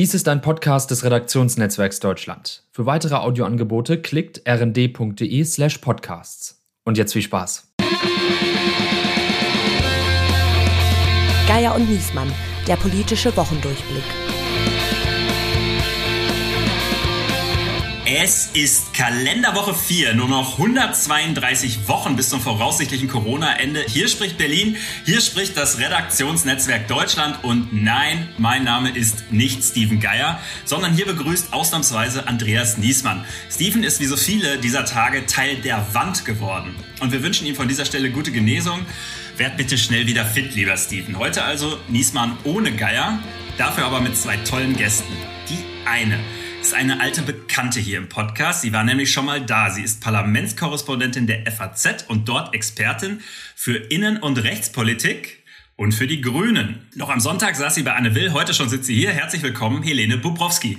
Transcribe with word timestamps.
Dies 0.00 0.14
ist 0.14 0.28
ein 0.28 0.40
Podcast 0.40 0.90
des 0.90 1.04
Redaktionsnetzwerks 1.04 2.00
Deutschland. 2.00 2.62
Für 2.72 2.86
weitere 2.86 3.16
Audioangebote 3.16 4.00
klickt 4.00 4.40
rnd.de 4.48 5.44
slash 5.44 5.76
podcasts. 5.76 6.64
Und 6.86 6.96
jetzt 6.96 7.12
viel 7.12 7.20
Spaß. 7.20 7.70
Geier 11.46 11.74
und 11.74 11.90
Niesmann, 11.90 12.32
der 12.66 12.76
politische 12.76 13.36
Wochendurchblick. 13.36 14.39
Es 18.12 18.50
ist 18.54 18.92
Kalenderwoche 18.92 19.72
4, 19.72 20.14
nur 20.14 20.26
noch 20.26 20.58
132 20.58 21.86
Wochen 21.86 22.16
bis 22.16 22.28
zum 22.28 22.40
voraussichtlichen 22.40 23.06
Corona-Ende. 23.06 23.84
Hier 23.86 24.08
spricht 24.08 24.36
Berlin, 24.36 24.76
hier 25.04 25.20
spricht 25.20 25.56
das 25.56 25.78
Redaktionsnetzwerk 25.78 26.88
Deutschland 26.88 27.44
und 27.44 27.72
nein, 27.72 28.28
mein 28.36 28.64
Name 28.64 28.90
ist 28.90 29.30
nicht 29.30 29.62
Steven 29.62 30.00
Geier, 30.00 30.40
sondern 30.64 30.92
hier 30.92 31.06
begrüßt 31.06 31.52
ausnahmsweise 31.52 32.26
Andreas 32.26 32.78
Niesmann. 32.78 33.24
Steven 33.48 33.84
ist 33.84 34.00
wie 34.00 34.06
so 34.06 34.16
viele 34.16 34.58
dieser 34.58 34.84
Tage 34.84 35.26
Teil 35.26 35.58
der 35.58 35.94
Wand 35.94 36.24
geworden 36.24 36.74
und 36.98 37.12
wir 37.12 37.22
wünschen 37.22 37.46
ihm 37.46 37.54
von 37.54 37.68
dieser 37.68 37.84
Stelle 37.84 38.10
gute 38.10 38.32
Genesung. 38.32 38.80
Werd 39.36 39.56
bitte 39.56 39.78
schnell 39.78 40.08
wieder 40.08 40.24
fit, 40.24 40.56
lieber 40.56 40.76
Steven. 40.76 41.16
Heute 41.16 41.44
also 41.44 41.78
Niesmann 41.86 42.36
ohne 42.42 42.72
Geier, 42.72 43.20
dafür 43.56 43.84
aber 43.84 44.00
mit 44.00 44.16
zwei 44.16 44.36
tollen 44.38 44.76
Gästen. 44.76 45.12
Die 45.48 45.64
eine 45.86 46.18
ist 46.60 46.74
eine 46.74 47.00
alte 47.00 47.22
Bekannte 47.22 47.80
hier 47.80 47.96
im 47.96 48.08
Podcast. 48.08 48.60
Sie 48.60 48.72
war 48.72 48.84
nämlich 48.84 49.10
schon 49.10 49.24
mal 49.24 49.40
da. 49.40 49.70
Sie 49.70 49.82
ist 49.82 50.02
Parlamentskorrespondentin 50.02 51.26
der 51.26 51.50
FAZ 51.50 52.04
und 52.08 52.28
dort 52.28 52.54
Expertin 52.54 53.20
für 53.56 53.76
Innen- 53.76 54.18
und 54.18 54.36
Rechtspolitik 54.36 55.42
und 55.76 55.92
für 55.92 56.06
die 56.06 56.20
Grünen. 56.20 56.86
Noch 56.94 57.08
am 57.08 57.20
Sonntag 57.20 57.56
saß 57.56 57.74
sie 57.74 57.82
bei 57.82 57.94
Anne 57.94 58.14
Will, 58.14 58.32
heute 58.32 58.52
schon 58.52 58.68
sitzt 58.68 58.86
sie 58.86 58.94
hier. 58.94 59.10
Herzlich 59.10 59.42
willkommen, 59.42 59.82
Helene 59.82 60.18
Bubrowski. 60.18 60.78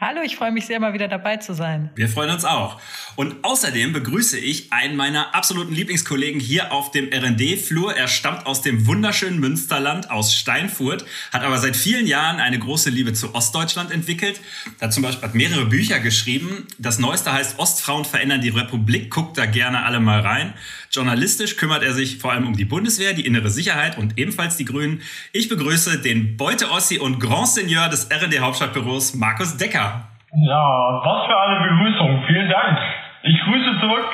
Hallo, 0.00 0.20
ich 0.24 0.36
freue 0.36 0.52
mich 0.52 0.64
sehr, 0.64 0.78
mal 0.78 0.92
wieder 0.92 1.08
dabei 1.08 1.38
zu 1.38 1.54
sein. 1.54 1.90
Wir 1.96 2.08
freuen 2.08 2.30
uns 2.30 2.44
auch. 2.44 2.80
Und 3.16 3.42
außerdem 3.42 3.92
begrüße 3.92 4.38
ich 4.38 4.72
einen 4.72 4.94
meiner 4.94 5.34
absoluten 5.34 5.74
Lieblingskollegen 5.74 6.40
hier 6.40 6.70
auf 6.70 6.92
dem 6.92 7.06
RD-Flur. 7.12 7.96
Er 7.96 8.06
stammt 8.06 8.46
aus 8.46 8.62
dem 8.62 8.86
wunderschönen 8.86 9.40
Münsterland, 9.40 10.08
aus 10.08 10.36
Steinfurt, 10.36 11.04
hat 11.32 11.42
aber 11.42 11.58
seit 11.58 11.74
vielen 11.74 12.06
Jahren 12.06 12.38
eine 12.38 12.60
große 12.60 12.90
Liebe 12.90 13.12
zu 13.12 13.34
Ostdeutschland 13.34 13.90
entwickelt. 13.90 14.40
Hat 14.80 14.92
zum 14.92 15.02
Beispiel 15.02 15.24
hat 15.26 15.34
mehrere 15.34 15.66
Bücher 15.66 15.98
geschrieben. 15.98 16.68
Das 16.78 17.00
neueste 17.00 17.32
heißt 17.32 17.58
Ostfrauen 17.58 18.04
verändern 18.04 18.40
die 18.40 18.50
Republik. 18.50 19.10
Guckt 19.10 19.36
da 19.36 19.46
gerne 19.46 19.82
alle 19.84 19.98
mal 19.98 20.20
rein. 20.20 20.54
Journalistisch 20.90 21.56
kümmert 21.56 21.82
er 21.82 21.92
sich 21.92 22.18
vor 22.18 22.32
allem 22.32 22.46
um 22.46 22.56
die 22.56 22.64
Bundeswehr, 22.64 23.12
die 23.12 23.26
innere 23.26 23.50
Sicherheit 23.50 23.98
und 23.98 24.18
ebenfalls 24.18 24.56
die 24.56 24.64
Grünen. 24.64 25.02
Ich 25.32 25.48
begrüße 25.48 26.00
den 26.00 26.36
Beute-Ossi 26.36 26.98
und 26.98 27.20
Grand 27.20 27.48
Seigneur 27.48 27.88
des 27.88 28.08
RD-Hauptstadtbüros, 28.10 29.14
Markus 29.14 29.56
Decker. 29.56 30.08
Ja, 30.32 31.00
was 31.04 31.26
für 31.26 31.38
eine 31.38 31.68
Begrüßung. 31.68 32.24
Vielen 32.26 32.48
Dank. 32.48 32.78
Ich 33.22 33.36
grüße 33.44 33.80
zurück. 33.80 34.06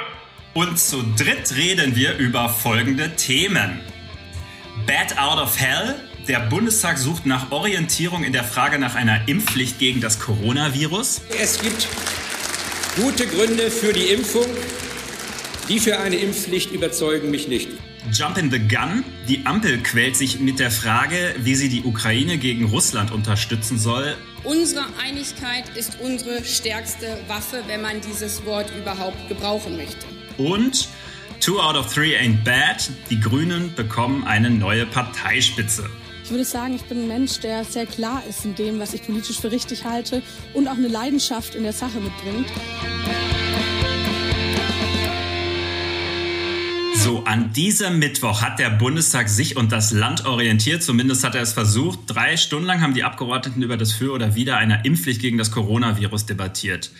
Und 0.55 0.78
zu 0.78 1.03
dritt 1.16 1.56
reden 1.56 1.97
wir 1.97 2.16
über 2.19 2.48
folgende 2.48 3.14
Themen. 3.16 3.81
Bad 4.86 5.19
Out 5.19 5.38
of 5.38 5.61
Hell. 5.61 5.97
Der 6.28 6.41
Bundestag 6.41 6.98
sucht 6.98 7.27
nach 7.27 7.53
Orientierung 7.53 8.25
in 8.25 8.33
der 8.33 8.44
Frage 8.44 8.78
nach 8.78 8.94
einer 8.94 9.28
Impfpflicht 9.28 9.78
gegen 9.78 10.00
das 10.00 10.20
Coronavirus. 10.20 11.22
Es 11.41 11.61
gibt 11.61 11.88
gute 12.97 13.27
Gründe 13.27 13.70
für 13.70 13.92
die 13.92 14.06
Impfung. 14.06 14.47
Die 15.69 15.79
für 15.79 15.98
eine 15.98 16.17
Impfpflicht 16.17 16.73
überzeugen 16.73 17.31
mich 17.31 17.48
nicht. 17.48 17.69
Jump 18.12 18.37
in 18.37 18.51
the 18.51 18.59
Gun. 18.59 19.03
Die 19.29 19.47
Ampel 19.47 19.83
quält 19.83 20.15
sich 20.15 20.39
mit 20.39 20.59
der 20.59 20.71
Frage, 20.71 21.34
wie 21.39 21.55
sie 21.55 21.71
die 21.71 21.83
Ukraine 21.83 22.37
gegen 22.37 22.67
Russland 22.67 23.11
unterstützen 23.11 23.79
soll. 23.79 24.15
Unsere 24.45 24.84
Einigkeit 25.03 25.65
ist 25.75 25.98
unsere 26.01 26.45
stärkste 26.45 27.19
Waffe, 27.29 27.62
wenn 27.67 27.81
man 27.81 28.03
dieses 28.03 28.45
Wort 28.45 28.71
überhaupt 28.79 29.29
gebrauchen 29.29 29.77
möchte. 29.77 30.06
Und 30.37 30.89
Two 31.41 31.59
out 31.61 31.77
of 31.77 31.93
three 31.93 32.17
ain't 32.17 32.43
bad. 32.43 32.88
Die 33.11 33.21
Grünen 33.21 33.75
bekommen 33.75 34.25
eine 34.25 34.49
neue 34.49 34.87
Parteispitze. 34.87 35.91
Ich 36.25 36.31
würde 36.31 36.44
sagen, 36.44 36.75
ich 36.75 36.84
bin 36.84 37.03
ein 37.03 37.09
Mensch, 37.09 37.41
der 37.41 37.65
sehr 37.65 37.84
klar 37.84 38.22
ist 38.27 38.47
in 38.47 38.55
dem, 38.55 38.78
was 38.78 38.94
ich 38.94 39.03
politisch 39.03 39.41
für 39.41 39.50
richtig 39.50 39.84
halte 39.84 40.22
und 40.55 40.69
auch 40.69 40.77
eine 40.77 40.88
Leidenschaft 40.88 41.55
in 41.55 41.65
der 41.65 41.75
Sache 41.75 42.00
mitbringt. 42.00 42.47
So, 47.04 47.22
an 47.25 47.53
diesem 47.53 47.98
Mittwoch 47.98 48.41
hat 48.41 48.59
der 48.59 48.70
Bundestag 48.70 49.28
sich 49.28 49.59
und 49.59 49.72
das 49.72 49.92
Land 49.92 50.25
orientiert. 50.25 50.82
Zumindest 50.82 51.22
hat 51.22 51.34
er 51.34 51.42
es 51.42 51.53
versucht. 51.53 51.98
Drei 52.06 52.38
Stunden 52.38 52.65
lang 52.65 52.81
haben 52.81 52.94
die 52.94 53.04
Abgeordneten 53.04 53.60
über 53.60 53.76
das 53.76 53.92
Für 53.92 54.12
oder 54.12 54.37
Wider 54.37 54.56
einer 54.56 54.87
Impfpflicht 54.87 55.20
gegen 55.20 55.37
das 55.37 55.50
Coronavirus 55.50 56.25
debattiert. 56.25 56.93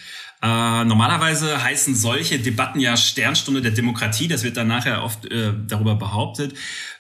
Äh, 0.43 0.85
normalerweise 0.85 1.65
heißen 1.65 1.95
solche 1.95 2.39
Debatten 2.39 2.81
ja 2.81 2.99
Sternstunde 2.99 3.63
der 3.63 3.71
Demokratie. 3.71 4.29
Das 4.29 4.45
wird 4.45 4.59
dann 4.59 4.69
nachher 4.69 5.03
oft 5.03 5.25
äh, 5.25 5.55
darüber 5.67 5.95
behauptet, 5.95 6.53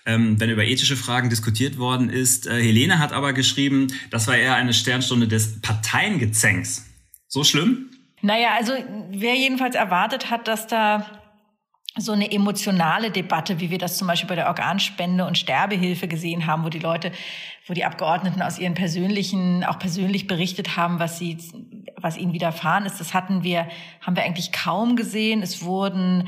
ähm, 0.06 0.40
wenn 0.40 0.48
über 0.48 0.64
ethische 0.64 0.96
Fragen 0.96 1.28
diskutiert 1.28 1.76
worden 1.76 2.08
ist. 2.08 2.46
Äh, 2.46 2.52
Helene 2.62 3.00
hat 3.00 3.12
aber 3.12 3.34
geschrieben, 3.34 3.88
das 4.10 4.28
war 4.28 4.36
eher 4.38 4.54
eine 4.54 4.72
Sternstunde 4.72 5.28
des 5.28 5.60
Parteiengezänks. 5.60 6.86
So 7.28 7.44
schlimm? 7.44 7.90
Naja, 8.22 8.54
also 8.56 8.72
wer 9.10 9.34
jedenfalls 9.34 9.74
erwartet 9.74 10.30
hat, 10.30 10.48
dass 10.48 10.66
da 10.66 11.20
so 11.96 12.12
eine 12.12 12.32
emotionale 12.32 13.10
Debatte, 13.10 13.60
wie 13.60 13.70
wir 13.70 13.78
das 13.78 13.96
zum 13.96 14.08
Beispiel 14.08 14.28
bei 14.28 14.34
der 14.34 14.48
Organspende 14.48 15.24
und 15.26 15.38
Sterbehilfe 15.38 16.08
gesehen 16.08 16.46
haben, 16.46 16.64
wo 16.64 16.68
die 16.68 16.80
Leute, 16.80 17.12
wo 17.66 17.74
die 17.74 17.84
Abgeordneten 17.84 18.42
aus 18.42 18.58
ihren 18.58 18.74
persönlichen, 18.74 19.62
auch 19.62 19.78
persönlich 19.78 20.26
berichtet 20.26 20.76
haben, 20.76 20.98
was 20.98 21.18
sie, 21.18 21.38
was 21.96 22.16
ihnen 22.16 22.32
widerfahren 22.32 22.84
ist. 22.84 22.98
Das 22.98 23.14
hatten 23.14 23.44
wir, 23.44 23.68
haben 24.00 24.16
wir 24.16 24.24
eigentlich 24.24 24.50
kaum 24.50 24.96
gesehen. 24.96 25.40
Es 25.40 25.62
wurden 25.62 26.26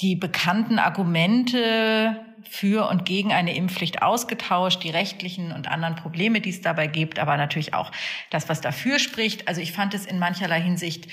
die 0.00 0.16
bekannten 0.16 0.80
Argumente 0.80 2.20
für 2.42 2.88
und 2.88 3.04
gegen 3.04 3.32
eine 3.32 3.54
Impfpflicht 3.54 4.02
ausgetauscht, 4.02 4.82
die 4.82 4.90
rechtlichen 4.90 5.52
und 5.52 5.70
anderen 5.70 5.94
Probleme, 5.94 6.40
die 6.40 6.50
es 6.50 6.60
dabei 6.60 6.88
gibt, 6.88 7.20
aber 7.20 7.36
natürlich 7.36 7.72
auch 7.72 7.92
das, 8.30 8.48
was 8.48 8.60
dafür 8.60 8.98
spricht. 8.98 9.46
Also 9.46 9.60
ich 9.60 9.72
fand 9.72 9.94
es 9.94 10.06
in 10.06 10.18
mancherlei 10.18 10.60
Hinsicht 10.60 11.06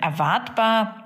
erwartbar. 0.00 1.05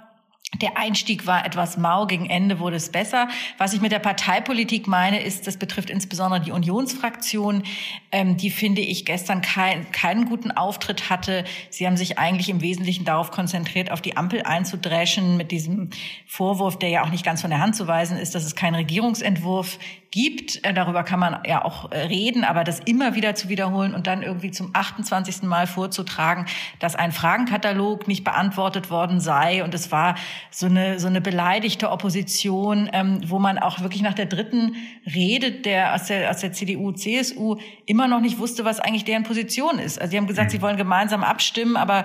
Der 0.57 0.77
Einstieg 0.77 1.29
war 1.29 1.47
etwas 1.47 1.77
mau, 1.77 2.07
gegen 2.07 2.27
Ende 2.27 2.59
wurde 2.59 2.75
es 2.75 2.91
besser. 2.91 3.29
Was 3.57 3.73
ich 3.73 3.81
mit 3.81 3.93
der 3.93 4.01
Parteipolitik 4.01 4.89
meine, 4.89 5.23
ist, 5.23 5.47
das 5.47 5.57
betrifft 5.57 5.91
insbesondere 5.91 6.41
die 6.41 6.51
Unionsfraktion, 6.51 7.63
ähm, 8.11 8.37
die 8.37 8.51
finde 8.51 8.81
ich 8.81 9.05
gestern 9.05 9.43
kein, 9.43 9.91
keinen 9.93 10.25
guten 10.25 10.51
Auftritt 10.51 11.09
hatte. 11.09 11.45
Sie 11.71 11.87
haben 11.87 11.97
sich 11.97 12.19
eigentlich 12.19 12.49
im 12.49 12.63
Wesentlichen 12.63 13.05
darauf 13.05 13.31
konzentriert, 13.31 13.93
auf 13.93 14.03
die 14.03 14.17
Ampel 14.17 14.43
einzudreschen 14.43 15.37
mit 15.37 15.53
diesem 15.53 15.91
Vorwurf, 16.27 16.81
der 16.81 16.89
ja 16.89 17.05
auch 17.05 17.11
nicht 17.11 17.25
ganz 17.25 17.43
von 17.43 17.51
der 17.51 17.61
Hand 17.61 17.77
zu 17.77 17.87
weisen 17.87 18.19
ist, 18.19 18.35
dass 18.35 18.45
es 18.45 18.57
keinen 18.57 18.75
Regierungsentwurf 18.75 19.79
gibt. 20.11 20.65
Äh, 20.65 20.75
darüber 20.75 21.05
kann 21.05 21.21
man 21.21 21.39
ja 21.47 21.65
auch 21.65 21.93
äh, 21.93 21.99
reden, 21.99 22.45
aber 22.45 22.65
das 22.65 22.81
immer 22.81 23.15
wieder 23.15 23.35
zu 23.35 23.49
wiederholen 23.49 23.95
und 23.95 24.07
dann 24.07 24.23
irgendwie 24.23 24.51
zum 24.51 24.71
28. 24.73 25.43
Mal 25.43 25.67
vorzutragen, 25.67 26.47
dass 26.81 26.97
ein 26.97 27.13
Fragenkatalog 27.13 28.09
nicht 28.09 28.25
beantwortet 28.25 28.91
worden 28.91 29.21
sei 29.21 29.63
und 29.63 29.75
es 29.75 29.93
war 29.93 30.17
so 30.51 30.67
eine, 30.67 30.99
so 30.99 31.07
eine 31.07 31.21
beleidigte 31.21 31.91
Opposition, 31.91 32.91
ähm, 32.93 33.21
wo 33.27 33.39
man 33.39 33.59
auch 33.59 33.81
wirklich 33.81 34.03
nach 34.03 34.15
der 34.15 34.27
dritten 34.27 34.77
Rede 35.07 35.53
der, 35.53 35.95
aus 35.95 36.07
der, 36.07 36.31
aus 36.31 36.39
der 36.39 36.53
CDU, 36.53 36.93
CSU 36.93 37.57
immer 37.87 38.09
noch 38.09 38.21
nicht 38.21 38.39
wusste, 38.39 38.65
was 38.65 38.81
eigentlich 38.81 39.05
deren 39.05 39.23
Position 39.23 39.79
ist. 39.79 40.01
Also 40.01 40.13
sie 40.13 40.17
haben 40.17 40.27
gesagt, 40.27 40.49
mhm. 40.49 40.57
sie 40.57 40.63
wollen 40.63 40.77
gemeinsam 40.77 41.25
abstimmen, 41.25 41.77
aber 41.77 42.05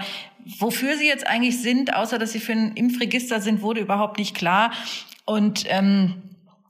wofür 0.59 0.97
sie 0.97 1.07
jetzt 1.07 1.27
eigentlich 1.27 1.61
sind, 1.61 1.95
außer 1.95 2.19
dass 2.19 2.31
sie 2.31 2.39
für 2.39 2.53
ein 2.53 2.73
Impfregister 2.73 3.41
sind, 3.41 3.61
wurde 3.61 3.81
überhaupt 3.81 4.19
nicht 4.19 4.35
klar. 4.35 4.71
Und 5.25 5.65
ähm, 5.69 6.21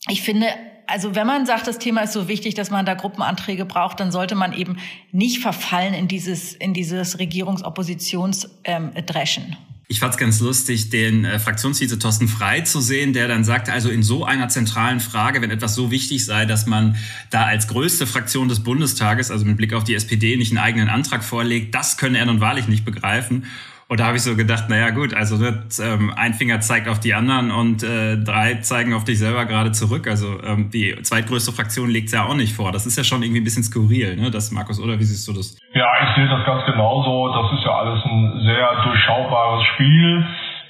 ich 0.08 0.22
finde, 0.22 0.48
also 0.88 1.16
wenn 1.16 1.28
man 1.28 1.46
sagt, 1.46 1.68
das 1.68 1.78
Thema 1.78 2.02
ist 2.02 2.14
so 2.14 2.28
wichtig, 2.28 2.54
dass 2.54 2.72
man 2.72 2.86
da 2.86 2.94
Gruppenanträge 2.94 3.66
braucht, 3.66 4.00
dann 4.00 4.12
sollte 4.12 4.36
man 4.36 4.54
eben 4.54 4.78
nicht 5.12 5.40
verfallen 5.40 5.94
in 5.94 6.08
dieses, 6.08 6.54
in 6.54 6.74
dieses 6.74 7.20
Regierungsoppositionsdreschen. 7.20 9.44
Ähm, 9.44 9.58
ich 9.88 10.00
fand 10.00 10.14
es 10.14 10.20
ganz 10.20 10.40
lustig, 10.40 10.90
den 10.90 11.26
äh, 11.26 11.38
Fraktionsvize 11.38 12.00
Thorsten 12.00 12.28
Frei 12.28 12.62
zu 12.62 12.82
sehen, 12.82 13.14
der 13.14 13.28
dann 13.28 13.44
sagte, 13.44 13.72
also 13.72 13.90
in 13.90 14.02
so 14.02 14.26
einer 14.26 14.50
zentralen 14.50 15.00
Frage, 15.00 15.42
wenn 15.42 15.52
etwas 15.52 15.76
so 15.76 15.92
wichtig 15.92 16.26
sei, 16.26 16.46
dass 16.46 16.66
man 16.66 16.96
da 17.30 17.44
als 17.44 17.68
größte 17.68 18.08
Fraktion 18.08 18.50
des 18.50 18.64
Bundestages, 18.64 19.30
also 19.30 19.46
mit 19.46 19.58
Blick 19.58 19.74
auf 19.74 19.84
die 19.84 19.94
SPD, 19.94 20.38
nicht 20.38 20.52
einen 20.52 20.60
eigenen 20.60 20.90
Antrag 20.90 21.24
vorlegt, 21.24 21.76
das 21.76 21.98
könne 21.98 22.18
er 22.18 22.26
nun 22.26 22.40
wahrlich 22.40 22.68
nicht 22.68 22.84
begreifen. 22.84 23.46
Und 23.88 24.00
da 24.00 24.08
habe 24.08 24.18
ich 24.18 24.24
so 24.24 24.36
gedacht, 24.36 24.68
naja 24.68 24.90
gut, 24.90 25.14
also 25.14 25.38
das, 25.38 25.80
ähm, 25.80 26.12
ein 26.16 26.34
Finger 26.34 26.60
zeigt 26.60 26.90
auf 26.90 27.00
die 27.00 27.14
anderen 27.14 27.52
und 27.52 27.84
äh, 27.84 28.18
drei 28.18 28.56
zeigen 28.56 28.94
auf 28.94 29.04
dich 29.04 29.20
selber 29.20 29.46
gerade 29.46 29.74
zurück. 29.74 30.08
Also 30.08 30.42
ähm, 30.44 30.72
die 30.72 30.96
zweitgrößte 31.04 31.52
Fraktion 31.52 31.90
legt 31.90 32.08
es 32.08 32.14
ja 32.14 32.26
auch 32.26 32.34
nicht 32.34 32.56
vor. 32.56 32.72
Das 32.72 32.88
ist 32.88 32.98
ja 32.98 33.04
schon 33.04 33.22
irgendwie 33.22 33.42
ein 33.42 33.44
bisschen 33.44 33.64
skurril, 33.64 34.16
ne? 34.16 34.32
Das, 34.32 34.52
Markus, 34.52 34.82
oder 34.82 35.00
wie 35.00 35.04
siehst 35.04 35.28
du 35.28 35.34
das? 35.34 35.56
Ja, 35.74 35.86
ich 36.02 36.16
sehe 36.16 36.28
das 36.28 36.44
ganz 36.48 36.66
genauso. 36.66 37.30
Das 37.30 37.52
ist 37.54 37.64
ja 37.64 37.78
alles 37.78 38.04
ein 38.06 38.42
sehr 38.44 38.84
durchschaubares 38.84 39.64
Spiel. 39.76 40.26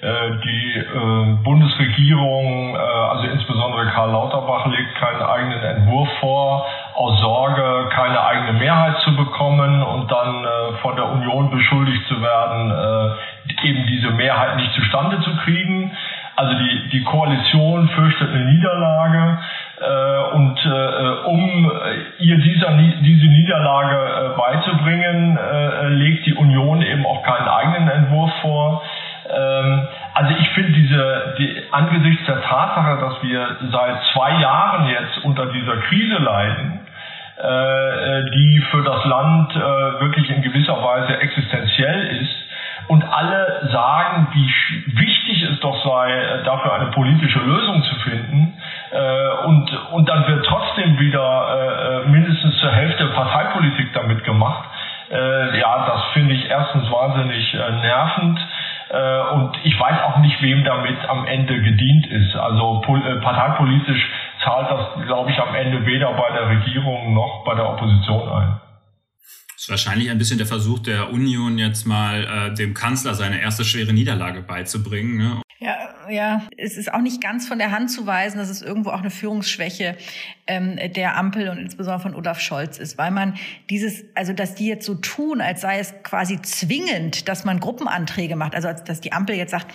Äh, 0.06 0.38
die 0.44 0.78
äh, 0.78 1.44
Bundesregierung, 1.44 2.76
äh, 2.76 2.78
also 2.78 3.24
insbesondere 3.26 3.88
Karl 3.88 4.12
Lauterbach, 4.12 4.68
legt 4.68 4.94
keinen 5.00 5.24
eigenen 5.24 5.64
Entwurf 5.64 6.08
vor, 6.20 6.68
aus 6.94 7.20
Sorge, 7.22 7.90
keine 7.90 8.24
eigene 8.24 8.54
Mehrheit 8.54 9.00
zu 9.00 9.16
bekommen 9.16 9.82
und 9.82 10.12
dann 10.12 10.46
von 10.84 10.96
der 10.96 11.12
Union 11.12 11.50
beschuldigt 11.50 12.08
zu 12.08 12.22
werden, 12.22 12.72
eben 13.64 13.88
diese 13.88 14.12
Mehrheit 14.12 14.56
nicht 14.56 14.74
zustande 14.76 15.20
zu 15.22 15.36
kriegen. 15.44 15.92
Also 16.38 16.54
die, 16.54 16.90
die 16.92 17.04
Koalition 17.04 17.90
fürchtet 17.90 18.30
eine 18.30 18.46
Niederlage 18.46 19.40
äh, 19.78 20.36
und 20.36 20.58
äh, 20.66 21.28
um 21.28 21.72
ihr 22.20 22.38
dieser, 22.38 22.72
diese 23.02 23.28
Niederlage 23.28 23.96
äh, 23.96 24.38
beizubringen, 24.38 25.38
legt 25.98 26.26
die 26.26 26.34
Union 26.34 26.82
eben 26.82 27.06
auch 27.06 27.24
keinen 27.24 27.48
eigenen 27.48 27.90
Entwurf 27.90 28.32
vor. 28.42 28.84
Ähm, 29.36 29.88
also 30.14 30.34
ich 30.40 30.50
finde 30.50 30.72
diese, 30.72 31.36
die, 31.38 31.64
angesichts 31.72 32.26
der 32.26 32.42
Tatsache, 32.42 32.98
dass 33.02 33.24
wir 33.24 33.58
seit 33.72 33.98
zwei 34.14 34.40
Jahren 34.40 34.88
jetzt 34.90 35.24
unter 35.24 35.48
dieser 35.48 35.78
Krise 35.78 36.18
leiden, 36.18 36.80
äh, 37.38 38.32
die 38.32 38.64
für 38.72 38.84
das 38.84 39.06
Land 39.06 39.56
äh, 39.56 39.60
wirklich 39.60 40.30
in 40.30 40.42
gewisser 40.42 40.82
Weise 40.82 41.20
existenziell 41.20 42.22
ist, 42.22 42.46
und 42.88 43.04
alle 43.04 43.70
sagen, 43.72 44.28
wie 44.34 44.98
wichtig 45.00 45.44
es 45.52 45.60
doch 45.60 45.84
sei, 45.84 46.12
äh, 46.12 46.44
dafür 46.44 46.74
eine 46.74 46.92
politische 46.92 47.40
Lösung 47.40 47.84
zu 47.84 47.96
finden. 48.02 48.54
Äh, 48.92 49.46
und, 49.46 49.92
und 49.92 50.10
dann 50.10 50.28
wird 50.28 50.46
trotzdem 50.46 51.00
wieder 51.00 52.04
äh, 52.06 52.10
mindestens 52.10 52.60
zur 52.60 52.72
Hälfte 52.72 53.08
Parteipolitik 53.08 53.94
damit 53.94 54.24
gemacht. 54.24 54.70
Ja, 55.08 55.86
das 55.86 56.02
finde 56.14 56.34
ich 56.34 56.50
erstens 56.50 56.92
wahnsinnig 56.92 57.54
nervend. 57.54 58.40
Und 58.90 59.58
ich 59.64 59.80
weiß 59.80 60.02
auch 60.04 60.20
nicht, 60.20 60.42
wem 60.42 60.64
damit 60.64 60.98
am 61.10 61.26
Ende 61.26 61.62
gedient 61.62 62.08
ist. 62.08 62.36
Also 62.36 62.82
parteipolitisch 63.22 64.10
zahlt 64.44 64.70
das, 64.70 65.06
glaube 65.06 65.32
ich, 65.32 65.40
am 65.40 65.56
Ende 65.56 65.86
weder 65.86 66.14
bei 66.14 66.32
der 66.32 66.50
Regierung 66.50 67.14
noch 67.14 67.44
bei 67.46 67.56
der 67.56 67.68
Opposition 67.68 68.30
ein 68.30 68.60
ist 69.66 69.70
wahrscheinlich 69.70 70.12
ein 70.12 70.18
bisschen 70.20 70.38
der 70.38 70.48
Versuch 70.48 70.80
der 70.80 71.12
Union 71.12 71.58
jetzt 71.58 71.88
mal 71.88 72.24
äh, 72.24 72.54
dem 72.54 72.76
Kanzler 72.76 73.16
seine 73.16 73.42
erste 73.42 73.66
schwere 73.66 73.94
Niederlage 73.94 74.42
beizubringen. 74.42 75.18
Ne? 75.18 75.42
Ja, 75.66 75.96
ja, 76.12 76.48
es 76.58 76.78
ist 76.78 76.94
auch 76.94 77.02
nicht 77.02 77.22
ganz 77.22 77.48
von 77.48 77.58
der 77.58 77.72
Hand 77.72 77.90
zu 77.90 78.06
weisen, 78.06 78.38
dass 78.38 78.50
es 78.50 78.62
irgendwo 78.62 78.92
auch 78.92 79.00
eine 79.00 79.10
Führungsschwäche 79.10 79.98
ähm, 80.46 80.78
der 80.94 81.18
Ampel 81.18 81.50
und 81.50 81.58
insbesondere 81.58 82.02
von 82.02 82.14
Olaf 82.14 82.40
Scholz 82.40 82.78
ist, 82.78 83.00
weil 83.00 83.10
man 83.10 83.34
dieses, 83.72 84.04
also 84.14 84.32
dass 84.32 84.54
die 84.54 84.68
jetzt 84.68 84.86
so 84.86 84.94
tun, 84.94 85.42
als 85.42 85.62
sei 85.62 85.80
es 85.80 85.96
quasi 86.04 86.40
zwingend, 86.40 87.28
dass 87.28 87.46
man 87.46 87.60
Gruppenanträge 87.60 88.36
macht, 88.36 88.54
also 88.54 88.72
dass 88.86 89.02
die 89.02 89.12
Ampel 89.12 89.38
jetzt 89.38 89.50
sagt, 89.50 89.74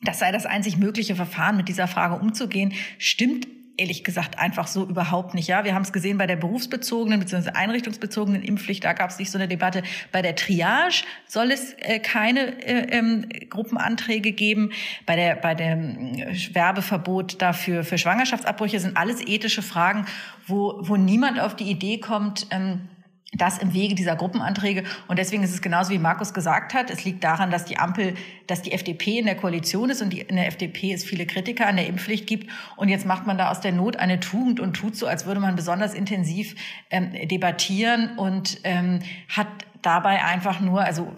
das 0.00 0.18
sei 0.18 0.32
das 0.32 0.44
einzig 0.44 0.76
mögliche 0.76 1.14
Verfahren, 1.14 1.56
mit 1.56 1.68
dieser 1.68 1.86
Frage 1.86 2.16
umzugehen, 2.16 2.72
stimmt 2.98 3.46
ehrlich 3.76 4.04
gesagt 4.04 4.38
einfach 4.38 4.66
so 4.66 4.84
überhaupt 4.84 5.34
nicht. 5.34 5.48
Ja, 5.48 5.64
wir 5.64 5.74
haben 5.74 5.82
es 5.82 5.92
gesehen 5.92 6.18
bei 6.18 6.26
der 6.26 6.36
berufsbezogenen 6.36 7.20
bzw. 7.20 7.50
einrichtungsbezogenen 7.50 8.42
Impfpflicht, 8.42 8.84
da 8.84 8.92
gab 8.92 9.10
es 9.10 9.18
nicht 9.18 9.30
so 9.30 9.38
eine 9.38 9.48
Debatte. 9.48 9.82
Bei 10.12 10.22
der 10.22 10.36
Triage 10.36 11.04
soll 11.26 11.50
es 11.50 11.72
äh, 11.78 11.98
keine 11.98 12.62
äh, 12.62 12.98
ähm, 12.98 13.28
Gruppenanträge 13.48 14.32
geben. 14.32 14.72
Bei 15.06 15.16
der 15.16 15.36
bei 15.36 15.54
dem 15.54 16.14
äh, 16.14 16.54
Werbeverbot 16.54 17.40
dafür 17.40 17.84
für 17.84 17.98
Schwangerschaftsabbrüche 17.98 18.78
sind 18.78 18.96
alles 18.96 19.26
ethische 19.26 19.62
Fragen, 19.62 20.06
wo 20.46 20.78
wo 20.82 20.96
niemand 20.96 21.40
auf 21.40 21.56
die 21.56 21.70
Idee 21.70 21.98
kommt. 21.98 22.46
Ähm, 22.50 22.88
das 23.34 23.58
im 23.58 23.72
Wege 23.72 23.94
dieser 23.94 24.14
Gruppenanträge. 24.14 24.84
Und 25.08 25.18
deswegen 25.18 25.42
ist 25.42 25.54
es 25.54 25.62
genauso, 25.62 25.90
wie 25.90 25.98
Markus 25.98 26.34
gesagt 26.34 26.74
hat. 26.74 26.90
Es 26.90 27.04
liegt 27.04 27.24
daran, 27.24 27.50
dass 27.50 27.64
die 27.64 27.78
Ampel, 27.78 28.14
dass 28.46 28.60
die 28.60 28.72
FDP 28.72 29.18
in 29.18 29.24
der 29.24 29.36
Koalition 29.36 29.88
ist 29.88 30.02
und 30.02 30.10
die, 30.10 30.20
in 30.20 30.36
der 30.36 30.46
FDP 30.46 30.92
es 30.92 31.04
viele 31.04 31.24
Kritiker 31.26 31.66
an 31.66 31.76
der 31.76 31.86
Impfpflicht 31.86 32.26
gibt. 32.26 32.50
Und 32.76 32.88
jetzt 32.88 33.06
macht 33.06 33.26
man 33.26 33.38
da 33.38 33.50
aus 33.50 33.60
der 33.60 33.72
Not 33.72 33.96
eine 33.96 34.20
Tugend 34.20 34.60
und 34.60 34.74
tut 34.74 34.96
so, 34.96 35.06
als 35.06 35.24
würde 35.24 35.40
man 35.40 35.56
besonders 35.56 35.94
intensiv 35.94 36.54
ähm, 36.90 37.12
debattieren 37.26 38.18
und 38.18 38.58
ähm, 38.64 39.00
hat 39.28 39.48
dabei 39.80 40.22
einfach 40.24 40.60
nur, 40.60 40.82
also 40.82 41.10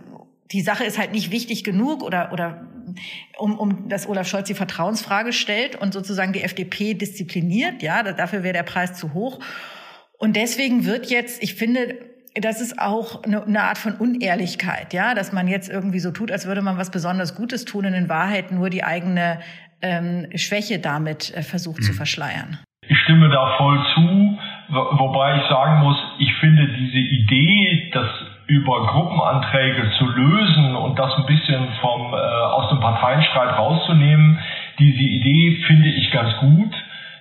die 0.53 0.61
Sache 0.61 0.85
ist 0.85 0.99
halt 0.99 1.11
nicht 1.11 1.33
wichtig 1.33 1.65
genug 1.65 2.05
oder, 2.05 2.33
oder 2.33 2.69
um, 3.39 3.59
um 3.59 3.89
dass 3.89 4.09
Olaf 4.09 4.29
Scholz 4.29 4.47
die 4.47 4.55
Vertrauensfrage 4.55 5.33
stellt 5.33 5.75
und 5.75 5.93
sozusagen 5.93 6.33
die 6.33 6.43
FDP 6.43 6.95
diszipliniert. 6.95 7.83
Ja, 7.83 8.05
dafür 8.05 8.45
wäre 8.45 8.53
der 8.53 8.63
Preis 8.63 8.95
zu 8.95 9.15
hoch. 9.15 9.41
Und 10.25 10.37
deswegen 10.37 10.87
wird 10.87 11.11
jetzt, 11.11 11.43
ich 11.43 11.53
finde, 11.53 11.97
das 12.35 12.63
ist 12.63 12.81
auch 12.81 13.25
eine, 13.25 13.43
eine, 13.43 13.63
Art 13.65 13.77
von 13.77 13.93
Unehrlichkeit, 13.93 14.95
ja, 14.95 15.15
dass 15.15 15.35
man 15.35 15.49
jetzt 15.49 15.69
irgendwie 15.69 15.99
so 15.99 16.13
tut, 16.13 16.33
als 16.33 16.47
würde 16.47 16.63
man 16.63 16.79
was 16.79 16.91
besonders 16.91 17.37
Gutes 17.37 17.67
tun 17.67 17.85
und 17.85 17.93
in 17.93 18.09
Wahrheit 18.09 18.51
nur 18.51 18.71
die 18.71 18.85
eigene 18.85 19.41
ähm, 19.83 20.29
Schwäche 20.35 20.79
damit 20.79 21.37
äh, 21.37 21.43
versucht 21.43 21.81
mhm. 21.81 21.83
zu 21.83 21.93
verschleiern. 21.93 22.59
Ich 22.89 22.99
stimme 23.01 23.29
da 23.29 23.59
voll 23.59 23.79
zu, 23.95 24.39
wobei 24.97 25.37
ich 25.37 25.43
sagen 25.51 25.81
muss, 25.81 25.99
ich 26.19 26.33
finde 26.41 26.69
diese 26.69 27.05
Idee, 27.05 27.91
das 27.93 28.09
über 28.47 28.87
Gruppenanträge 28.87 29.91
zu 29.99 30.07
lösen 30.07 30.75
und 30.75 30.99
das 30.99 31.13
ein 31.19 31.27
bisschen 31.27 31.69
vom 31.83 32.15
äh, 32.15 32.17
aus 32.17 32.71
dem 32.71 32.81
Parteienstreit 32.81 33.59
rauszunehmen, 33.59 34.39
diese 34.79 35.03
Idee 35.03 35.63
finde 35.67 35.89
ich 35.91 36.11
ganz 36.13 36.35
gut 36.39 36.75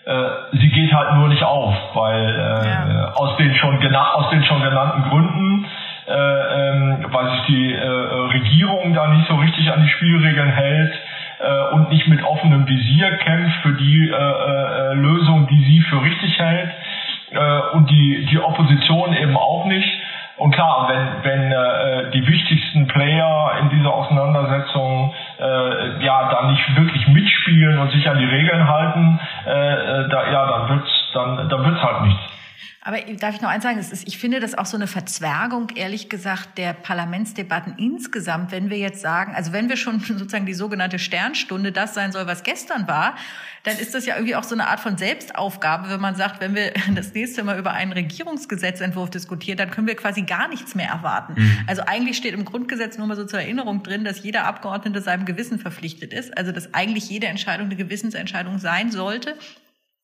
äh, 0.05 0.57
sie 0.57 0.69
geht 0.69 0.93
halt 0.93 1.15
nur 1.15 1.29
nicht 1.29 1.43
auf, 1.43 1.73
weil 1.93 2.27
äh, 2.29 2.93
ja. 2.93 3.13
aus 3.15 3.37
den 3.37 3.55
schon 3.55 3.95
aus 3.95 4.29
den 4.31 4.43
schon 4.43 4.61
genannten 4.61 5.09
Gründen, 5.09 5.65
äh, 6.07 6.13
ähm, 6.13 7.05
weil 7.09 7.31
sich 7.31 7.41
die 7.47 7.73
äh, 7.73 7.87
Regierung 7.87 8.93
da 8.93 9.07
nicht 9.07 9.27
so 9.27 9.35
richtig 9.35 9.71
an 9.71 9.81
die 9.81 9.89
Spielregeln 9.89 10.49
hält 10.49 10.93
äh, 11.39 11.73
und 11.73 11.89
nicht 11.89 12.07
mit 12.09 12.21
offenem 12.23 12.67
Visier 12.67 13.17
kämpft 13.17 13.61
für 13.61 13.73
die 13.73 14.09
äh, 14.09 14.13
äh, 14.13 14.93
Lösung, 14.95 15.47
die 15.47 15.63
sie 15.63 15.81
für 15.89 16.03
richtig 16.03 16.37
hält 16.37 16.71
äh, 17.31 17.75
und 17.75 17.89
die 17.89 18.25
die 18.29 18.39
Opposition 18.39 19.13
eben 19.13 19.37
auch 19.37 19.65
nicht. 19.65 19.87
Und 20.35 20.51
klar, 20.51 20.89
wenn, 20.89 21.23
wenn 21.23 21.51
äh, 21.51 22.11
die 22.11 22.27
wichtigsten 22.27 22.87
Player 22.87 23.51
in 23.61 23.69
dieser 23.69 23.93
Auseinandersetzung 23.93 25.13
äh, 25.39 26.03
ja 26.03 26.29
da 26.31 26.47
nicht 26.49 26.75
wirklich 26.75 27.07
mitspielen 27.07 27.77
und 27.77 27.91
sich 27.91 28.09
an 28.09 28.17
die 28.17 28.25
Regeln 28.25 28.67
halten, 28.67 29.19
äh, 29.45 29.51
äh 29.51 30.09
da, 30.09 30.31
ja, 30.31 30.45
dann 30.45 30.69
wird's 30.69 30.89
dann, 31.13 31.49
dann 31.49 31.65
wird's 31.65 31.81
halt 31.81 32.01
nichts. 32.01 32.32
Aber 32.85 32.99
darf 32.99 33.35
ich 33.35 33.41
noch 33.41 33.49
eins 33.49 33.63
sagen? 33.63 33.79
Ist, 33.79 34.05
ich 34.05 34.17
finde 34.17 34.41
das 34.41 34.57
auch 34.57 34.65
so 34.65 34.75
eine 34.75 34.87
Verzwergung, 34.87 35.69
ehrlich 35.75 36.09
gesagt, 36.09 36.57
der 36.57 36.73
Parlamentsdebatten 36.73 37.75
insgesamt, 37.77 38.51
wenn 38.51 38.69
wir 38.69 38.77
jetzt 38.77 38.99
sagen, 38.99 39.33
also 39.35 39.53
wenn 39.53 39.69
wir 39.69 39.77
schon 39.77 39.99
sozusagen 40.05 40.45
die 40.45 40.53
sogenannte 40.53 40.99
Sternstunde 40.99 41.71
das 41.71 41.93
sein 41.93 42.11
soll, 42.11 42.27
was 42.27 42.43
gestern 42.43 42.85
war, 42.87 43.15
dann 43.63 43.77
ist 43.77 43.95
das 43.95 44.05
ja 44.05 44.15
irgendwie 44.15 44.35
auch 44.35 44.43
so 44.43 44.53
eine 44.53 44.67
Art 44.67 44.81
von 44.81 44.97
Selbstaufgabe, 44.97 45.89
wenn 45.89 46.01
man 46.01 46.15
sagt, 46.15 46.41
wenn 46.41 46.55
wir 46.55 46.73
das 46.95 47.13
nächste 47.13 47.45
Mal 47.45 47.57
über 47.57 47.71
einen 47.71 47.93
Regierungsgesetzentwurf 47.93 49.09
diskutieren, 49.09 49.57
dann 49.57 49.71
können 49.71 49.87
wir 49.87 49.95
quasi 49.95 50.23
gar 50.23 50.49
nichts 50.49 50.75
mehr 50.75 50.89
erwarten. 50.89 51.35
Mhm. 51.37 51.59
Also 51.67 51.83
eigentlich 51.83 52.17
steht 52.17 52.33
im 52.33 52.43
Grundgesetz 52.43 52.97
nur 52.97 53.07
mal 53.07 53.15
so 53.15 53.25
zur 53.25 53.39
Erinnerung 53.39 53.83
drin, 53.83 54.03
dass 54.03 54.21
jeder 54.23 54.43
Abgeordnete 54.43 55.01
seinem 55.01 55.23
Gewissen 55.23 55.57
verpflichtet 55.57 56.11
ist. 56.11 56.37
Also 56.37 56.51
dass 56.51 56.73
eigentlich 56.73 57.09
jede 57.09 57.27
Entscheidung 57.27 57.67
eine 57.67 57.77
Gewissensentscheidung 57.77 58.59
sein 58.59 58.91
sollte. 58.91 59.37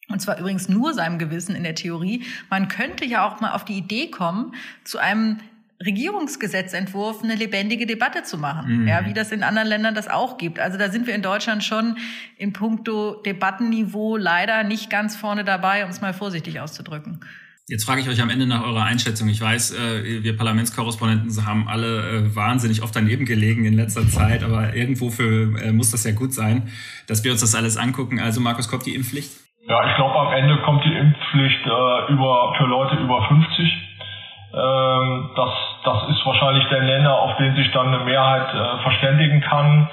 Und 0.09 0.19
zwar 0.19 0.39
übrigens 0.39 0.67
nur 0.69 0.93
seinem 0.93 1.19
Gewissen 1.19 1.55
in 1.55 1.63
der 1.63 1.75
Theorie. 1.75 2.25
Man 2.49 2.67
könnte 2.67 3.05
ja 3.05 3.27
auch 3.27 3.39
mal 3.41 3.51
auf 3.51 3.63
die 3.63 3.77
Idee 3.77 4.09
kommen, 4.09 4.53
zu 4.83 4.97
einem 4.97 5.39
Regierungsgesetzentwurf 5.85 7.23
eine 7.23 7.35
lebendige 7.35 7.85
Debatte 7.85 8.23
zu 8.23 8.37
machen, 8.37 8.81
mhm. 8.81 8.87
ja, 8.87 9.05
wie 9.05 9.13
das 9.13 9.31
in 9.31 9.43
anderen 9.43 9.67
Ländern 9.67 9.95
das 9.95 10.09
auch 10.09 10.37
gibt. 10.37 10.59
Also 10.59 10.77
da 10.77 10.89
sind 10.89 11.07
wir 11.07 11.15
in 11.15 11.21
Deutschland 11.21 11.63
schon 11.63 11.97
in 12.37 12.51
puncto 12.51 13.21
Debattenniveau 13.25 14.17
leider 14.17 14.63
nicht 14.63 14.89
ganz 14.89 15.15
vorne 15.15 15.45
dabei, 15.45 15.85
um 15.85 15.89
es 15.89 16.01
mal 16.01 16.13
vorsichtig 16.13 16.59
auszudrücken. 16.59 17.21
Jetzt 17.69 17.85
frage 17.85 18.01
ich 18.01 18.09
euch 18.09 18.19
am 18.19 18.31
Ende 18.31 18.47
nach 18.47 18.63
eurer 18.63 18.83
Einschätzung. 18.83 19.29
Ich 19.29 19.39
weiß, 19.39 19.73
äh, 19.73 20.23
wir 20.23 20.35
Parlamentskorrespondenten 20.35 21.45
haben 21.45 21.67
alle 21.67 22.09
äh, 22.09 22.35
wahnsinnig 22.35 22.81
oft 22.81 22.95
daneben 22.95 23.25
gelegen 23.25 23.63
in 23.63 23.75
letzter 23.75 24.09
Zeit, 24.09 24.43
aber 24.43 24.75
irgendwo 24.75 25.11
für, 25.11 25.55
äh, 25.61 25.71
muss 25.71 25.91
das 25.91 26.03
ja 26.03 26.11
gut 26.11 26.33
sein, 26.33 26.63
dass 27.05 27.23
wir 27.23 27.31
uns 27.31 27.41
das 27.41 27.53
alles 27.53 27.77
angucken. 27.77 28.19
Also 28.19 28.41
Markus, 28.41 28.67
kommt 28.67 28.87
die 28.87 28.95
Impfpflicht? 28.95 29.48
Ja, 29.69 29.85
ich 29.85 29.95
glaube, 29.97 30.17
am 30.17 30.33
Ende 30.33 30.57
kommt 30.63 30.83
die 30.83 30.95
Impfpflicht 30.95 31.67
äh, 31.67 32.11
über, 32.11 32.55
für 32.57 32.65
Leute 32.65 32.95
über 32.95 33.21
50. 33.21 33.77
Ähm, 34.51 35.29
das, 35.35 35.49
das 35.83 36.09
ist 36.09 36.25
wahrscheinlich 36.25 36.67
der 36.69 36.81
Nenner, 36.81 37.13
auf 37.13 37.37
den 37.37 37.55
sich 37.55 37.71
dann 37.71 37.93
eine 37.93 38.03
Mehrheit 38.03 38.51
äh, 38.51 38.81
verständigen 38.81 39.41
kann. 39.41 39.87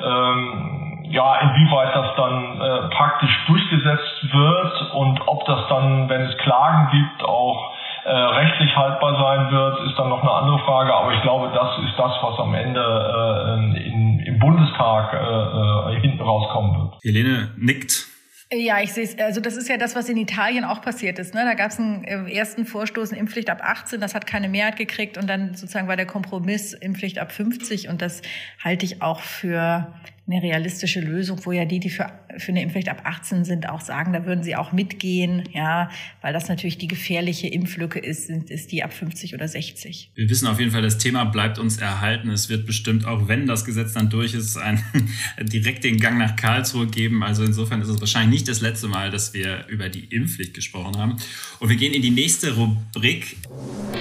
Ähm, 0.00 1.04
ja, 1.10 1.40
inwieweit 1.40 1.94
das 1.94 2.06
dann 2.16 2.60
äh, 2.60 2.88
praktisch 2.88 3.44
durchgesetzt 3.48 4.32
wird 4.32 4.94
und 4.94 5.20
ob 5.26 5.44
das 5.44 5.60
dann, 5.68 6.08
wenn 6.08 6.22
es 6.22 6.38
Klagen 6.38 6.88
gibt, 6.90 7.22
auch 7.22 7.74
äh, 8.04 8.10
rechtlich 8.10 8.74
haltbar 8.74 9.14
sein 9.20 9.50
wird, 9.50 9.80
ist 9.90 9.98
dann 9.98 10.08
noch 10.08 10.22
eine 10.22 10.32
andere 10.32 10.58
Frage. 10.60 10.94
Aber 10.94 11.12
ich 11.12 11.20
glaube, 11.20 11.50
das 11.54 11.78
ist 11.80 11.98
das, 11.98 12.12
was 12.22 12.38
am 12.38 12.54
Ende 12.54 12.80
äh, 12.80 13.88
in, 13.88 14.20
im 14.20 14.38
Bundestag 14.38 15.12
äh, 15.12 15.96
äh, 15.96 16.00
hinten 16.00 16.22
rauskommen 16.22 16.78
wird. 16.78 16.94
Helene 17.02 17.50
nickt. 17.58 18.17
Ja, 18.50 18.80
ich 18.80 18.94
sehe 18.94 19.04
es. 19.04 19.18
Also 19.18 19.40
das 19.40 19.56
ist 19.56 19.68
ja 19.68 19.76
das, 19.76 19.94
was 19.94 20.08
in 20.08 20.16
Italien 20.16 20.64
auch 20.64 20.80
passiert 20.80 21.18
ist. 21.18 21.34
Ne? 21.34 21.44
Da 21.44 21.52
gab 21.52 21.70
es 21.70 21.78
einen 21.78 22.04
äh, 22.04 22.32
ersten 22.32 22.64
Vorstoß, 22.64 23.10
eine 23.10 23.20
Impfpflicht 23.20 23.50
ab 23.50 23.60
18, 23.62 24.00
das 24.00 24.14
hat 24.14 24.26
keine 24.26 24.48
Mehrheit 24.48 24.76
gekriegt 24.76 25.18
und 25.18 25.26
dann 25.26 25.54
sozusagen 25.54 25.86
war 25.86 25.96
der 25.96 26.06
Kompromiss 26.06 26.72
Impfpflicht 26.72 27.18
ab 27.18 27.30
50 27.30 27.88
und 27.88 28.00
das 28.00 28.22
halte 28.64 28.86
ich 28.86 29.02
auch 29.02 29.20
für 29.20 29.92
eine 30.28 30.42
realistische 30.42 31.00
Lösung, 31.00 31.40
wo 31.44 31.52
ja 31.52 31.64
die, 31.64 31.80
die 31.80 31.88
für, 31.88 32.12
für 32.36 32.52
eine 32.52 32.62
Impfpflicht 32.62 32.88
ab 32.88 33.00
18 33.04 33.44
sind, 33.44 33.68
auch 33.68 33.80
sagen, 33.80 34.12
da 34.12 34.26
würden 34.26 34.44
sie 34.44 34.56
auch 34.56 34.72
mitgehen, 34.72 35.44
ja, 35.52 35.90
weil 36.20 36.34
das 36.34 36.48
natürlich 36.48 36.76
die 36.76 36.88
gefährliche 36.88 37.48
Impflücke 37.48 37.98
ist, 37.98 38.26
sind, 38.26 38.50
ist 38.50 38.70
die 38.70 38.84
ab 38.84 38.92
50 38.92 39.34
oder 39.34 39.48
60. 39.48 40.12
Wir 40.14 40.28
wissen 40.28 40.46
auf 40.46 40.60
jeden 40.60 40.70
Fall, 40.70 40.82
das 40.82 40.98
Thema 40.98 41.24
bleibt 41.24 41.58
uns 41.58 41.78
erhalten. 41.78 42.28
Es 42.28 42.50
wird 42.50 42.66
bestimmt, 42.66 43.06
auch 43.06 43.26
wenn 43.28 43.46
das 43.46 43.64
Gesetz 43.64 43.94
dann 43.94 44.10
durch 44.10 44.34
ist, 44.34 44.58
ein, 44.58 44.82
direkt 45.40 45.84
den 45.84 45.98
Gang 45.98 46.18
nach 46.18 46.36
Karlsruhe 46.36 46.86
geben. 46.86 47.22
Also 47.22 47.44
insofern 47.44 47.80
ist 47.80 47.88
es 47.88 48.00
wahrscheinlich 48.00 48.40
nicht 48.40 48.48
das 48.48 48.60
letzte 48.60 48.88
Mal, 48.88 49.10
dass 49.10 49.32
wir 49.32 49.66
über 49.68 49.88
die 49.88 50.04
Impfpflicht 50.04 50.52
gesprochen 50.52 50.98
haben. 50.98 51.16
Und 51.58 51.70
wir 51.70 51.76
gehen 51.76 51.94
in 51.94 52.02
die 52.02 52.10
nächste 52.10 52.54
Rubrik. 52.54 53.36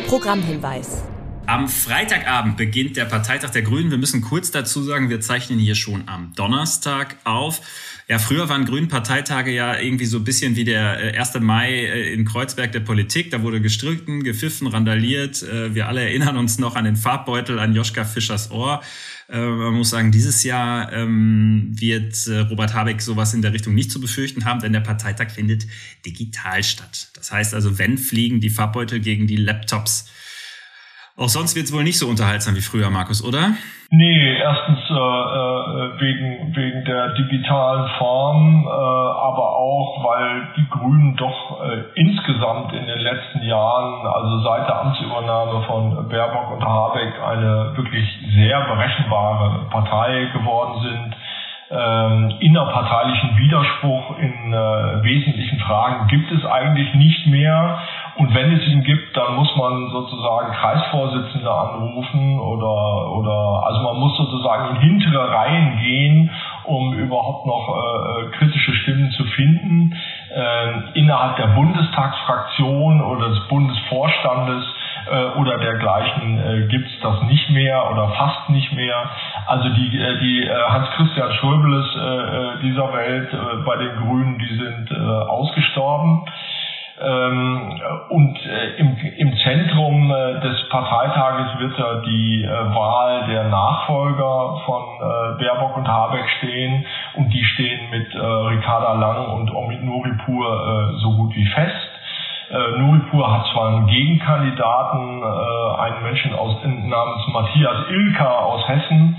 Programmhinweis. 0.08 1.04
Am 1.48 1.70
Freitagabend 1.70 2.58
beginnt 2.58 2.98
der 2.98 3.06
Parteitag 3.06 3.52
der 3.52 3.62
Grünen. 3.62 3.90
Wir 3.90 3.98
müssen 3.98 4.20
kurz 4.20 4.52
dazu 4.52 4.84
sagen, 4.84 5.10
wir 5.10 5.22
zeichnen 5.22 5.58
hier 5.58 5.76
schon 5.76 6.10
am 6.10 6.34
Donnerstag 6.36 7.16
auf. 7.24 7.62
Ja, 8.10 8.20
früher 8.20 8.50
waren 8.50 8.66
Grünen 8.66 8.90
Parteitage 8.90 9.52
ja 9.52 9.80
irgendwie 9.80 10.08
so 10.08 10.18
ein 10.18 10.26
bisschen 10.26 10.58
wie 10.58 10.66
der 10.66 11.18
1. 11.18 11.36
Äh, 11.36 11.40
Mai 11.40 11.72
äh, 11.72 12.14
in 12.14 12.26
Kreuzberg 12.26 12.74
der 12.74 12.82
Politik. 12.82 13.32
Da 13.32 13.44
wurde 13.44 13.62
gestritten, 13.62 14.24
gepfiffen, 14.24 14.68
randaliert. 14.68 15.42
Äh, 15.42 15.74
wir 15.74 15.88
alle 15.88 16.02
erinnern 16.02 16.36
uns 16.36 16.60
noch 16.60 16.76
an 16.76 16.84
den 16.84 16.98
Farbbeutel, 16.98 17.60
an 17.60 17.74
Joschka 17.74 18.04
Fischers 18.04 18.52
Ohr. 18.52 18.82
Man 19.30 19.74
muss 19.74 19.90
sagen, 19.90 20.14
dieses 20.14 20.46
Jahr 20.46 20.94
ähm, 20.94 21.72
wird 21.72 22.30
Robert 22.50 22.74
Habeck 22.74 23.02
sowas 23.02 23.34
in 23.34 23.42
der 23.42 23.52
Richtung 23.52 23.76
nicht 23.76 23.92
zu 23.92 24.00
befürchten 24.00 24.46
haben, 24.46 24.62
denn 24.62 24.72
der 24.72 24.80
Parteitag 24.80 25.32
findet 25.32 25.68
digital 26.06 26.64
statt. 26.64 27.10
Das 27.14 27.34
heißt 27.34 27.54
also, 27.54 27.78
wenn 27.78 27.98
fliegen 27.98 28.40
die 28.40 28.50
Farbbeutel 28.50 29.02
gegen 29.02 29.28
die 29.28 29.36
Laptops. 29.36 30.10
Auch 31.18 31.30
sonst 31.30 31.56
wird 31.56 31.66
es 31.66 31.74
wohl 31.74 31.84
nicht 31.84 31.98
so 31.98 32.08
unterhaltsam 32.08 32.56
wie 32.56 32.62
früher, 32.62 32.92
Markus, 32.92 33.26
oder? 33.26 33.58
Nee, 33.90 34.38
erstens 34.38 34.80
äh, 34.90 34.94
äh, 34.94 36.00
wegen, 36.00 36.56
wegen 36.56 36.86
der 36.86 37.16
digitalen 37.16 37.90
Form, 37.98 38.68
äh, 38.68 38.70
aber 38.70 39.50
auch, 39.58 40.06
weil 40.06 40.48
die 40.58 40.68
Grünen 40.70 41.16
doch 41.16 41.64
äh, 41.64 41.84
insgesamt 41.96 42.72
in 42.74 42.86
den 42.86 43.00
letzten 43.00 43.42
Jahren, 43.42 44.06
also 44.06 44.44
seit 44.44 44.68
der 44.68 44.82
Amtsübernahme 44.82 45.64
von 45.66 46.08
Baerbock 46.08 46.52
und 46.52 46.64
Habeck, 46.64 47.14
eine 47.26 47.76
wirklich 47.76 48.08
sehr 48.36 48.62
berechenbare 48.68 49.70
Partei 49.72 50.30
geworden 50.34 50.82
sind. 50.84 51.16
Ähm, 51.70 52.38
innerparteilichen 52.40 53.38
Widerspruch 53.38 54.20
in 54.20 54.54
äh, 54.54 55.04
wesentlichen 55.04 55.60
Fragen 55.60 56.08
gibt 56.08 56.32
es 56.32 56.46
eigentlich 56.46 56.94
nicht 56.94 57.28
mehr. 57.28 57.80
Und 58.18 58.34
wenn 58.34 58.52
es 58.52 58.68
ihn 58.68 58.84
gibt, 58.84 59.16
dann 59.16 59.36
muss 59.36 59.56
man 59.56 59.92
sozusagen 59.92 60.52
Kreisvorsitzende 60.54 61.52
anrufen 61.52 62.40
oder, 62.40 63.12
oder 63.12 63.64
also 63.64 63.82
man 63.84 64.00
muss 64.00 64.18
sozusagen 64.18 64.76
in 64.76 64.82
hintere 64.82 65.30
Reihen 65.32 65.78
gehen, 65.80 66.32
um 66.64 66.94
überhaupt 66.96 67.46
noch 67.46 67.78
äh, 67.78 68.32
kritische 68.38 68.74
Stimmen 68.74 69.12
zu 69.12 69.24
finden. 69.24 69.96
Äh, 70.34 71.00
innerhalb 71.00 71.38
der 71.38 71.48
Bundestagsfraktion 71.48 73.02
oder 73.02 73.30
des 73.30 73.48
Bundesvorstandes 73.50 74.66
äh, 75.10 75.40
oder 75.40 75.58
dergleichen 75.60 76.40
äh, 76.40 76.68
gibt 76.68 76.88
es 76.88 77.00
das 77.02 77.22
nicht 77.24 77.50
mehr 77.52 77.90
oder 77.92 78.10
fast 78.10 78.50
nicht 78.50 78.74
mehr. 78.74 79.10
Also 79.46 79.70
die, 79.70 79.98
äh, 79.98 80.20
die 80.20 80.44
äh, 80.44 80.54
Hans-Christian 80.70 81.32
Schäubles 81.34 81.96
äh, 81.96 82.00
äh, 82.00 82.60
dieser 82.64 82.94
Welt 82.94 83.34
äh, 83.34 83.38
bei 83.66 83.78
den 83.78 83.96
Grünen, 83.98 84.40
die 84.40 84.56
sind 84.58 84.92
äh, 84.92 84.96
ausgestorben. 84.96 86.26
Ähm, 87.00 87.80
und 88.10 88.38
äh, 88.46 88.76
im, 88.78 88.98
im 89.18 89.38
Zentrum 89.44 90.12
äh, 90.12 90.40
des 90.40 90.68
Parteitages 90.70 91.60
wird 91.60 91.78
ja 91.78 92.02
die 92.02 92.44
äh, 92.44 92.50
Wahl 92.50 93.28
der 93.28 93.44
Nachfolger 93.46 94.62
von 94.66 94.84
Baerbock 95.38 95.78
und 95.78 95.88
Habeck 95.88 96.28
stehen 96.40 96.86
und 97.16 97.32
die 97.32 97.44
stehen 97.44 97.90
mit 97.92 98.08
Ricarda 98.16 98.94
Lang 98.94 99.28
und 99.28 99.54
Omid 99.54 99.84
Nuripur 99.84 100.96
so 100.98 101.16
gut 101.18 101.36
wie 101.36 101.46
fest. 101.46 101.98
Äh, 102.50 102.80
Nuripur 102.80 103.30
hat 103.30 103.46
zwar 103.52 103.68
einen 103.68 103.88
Gegenkandidaten, 103.88 105.22
äh, 105.22 105.82
einen 105.82 106.04
Menschen 106.04 106.34
aus, 106.34 106.56
namens 106.64 107.28
Matthias 107.34 107.90
Ilka 107.90 108.40
aus 108.40 108.66
Hessen, 108.70 109.18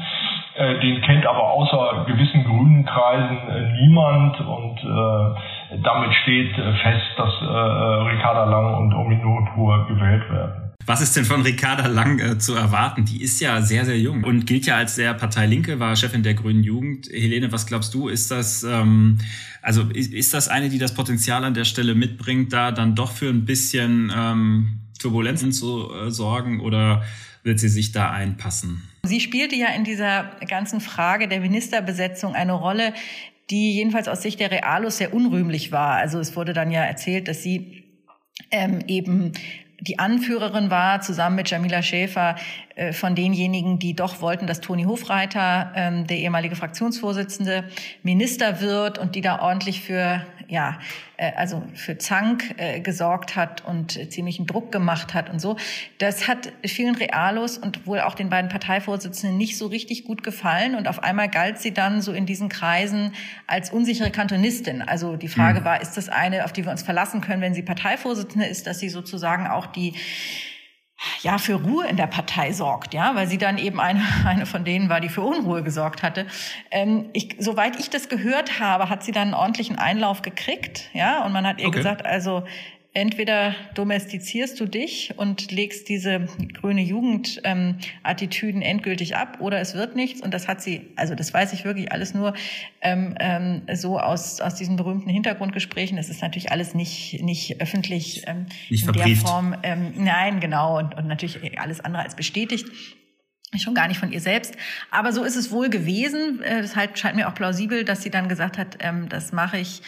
äh, 0.54 0.78
den 0.80 1.02
kennt 1.02 1.26
aber 1.26 1.42
außer 1.42 2.04
gewissen 2.06 2.44
grünen 2.44 2.86
Kreisen 2.86 3.38
niemand 3.80 4.40
und 4.40 4.78
damit 5.70 6.14
steht 6.22 6.54
fest, 6.54 7.06
dass 7.16 7.32
äh, 7.40 7.44
Ricarda 7.44 8.44
Lang 8.44 8.74
und 8.74 8.94
Ominopur 8.94 9.86
gewählt 9.88 10.28
werden. 10.30 10.68
Was 10.86 11.02
ist 11.02 11.14
denn 11.16 11.26
von 11.26 11.42
Ricarda 11.42 11.86
Lang 11.86 12.18
äh, 12.18 12.38
zu 12.38 12.54
erwarten? 12.54 13.04
Die 13.04 13.22
ist 13.22 13.40
ja 13.40 13.60
sehr, 13.60 13.84
sehr 13.84 13.98
jung 13.98 14.24
und 14.24 14.46
gilt 14.46 14.64
ja 14.64 14.76
als 14.76 14.94
sehr 14.94 15.12
Parteilinke, 15.12 15.78
war 15.78 15.94
Chefin 15.96 16.22
der 16.22 16.32
Grünen 16.32 16.62
Jugend. 16.62 17.08
Helene, 17.12 17.52
was 17.52 17.66
glaubst 17.66 17.92
du? 17.92 18.08
Ist 18.08 18.30
das, 18.30 18.62
ähm, 18.62 19.18
also 19.60 19.82
ist, 19.82 20.14
ist 20.14 20.32
das 20.32 20.48
eine, 20.48 20.70
die 20.70 20.78
das 20.78 20.94
Potenzial 20.94 21.44
an 21.44 21.52
der 21.52 21.64
Stelle 21.64 21.94
mitbringt, 21.94 22.54
da 22.54 22.72
dann 22.72 22.94
doch 22.94 23.12
für 23.12 23.28
ein 23.28 23.44
bisschen 23.44 24.10
ähm, 24.16 24.80
Turbulenzen 24.98 25.52
zu 25.52 25.92
äh, 25.92 26.10
sorgen 26.10 26.60
oder 26.60 27.02
wird 27.42 27.60
sie 27.60 27.68
sich 27.68 27.92
da 27.92 28.10
einpassen? 28.10 28.88
Sie 29.02 29.20
spielte 29.20 29.56
ja 29.56 29.68
in 29.68 29.84
dieser 29.84 30.36
ganzen 30.48 30.80
Frage 30.80 31.28
der 31.28 31.40
Ministerbesetzung 31.40 32.34
eine 32.34 32.52
Rolle, 32.52 32.94
die 33.50 33.74
jedenfalls 33.74 34.08
aus 34.08 34.22
Sicht 34.22 34.40
der 34.40 34.50
Realos 34.50 34.98
sehr 34.98 35.14
unrühmlich 35.14 35.72
war. 35.72 35.96
Also 35.96 36.18
es 36.18 36.36
wurde 36.36 36.52
dann 36.52 36.70
ja 36.70 36.82
erzählt, 36.84 37.28
dass 37.28 37.42
sie 37.42 37.84
ähm, 38.50 38.80
eben 38.86 39.32
die 39.80 39.98
Anführerin 39.98 40.70
war, 40.70 41.00
zusammen 41.00 41.36
mit 41.36 41.50
Jamila 41.50 41.82
Schäfer, 41.82 42.36
von 42.92 43.14
denjenigen, 43.14 43.78
die 43.78 43.94
doch 43.94 44.20
wollten, 44.20 44.46
dass 44.46 44.60
Toni 44.60 44.84
Hofreiter, 44.84 45.72
ähm, 45.74 46.06
der 46.06 46.18
ehemalige 46.18 46.56
Fraktionsvorsitzende, 46.56 47.64
Minister 48.02 48.60
wird 48.60 48.98
und 48.98 49.14
die 49.14 49.20
da 49.20 49.40
ordentlich 49.40 49.80
für 49.80 50.24
ja, 50.48 50.78
äh, 51.18 51.32
also 51.36 51.62
für 51.74 51.98
Zank 51.98 52.54
äh, 52.56 52.80
gesorgt 52.80 53.36
hat 53.36 53.64
und 53.64 53.96
äh, 53.96 54.08
ziemlichen 54.08 54.46
Druck 54.46 54.72
gemacht 54.72 55.14
hat 55.14 55.30
und 55.30 55.40
so. 55.40 55.56
Das 55.98 56.26
hat 56.26 56.52
vielen 56.64 56.94
Realos 56.94 57.58
und 57.58 57.86
wohl 57.86 58.00
auch 58.00 58.14
den 58.14 58.30
beiden 58.30 58.50
Parteivorsitzenden 58.50 59.36
nicht 59.36 59.58
so 59.58 59.66
richtig 59.66 60.04
gut 60.04 60.24
gefallen. 60.24 60.74
Und 60.74 60.88
auf 60.88 61.02
einmal 61.02 61.28
galt 61.28 61.58
sie 61.58 61.72
dann 61.72 62.00
so 62.00 62.12
in 62.12 62.24
diesen 62.24 62.48
Kreisen 62.48 63.12
als 63.46 63.70
unsichere 63.70 64.10
Kantonistin. 64.10 64.80
Also 64.82 65.16
die 65.16 65.28
Frage 65.28 65.60
mhm. 65.60 65.64
war, 65.64 65.82
ist 65.82 65.96
das 65.96 66.08
eine, 66.08 66.44
auf 66.44 66.52
die 66.52 66.64
wir 66.64 66.72
uns 66.72 66.82
verlassen 66.82 67.20
können, 67.20 67.42
wenn 67.42 67.54
sie 67.54 67.62
Parteivorsitzende 67.62 68.46
ist, 68.46 68.66
dass 68.66 68.78
sie 68.78 68.88
sozusagen 68.88 69.46
auch 69.46 69.66
die 69.66 69.94
ja, 71.22 71.38
für 71.38 71.54
Ruhe 71.54 71.86
in 71.86 71.96
der 71.96 72.06
Partei 72.06 72.52
sorgt, 72.52 72.94
ja, 72.94 73.14
weil 73.14 73.26
sie 73.26 73.38
dann 73.38 73.58
eben 73.58 73.80
eine, 73.80 74.02
eine 74.24 74.46
von 74.46 74.64
denen 74.64 74.88
war, 74.88 75.00
die 75.00 75.08
für 75.08 75.22
Unruhe 75.22 75.62
gesorgt 75.62 76.02
hatte. 76.02 76.26
Ähm, 76.70 77.10
ich, 77.12 77.36
soweit 77.38 77.78
ich 77.78 77.90
das 77.90 78.08
gehört 78.08 78.60
habe, 78.60 78.88
hat 78.88 79.02
sie 79.02 79.12
dann 79.12 79.28
einen 79.28 79.34
ordentlichen 79.34 79.78
Einlauf 79.78 80.22
gekriegt, 80.22 80.90
ja, 80.92 81.24
und 81.24 81.32
man 81.32 81.46
hat 81.46 81.60
ihr 81.60 81.68
okay. 81.68 81.78
gesagt, 81.78 82.06
also 82.06 82.44
entweder 82.98 83.54
domestizierst 83.74 84.58
du 84.58 84.66
dich 84.66 85.14
und 85.16 85.52
legst 85.52 85.88
diese 85.88 86.26
grüne 86.54 86.82
Jugend-Attitüden 86.82 88.60
ähm, 88.60 88.68
endgültig 88.68 89.16
ab 89.16 89.36
oder 89.40 89.60
es 89.60 89.74
wird 89.74 89.94
nichts. 89.94 90.20
Und 90.20 90.34
das 90.34 90.48
hat 90.48 90.60
sie, 90.60 90.88
also 90.96 91.14
das 91.14 91.32
weiß 91.32 91.52
ich 91.52 91.64
wirklich 91.64 91.92
alles 91.92 92.12
nur 92.12 92.34
ähm, 92.80 93.14
ähm, 93.20 93.62
so 93.72 94.00
aus, 94.00 94.40
aus 94.40 94.56
diesen 94.56 94.76
berühmten 94.76 95.10
Hintergrundgesprächen. 95.10 95.96
Das 95.96 96.08
ist 96.08 96.22
natürlich 96.22 96.50
alles 96.50 96.74
nicht, 96.74 97.22
nicht 97.22 97.60
öffentlich 97.60 98.24
ähm, 98.26 98.46
nicht 98.68 98.82
in 98.82 98.92
verbrieft. 98.92 99.22
der 99.22 99.28
Form. 99.28 99.56
Ähm, 99.62 99.92
nein, 99.96 100.40
genau. 100.40 100.78
Und, 100.78 100.96
und 100.96 101.06
natürlich 101.06 101.58
alles 101.60 101.80
andere 101.80 102.02
als 102.02 102.16
bestätigt 102.16 102.66
schon 103.56 103.74
gar 103.74 103.88
nicht 103.88 103.98
von 103.98 104.12
ihr 104.12 104.20
selbst. 104.20 104.56
Aber 104.90 105.10
so 105.10 105.24
ist 105.24 105.36
es 105.36 105.50
wohl 105.50 105.70
gewesen. 105.70 106.42
Äh, 106.42 106.60
Deshalb 106.60 106.98
scheint 106.98 107.16
mir 107.16 107.28
auch 107.28 107.34
plausibel, 107.34 107.84
dass 107.84 108.02
sie 108.02 108.10
dann 108.10 108.28
gesagt 108.28 108.58
hat, 108.58 108.76
ähm, 108.80 109.08
das 109.08 109.32
mache 109.32 109.58
ich 109.58 109.80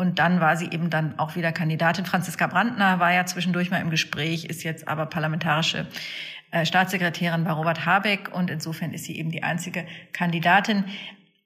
und 0.00 0.18
dann 0.18 0.40
war 0.40 0.56
sie 0.56 0.70
eben 0.70 0.88
dann 0.88 1.18
auch 1.18 1.36
wieder 1.36 1.52
Kandidatin. 1.52 2.06
Franziska 2.06 2.46
Brandner 2.46 3.00
war 3.00 3.12
ja 3.12 3.26
zwischendurch 3.26 3.70
mal 3.70 3.82
im 3.82 3.90
Gespräch, 3.90 4.46
ist 4.46 4.62
jetzt 4.62 4.88
aber 4.88 5.04
parlamentarische 5.04 5.86
äh, 6.52 6.64
Staatssekretärin 6.64 7.44
bei 7.44 7.52
Robert 7.52 7.84
Habeck 7.84 8.34
und 8.34 8.48
insofern 8.48 8.94
ist 8.94 9.04
sie 9.04 9.18
eben 9.18 9.30
die 9.30 9.42
einzige 9.42 9.84
Kandidatin. 10.14 10.86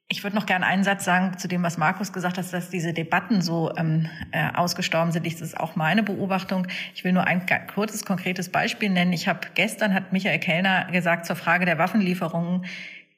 Ich 0.07 0.23
würde 0.23 0.37
noch 0.37 0.45
gerne 0.45 0.65
einen 0.67 0.85
Satz 0.85 1.03
sagen 1.03 1.37
zu 1.37 1.49
dem, 1.49 1.63
was 1.63 1.77
Markus 1.77 2.13
gesagt 2.13 2.37
hat, 2.37 2.53
dass 2.53 2.69
diese 2.69 2.93
Debatten 2.93 3.41
so 3.41 3.75
ähm, 3.75 4.07
äh, 4.31 4.47
ausgestorben 4.53 5.11
sind. 5.11 5.25
Das 5.25 5.41
ist 5.41 5.59
auch 5.59 5.75
meine 5.75 6.01
Beobachtung. 6.01 6.67
Ich 6.93 7.03
will 7.03 7.11
nur 7.11 7.25
ein 7.25 7.45
kurzes, 7.73 8.05
konkretes 8.05 8.49
Beispiel 8.49 8.89
nennen. 8.89 9.11
Ich 9.11 9.27
habe 9.27 9.41
gestern 9.55 9.93
hat 9.93 10.13
Michael 10.13 10.39
Kellner 10.39 10.85
gesagt 10.91 11.25
zur 11.25 11.35
Frage 11.35 11.65
der 11.65 11.77
Waffenlieferungen 11.77 12.65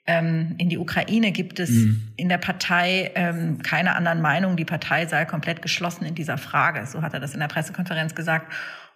ähm, 0.07 0.55
in 0.57 0.69
die 0.69 0.77
Ukraine 0.77 1.33
gibt 1.33 1.59
es 1.59 1.69
mhm. 1.69 2.01
in 2.15 2.29
der 2.29 2.37
Partei 2.37 3.11
ähm, 3.15 3.61
keine 3.61 3.95
anderen 3.95 4.21
Meinungen. 4.21 4.55
Die 4.55 4.65
Partei 4.65 5.05
sei 5.05 5.25
komplett 5.25 5.61
geschlossen 5.61 6.05
in 6.05 6.15
dieser 6.15 6.37
Frage. 6.37 6.85
So 6.87 7.01
hat 7.01 7.13
er 7.13 7.19
das 7.19 7.33
in 7.33 7.41
der 7.41 7.47
Pressekonferenz 7.47 8.15
gesagt. 8.15 8.51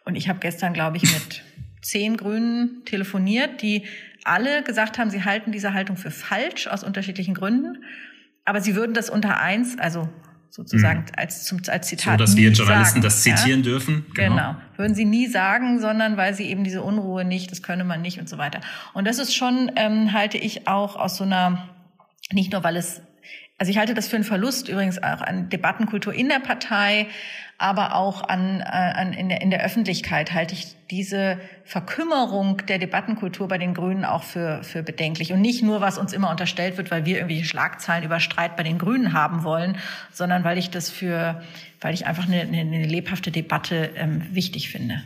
Und 0.06 0.16
ich 0.16 0.30
habe 0.30 0.40
gestern, 0.40 0.74
glaube 0.74 0.98
ich, 0.98 1.04
mit 1.04 1.44
zehn 1.82 2.16
Grünen 2.16 2.84
telefoniert, 2.86 3.62
die 3.62 3.84
alle 4.24 4.64
gesagt 4.64 4.98
haben, 4.98 5.10
sie 5.10 5.26
halten 5.26 5.52
diese 5.52 5.74
Haltung 5.74 5.98
für 5.98 6.12
falsch 6.12 6.68
aus 6.68 6.84
unterschiedlichen 6.84 7.34
Gründen. 7.34 7.84
Aber 8.46 8.62
sie 8.62 8.76
würden 8.76 8.94
das 8.94 9.10
unter 9.10 9.40
eins, 9.40 9.78
also 9.80 10.10
sozusagen 10.52 11.00
mhm. 11.00 11.16
als, 11.16 11.46
zum, 11.46 11.62
als 11.68 11.88
Zitat. 11.88 12.20
So, 12.20 12.26
dass 12.26 12.36
wir 12.36 12.52
Journalisten 12.52 13.02
sagen, 13.02 13.04
das 13.04 13.24
zitieren 13.24 13.62
ja? 13.62 13.72
dürfen. 13.72 14.06
Genau. 14.14 14.36
genau. 14.36 14.56
Würden 14.78 14.96
sie 14.96 15.06
nie 15.06 15.28
sagen, 15.28 15.80
sondern 15.80 16.18
weil 16.18 16.34
sie 16.34 16.44
eben 16.46 16.64
diese 16.64 16.84
Unruhe 16.84 17.24
nicht, 17.26 17.52
das 17.52 17.64
könne 17.64 17.84
man 17.84 18.02
nicht 18.02 18.20
und 18.20 18.28
so 18.28 18.38
weiter. 18.38 18.60
Und 18.94 19.08
das 19.08 19.18
ist 19.18 19.34
schon, 19.34 19.72
ähm, 19.78 20.14
halte 20.14 20.38
ich 20.38 20.68
auch 20.68 20.96
aus 20.96 21.18
so 21.18 21.24
einer 21.24 21.70
Nicht 22.32 22.52
nur, 22.52 22.64
weil 22.64 22.76
es 22.76 23.02
also 23.62 23.70
ich 23.70 23.78
halte 23.78 23.94
das 23.94 24.08
für 24.08 24.16
einen 24.16 24.26
Verlust 24.26 24.70
übrigens 24.70 24.98
auch 24.98 25.22
an 25.22 25.50
Debattenkultur 25.50 26.12
in 26.12 26.30
der 26.30 26.40
Partei, 26.40 27.06
aber 27.60 27.94
auch 27.94 28.28
an, 28.28 28.60
äh, 28.60 28.64
an 28.64 29.14
in, 29.14 29.30
der, 29.30 29.42
in 29.42 29.52
der 29.52 29.64
Öffentlichkeit 29.64 30.34
halte 30.34 30.56
ich 30.56 30.76
diese 30.90 31.40
Verkümmerung 31.64 32.66
der 32.66 32.80
Debattenkultur 32.80 33.48
bei 33.48 33.60
den 33.60 33.76
Grünen 33.76 34.04
auch 34.04 34.24
für, 34.24 34.64
für 34.64 34.82
bedenklich. 34.82 35.32
Und 35.32 35.42
nicht 35.42 35.62
nur, 35.62 35.80
was 35.80 36.00
uns 36.00 36.12
immer 36.12 36.32
unterstellt 36.32 36.78
wird, 36.78 36.90
weil 36.90 37.06
wir 37.06 37.18
irgendwelche 37.18 37.46
Schlagzeilen 37.46 38.04
über 38.04 38.20
Streit 38.20 38.58
bei 38.58 38.64
den 38.64 38.80
Grünen 38.80 39.14
haben 39.14 39.44
wollen, 39.44 39.78
sondern 40.12 40.44
weil 40.44 40.58
ich 40.58 40.72
das 40.72 40.90
für, 40.90 41.44
weil 41.82 41.94
ich 41.94 42.08
einfach 42.08 42.26
eine, 42.26 42.42
eine, 42.42 42.62
eine 42.62 42.88
lebhafte 42.88 43.30
Debatte 43.30 43.92
ähm, 43.96 44.24
wichtig 44.32 44.72
finde. 44.72 45.04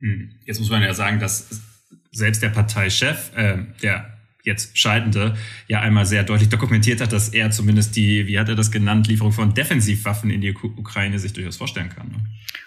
Hm. 0.00 0.32
Jetzt 0.44 0.58
muss 0.58 0.70
man 0.70 0.82
ja 0.82 0.94
sagen, 0.94 1.20
dass 1.20 1.62
selbst 2.10 2.42
der 2.42 2.48
Parteichef, 2.48 3.30
äh, 3.36 3.58
der 3.84 4.17
jetzt 4.48 4.76
Scheidende 4.76 5.36
ja 5.68 5.80
einmal 5.80 6.06
sehr 6.06 6.24
deutlich 6.24 6.48
dokumentiert 6.48 7.00
hat, 7.00 7.12
dass 7.12 7.28
er 7.28 7.52
zumindest 7.52 7.94
die, 7.94 8.26
wie 8.26 8.38
hat 8.38 8.48
er 8.48 8.56
das 8.56 8.72
genannt, 8.72 9.06
Lieferung 9.06 9.32
von 9.32 9.54
Defensivwaffen 9.54 10.30
in 10.30 10.40
die 10.40 10.52
Ukraine 10.52 11.20
sich 11.20 11.32
durchaus 11.32 11.56
vorstellen 11.56 11.90
kann. 11.90 12.08
Ne? 12.08 12.16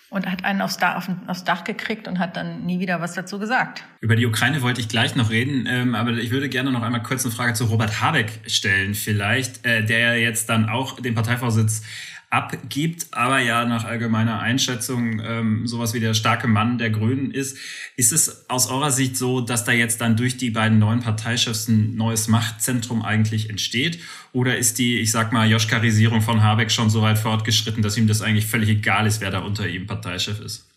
Und 0.09 0.29
hat 0.29 0.43
einen 0.43 0.61
aufs 0.61 0.77
Dach, 0.77 1.07
aufs 1.27 1.43
Dach 1.45 1.63
gekriegt 1.63 2.07
und 2.07 2.19
hat 2.19 2.35
dann 2.35 2.65
nie 2.65 2.79
wieder 2.79 2.99
was 2.99 3.13
dazu 3.13 3.39
gesagt. 3.39 3.83
Über 4.01 4.17
die 4.17 4.25
Ukraine 4.25 4.61
wollte 4.61 4.81
ich 4.81 4.89
gleich 4.89 5.15
noch 5.15 5.29
reden, 5.29 5.65
ähm, 5.69 5.95
aber 5.95 6.11
ich 6.11 6.31
würde 6.31 6.49
gerne 6.49 6.71
noch 6.71 6.81
einmal 6.81 7.01
kurz 7.01 7.25
eine 7.25 7.33
Frage 7.33 7.53
zu 7.53 7.65
Robert 7.65 8.01
Habeck 8.01 8.41
stellen, 8.45 8.93
vielleicht, 8.93 9.65
äh, 9.65 9.85
der 9.85 10.19
jetzt 10.19 10.49
dann 10.49 10.67
auch 10.67 10.99
den 10.99 11.15
Parteivorsitz 11.15 11.83
abgibt, 12.31 13.07
aber 13.11 13.39
ja 13.39 13.65
nach 13.65 13.83
allgemeiner 13.83 14.39
Einschätzung 14.39 15.21
ähm, 15.23 15.67
sowas 15.67 15.93
wie 15.93 15.99
der 15.99 16.13
starke 16.13 16.47
Mann 16.47 16.77
der 16.77 16.89
Grünen 16.89 17.29
ist. 17.29 17.57
Ist 17.97 18.13
es 18.13 18.49
aus 18.49 18.69
eurer 18.69 18.89
Sicht 18.89 19.17
so, 19.17 19.41
dass 19.41 19.65
da 19.65 19.73
jetzt 19.73 19.99
dann 19.99 20.15
durch 20.15 20.37
die 20.37 20.49
beiden 20.49 20.79
neuen 20.79 21.01
Parteichefs 21.01 21.67
ein 21.67 21.95
neues 21.95 22.29
Machtzentrum 22.29 23.03
eigentlich 23.03 23.49
entsteht? 23.49 23.99
Oder 24.31 24.57
ist 24.57 24.79
die, 24.79 24.99
ich 24.99 25.11
sag 25.11 25.33
mal, 25.33 25.49
Joschkarisierung 25.49 26.21
von 26.21 26.41
Habeck 26.41 26.71
schon 26.71 26.89
so 26.89 27.01
weit 27.01 27.19
fortgeschritten, 27.19 27.83
dass 27.83 27.97
ihm 27.97 28.07
das 28.07 28.21
eigentlich 28.21 28.47
völlig 28.47 28.69
egal 28.69 29.05
ist, 29.05 29.19
wer 29.19 29.29
da 29.29 29.39
unter 29.39 29.67
ihm 29.67 29.85
Parteichef 29.85 30.39
ist? 30.39 30.70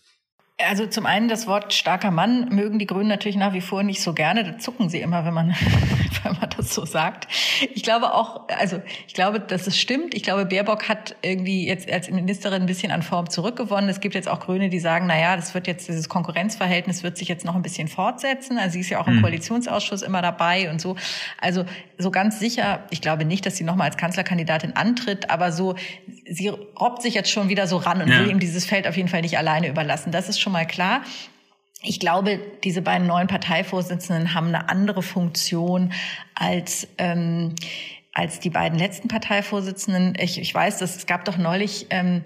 Also 0.57 0.87
zum 0.87 1.05
einen 1.05 1.27
das 1.27 1.47
Wort 1.47 1.73
starker 1.73 2.11
Mann 2.11 2.47
mögen 2.49 2.79
die 2.79 2.85
Grünen 2.85 3.09
natürlich 3.09 3.35
nach 3.35 3.51
wie 3.51 3.59
vor 3.59 3.83
nicht 3.83 4.01
so 4.01 4.13
gerne. 4.13 4.45
Da 4.45 4.57
zucken 4.57 4.87
sie 4.87 5.01
immer, 5.01 5.25
wenn 5.25 5.33
man, 5.33 5.49
wenn 6.23 6.31
man 6.31 6.49
das 6.55 6.73
so 6.73 6.85
sagt. 6.85 7.27
Ich 7.73 7.83
glaube 7.83 8.13
auch, 8.13 8.47
also 8.57 8.81
ich 9.05 9.13
glaube, 9.13 9.41
dass 9.41 9.67
es 9.67 9.77
stimmt. 9.77 10.13
Ich 10.13 10.23
glaube, 10.23 10.45
Baerbock 10.45 10.87
hat 10.87 11.17
irgendwie 11.21 11.67
jetzt 11.67 11.91
als 11.91 12.09
Ministerin 12.09 12.61
ein 12.61 12.65
bisschen 12.67 12.93
an 12.93 13.01
Form 13.01 13.29
zurückgewonnen. 13.29 13.89
Es 13.89 13.99
gibt 13.99 14.15
jetzt 14.15 14.29
auch 14.29 14.39
Grüne, 14.39 14.69
die 14.69 14.79
sagen, 14.79 15.07
na 15.07 15.19
ja, 15.19 15.35
das 15.35 15.53
wird 15.53 15.67
jetzt, 15.67 15.89
dieses 15.89 16.07
Konkurrenzverhältnis 16.07 17.03
wird 17.03 17.17
sich 17.17 17.27
jetzt 17.27 17.43
noch 17.43 17.55
ein 17.55 17.61
bisschen 17.61 17.89
fortsetzen. 17.89 18.57
Also 18.57 18.73
sie 18.73 18.79
ist 18.79 18.89
ja 18.89 19.01
auch 19.01 19.07
im 19.07 19.17
mhm. 19.17 19.21
Koalitionsausschuss 19.23 20.03
immer 20.03 20.21
dabei 20.21 20.71
und 20.71 20.79
so. 20.79 20.95
Also 21.41 21.65
so 21.97 22.11
ganz 22.11 22.39
sicher, 22.39 22.85
ich 22.91 23.01
glaube 23.01 23.25
nicht, 23.25 23.45
dass 23.45 23.57
sie 23.57 23.65
nochmal 23.65 23.87
als 23.87 23.97
Kanzlerkandidatin 23.97 24.73
antritt, 24.77 25.29
aber 25.29 25.51
so, 25.51 25.75
sie 26.29 26.47
robbt 26.47 27.01
sich 27.01 27.13
jetzt 27.13 27.29
schon 27.29 27.49
wieder 27.49 27.67
so 27.67 27.75
ran 27.75 28.01
und 28.01 28.07
ja. 28.07 28.19
will 28.19 28.29
ihm 28.29 28.39
dieses 28.39 28.65
Feld 28.65 28.87
auf 28.87 28.95
jeden 28.95 29.09
Fall 29.09 29.21
nicht 29.21 29.37
alleine 29.37 29.67
überlassen. 29.67 30.13
Das 30.13 30.29
ist 30.29 30.44
schon 30.45 30.53
mal 30.53 30.65
klar. 30.65 31.01
Ich 31.81 31.99
glaube, 31.99 32.39
diese 32.63 32.81
beiden 32.81 33.07
neuen 33.07 33.27
Parteivorsitzenden 33.27 34.33
haben 34.33 34.47
eine 34.47 34.69
andere 34.69 35.01
Funktion 35.01 35.91
als 36.35 36.87
ähm, 36.97 37.55
als 38.13 38.39
die 38.39 38.49
beiden 38.49 38.79
letzten 38.79 39.09
Parteivorsitzenden. 39.09 40.13
Ich, 40.17 40.39
ich 40.39 40.53
weiß, 40.53 40.77
dass 40.77 40.95
es 40.95 41.05
gab 41.05 41.25
doch 41.25 41.37
neulich 41.37 41.87
ähm, 41.89 42.23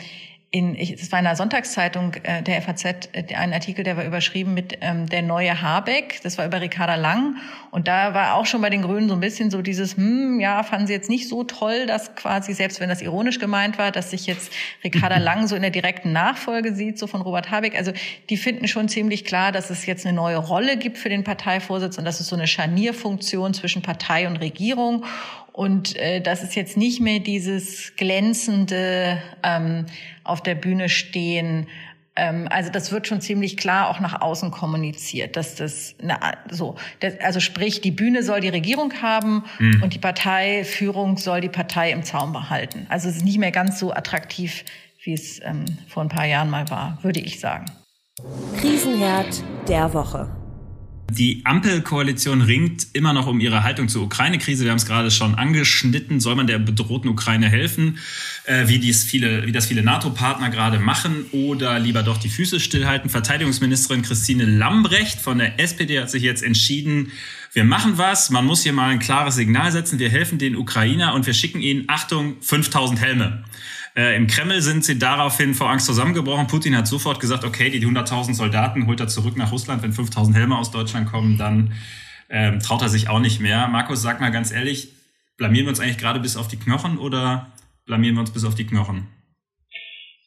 in, 0.51 0.75
es 0.75 1.12
war 1.12 1.20
in 1.20 1.25
der 1.25 1.36
Sonntagszeitung 1.36 2.15
äh, 2.24 2.41
der 2.41 2.60
FAZ 2.63 2.86
äh, 2.86 3.36
ein 3.36 3.53
Artikel, 3.53 3.84
der 3.84 3.98
war 3.98 4.03
überschrieben 4.03 4.56
mit 4.56 4.79
ähm, 4.82 5.08
der 5.08 5.22
neue 5.22 5.62
Habeck. 5.62 6.22
Das 6.24 6.39
war 6.39 6.46
über 6.48 6.60
Ricarda 6.60 6.96
Lang. 6.96 7.36
Und 7.70 7.88
da 7.88 8.15
war 8.15 8.34
auch 8.34 8.48
schon 8.48 8.60
bei 8.60 8.72
den 8.72 8.82
Grünen 8.82 9.10
so 9.10 9.13
ein 9.13 9.20
bisschen 9.20 9.51
so 9.51 9.62
dieses, 9.62 9.96
hm, 9.96 10.39
ja, 10.39 10.63
fanden 10.63 10.88
sie 10.88 10.94
jetzt 10.94 11.08
nicht 11.08 11.29
so 11.29 11.44
toll, 11.44 11.86
dass 11.86 12.15
quasi, 12.15 12.53
selbst 12.53 12.79
wenn 12.79 12.89
das 12.89 13.03
ironisch 13.03 13.38
gemeint 13.38 13.77
war, 13.77 13.91
dass 13.91 14.10
sich 14.10 14.25
jetzt 14.25 14.51
Ricarda 14.84 15.18
Lang 15.20 15.48
so 15.48 15.56
in 15.56 15.62
der 15.62 15.70
direkten 15.70 16.13
Nachfolge 16.13 16.74
sieht, 16.74 16.98
so 16.98 17.06
von 17.06 17.22
Robert 17.22 17.51
Habeck. 17.51 17.75
Also 17.75 17.91
die 18.32 18.38
finden 18.38 18.68
schon 18.68 18.89
ziemlich 18.89 19.25
klar, 19.25 19.51
dass 19.51 19.70
es 19.70 19.86
jetzt 19.86 20.08
eine 20.08 20.15
neue 20.15 20.38
Rolle 20.38 20.77
gibt 20.77 20.98
für 20.98 21.10
den 21.10 21.24
Parteivorsitz 21.24 22.00
und 22.00 22.06
dass 22.06 22.22
es 22.22 22.27
so 22.27 22.36
eine 22.36 22.48
Scharnierfunktion 22.48 23.53
zwischen 23.53 23.84
Partei 23.84 24.25
und 24.27 24.38
Regierung. 24.38 25.06
Und 25.53 25.96
äh, 25.96 26.22
das 26.22 26.44
ist 26.44 26.56
jetzt 26.56 26.77
nicht 26.77 27.01
mehr 27.01 27.20
dieses 27.20 27.96
glänzende 27.96 29.22
ähm, 29.44 29.85
auf 30.24 30.42
der 30.42 30.55
Bühne 30.55 30.90
stehen. 30.90 31.68
Ähm, 32.16 32.48
also 32.50 32.70
das 32.72 32.92
wird 32.92 33.07
schon 33.07 33.22
ziemlich 33.22 33.57
klar 33.57 33.90
auch 33.90 34.00
nach 34.00 34.22
außen 34.22 34.51
kommuniziert, 34.51 35.35
dass 35.35 35.55
das 35.55 35.96
na, 36.01 36.20
so, 36.50 36.75
das, 37.00 37.20
also 37.20 37.40
sprich, 37.40 37.81
die 37.81 37.92
Bühne 37.92 38.24
soll 38.24 38.42
die 38.42 38.50
Regierung 38.50 38.94
haben 39.01 39.44
mhm. 39.59 39.83
und 39.83 39.94
die 39.94 40.00
Parteiführung 40.00 41.18
soll 41.18 41.42
die 41.42 41.50
Partei 41.50 41.92
im 41.92 42.03
Zaum 42.03 42.33
behalten. 42.33 42.85
Also 42.90 43.09
es 43.09 43.18
ist 43.18 43.25
nicht 43.25 43.40
mehr 43.40 43.51
ganz 43.51 43.79
so 43.79 43.92
attraktiv, 43.92 44.66
wie 45.03 45.14
es 45.14 45.40
ähm, 45.44 45.66
vor 45.88 46.03
ein 46.03 46.09
paar 46.09 46.25
Jahren 46.25 46.50
mal 46.50 46.70
war, 46.70 47.00
würde 47.01 47.20
ich 47.20 47.40
sagen. 47.40 47.66
Krisenherd 48.59 49.44
der 49.68 49.94
Woche. 49.94 50.38
Die 51.11 51.41
Ampelkoalition 51.43 52.41
ringt 52.41 52.87
immer 52.93 53.13
noch 53.13 53.25
um 53.25 53.39
ihre 53.39 53.63
Haltung 53.63 53.87
zur 53.87 54.03
Ukraine-Krise. 54.03 54.63
Wir 54.63 54.72
haben 54.72 54.77
es 54.77 54.85
gerade 54.85 55.09
schon 55.09 55.35
angeschnitten. 55.35 56.19
Soll 56.19 56.35
man 56.35 56.45
der 56.45 56.59
bedrohten 56.59 57.09
Ukraine 57.09 57.50
helfen, 57.50 57.98
äh, 58.45 58.67
wie, 58.67 58.79
dies 58.79 59.03
viele, 59.03 59.48
wie 59.48 59.51
das 59.51 59.65
viele 59.65 59.81
NATO-Partner 59.81 60.50
gerade 60.50 60.79
machen, 60.79 61.25
oder 61.31 61.79
lieber 61.79 62.03
doch 62.03 62.17
die 62.17 62.29
Füße 62.29 62.59
stillhalten? 62.59 63.09
Verteidigungsministerin 63.09 64.03
Christine 64.03 64.45
Lambrecht 64.45 65.19
von 65.19 65.39
der 65.39 65.59
SPD 65.59 66.00
hat 66.00 66.11
sich 66.11 66.24
jetzt 66.24 66.43
entschieden, 66.43 67.11
wir 67.51 67.63
machen 67.63 67.98
was, 67.98 68.29
man 68.29 68.45
muss 68.45 68.61
hier 68.61 68.74
mal 68.74 68.89
ein 68.89 69.00
klares 69.00 69.35
Signal 69.35 69.72
setzen, 69.72 69.98
wir 69.98 70.09
helfen 70.09 70.37
den 70.37 70.55
Ukrainer 70.55 71.15
und 71.15 71.25
wir 71.25 71.33
schicken 71.33 71.61
ihnen, 71.61 71.85
Achtung, 71.87 72.35
5000 72.41 73.01
Helme. 73.01 73.43
Äh, 74.00 74.16
Im 74.16 74.27
Kreml 74.27 74.62
sind 74.62 74.85
sie 74.85 74.98
daraufhin 74.98 75.53
vor 75.53 75.70
Angst 75.70 75.85
zusammengebrochen. 75.85 76.48
Putin 76.48 76.74
hat 76.77 76.88
sofort 76.88 77.20
gesagt, 77.20 77.44
okay, 77.44 77.70
die 77.70 77.85
100.000 77.85 78.33
Soldaten 78.33 78.88
holt 78.88 79.01
er 79.01 79.09
zurück 79.09 79.35
nach 79.35 79.51
Russland. 79.51 79.83
Wenn 79.83 79.92
5.000 79.92 80.33
Helme 80.35 80.57
aus 80.57 80.72
Deutschland 80.72 81.12
kommen, 81.12 81.38
dann 81.38 81.74
ähm, 82.29 82.62
traut 82.62 82.81
er 82.81 82.88
sich 82.88 83.09
auch 83.09 83.20
nicht 83.20 83.42
mehr. 83.42 83.68
Markus, 83.68 84.01
sag 84.01 84.22
mal 84.22 84.31
ganz 84.31 84.51
ehrlich, 84.51 84.94
blamieren 85.35 85.66
wir 85.66 85.72
uns 85.72 85.81
eigentlich 85.81 85.98
gerade 85.98 86.22
bis 86.22 86.38
auf 86.38 86.48
die 86.48 86.55
Knochen 86.55 86.98
oder 86.98 87.51
blamieren 87.85 88.16
wir 88.16 88.22
uns 88.22 88.31
bis 88.31 88.46
auf 88.46 88.55
die 88.55 88.66
Knochen? 88.66 89.05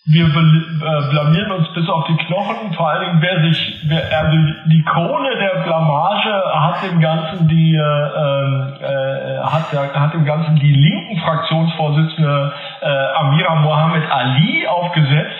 Wir 0.05 0.25
äh, 0.27 1.11
blamieren 1.11 1.53
uns 1.53 1.73
bis 1.75 1.89
auf 1.89 2.05
die 2.07 2.17
Knochen. 2.17 2.73
Vor 2.75 2.91
allen 2.91 3.07
Dingen, 3.07 3.23
wer 3.23 3.41
sich, 3.43 3.83
wer, 3.87 4.03
also 4.19 4.37
die 4.67 4.83
Krone 4.83 5.31
der 5.39 5.63
Blamage 5.63 6.43
hat 6.55 6.83
dem 6.83 7.01
Ganzen 7.01 7.47
die, 7.47 7.77
äh, 7.77 7.79
äh, 7.79 9.39
hat, 9.45 9.73
hat 9.95 10.13
dem 10.13 10.25
Ganzen 10.25 10.57
die 10.57 10.73
linken 10.73 11.21
Fraktionsvorsitzende 11.21 12.53
äh, 12.81 12.87
Amira 13.15 13.55
Mohammed 13.57 14.11
Ali 14.11 14.67
aufgesetzt, 14.67 15.39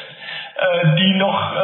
äh, 0.55 0.97
die 0.97 1.15
noch 1.15 1.55
äh, 1.57 1.59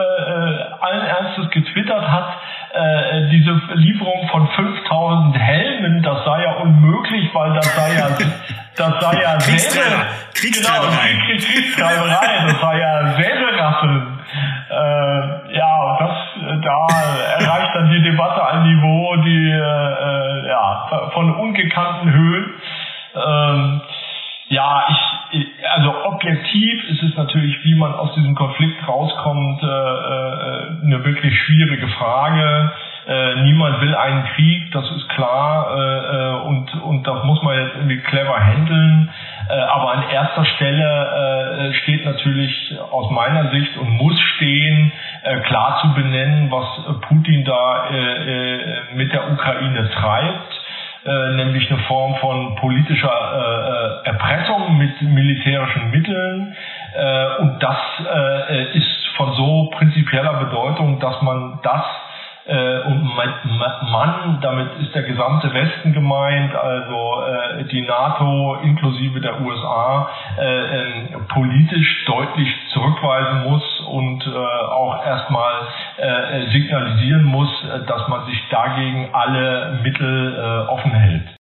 allen 0.81 1.07
Ernstes 1.07 1.51
getwittert 1.51 2.11
hat, 2.11 2.35
äh, 2.75 3.29
diese 3.31 3.61
Lieferung 3.75 4.29
von 4.29 4.49
5000 4.49 5.39
Helmen, 5.39 6.03
das 6.03 6.25
sei 6.25 6.43
ja 6.43 6.55
unmöglich, 6.63 7.33
weil 7.33 7.55
das 7.55 7.77
sei 7.77 7.95
ja, 7.95 8.09
das 8.79 9.01
sei 9.01 9.23
ja 9.23 9.37
Kriegstreiber, 9.37 10.07
Kriegstreiberei. 10.35 11.09
Genau, 11.27 11.45
Kriegstreiberei, 11.45 12.47
das 12.47 12.61
sei 12.61 12.79
ja 12.79 13.13
Säbelrasseln. 13.17 14.19
Äh, 14.71 15.57
ja, 15.57 15.97
das, 15.99 16.63
da 16.63 16.87
erreicht 17.39 17.75
dann 17.75 17.91
die 17.91 18.03
Debatte 18.03 18.47
ein 18.47 18.63
Niveau, 18.65 19.17
die, 19.17 19.51
äh, 19.51 20.49
ja, 20.49 21.11
von 21.13 21.35
ungekannten 21.35 22.13
Höhen. 22.13 22.55
Ähm, 23.15 23.81
ja, 24.49 24.87
ich, 24.89 25.47
also 25.75 26.05
objektiv 26.05 26.85
ist 26.91 27.03
es 27.03 27.17
natürlich, 27.17 27.63
wie 27.65 27.75
man 27.75 27.93
aus 27.95 28.15
diesem 28.15 28.35
Konflikt 28.35 28.87
rauskommt, 28.87 29.63
äh, 29.63 29.67
äh, 29.67 30.85
eine 30.85 31.05
wirklich 31.05 31.39
schwierige 31.43 31.89
Frage. 31.89 32.73
Äh, 33.09 33.37
niemand 33.37 33.81
will 33.81 33.95
einen 33.95 34.25
Krieg, 34.35 34.71
das 34.73 34.85
ist 34.91 35.09
klar, 35.09 35.75
äh, 35.75 35.81
äh 35.81 36.41
und, 36.43 36.75
und 36.83 37.07
das 37.07 37.25
muss 37.25 37.43
man 37.43 37.57
jetzt 37.59 37.77
irgendwie 37.77 38.01
clever 38.03 38.39
handeln. 38.39 39.09
Äh, 39.49 39.55
aber 39.55 39.93
an 39.93 40.05
erster 40.11 40.45
Stelle 40.45 41.71
äh, 41.71 41.75
steht 41.83 42.05
natürlich 42.05 42.79
aus 42.93 43.11
meiner 43.11 43.51
Sicht 43.51 43.79
und 43.79 43.89
muss 43.97 44.21
stehen, 44.37 44.93
äh, 45.23 45.41
klar 45.41 45.79
zu 45.81 45.95
benennen, 45.95 46.51
was 46.51 46.67
Putin 47.09 47.45
da 47.45 47.85
mit 48.95 49.13
der 49.13 49.33
Ukraine 49.33 49.89
treibt 49.91 50.61
äh, 51.07 51.37
nämlich 51.37 51.71
eine 51.71 51.81
Form 51.83 52.17
von 52.17 52.57
politischer 52.57 54.03
äh, 54.05 54.09
Erpressung 54.09 54.77
mit 54.77 55.01
militärischen 55.01 55.91
Mitteln. 55.91 56.55
Äh, 56.95 57.43
und 57.43 57.63
das 57.63 57.77
ist 58.75 59.07
von 59.17 59.33
so 59.35 59.71
prinzipieller 59.77 60.35
Bedeutung, 60.35 61.01
dass 61.01 61.23
man 61.23 61.61
das 61.63 61.85
äh, 62.49 62.81
und 62.87 63.05
Mann, 63.93 64.39
damit 64.41 64.81
ist 64.81 64.95
der 64.95 65.03
gesamte 65.03 65.53
Westen 65.53 65.93
gemeint, 65.93 66.55
also 66.55 67.23
äh, 67.23 67.65
die 67.65 67.83
NATO 67.83 68.57
inklusive 68.63 69.21
der 69.21 69.41
USA, 69.43 70.11
äh, 70.39 70.45
äh, 70.45 71.19
politisch 71.29 72.05
deutlich 72.07 72.49
zurückweisen 72.73 73.45
muss 73.45 73.63
und 73.89 74.27
äh, 74.27 74.31
auch 74.31 75.05
erstmal 75.05 75.69
äh, 75.99 76.51
signalisieren 76.51 77.25
muss, 77.25 77.51
dass 77.87 78.09
man 78.09 78.25
sich 78.27 78.43
dagegen 78.51 79.11
alle 79.13 79.81
Mittel 79.83 80.67
offen 80.69 80.93
hält. 80.93 81.37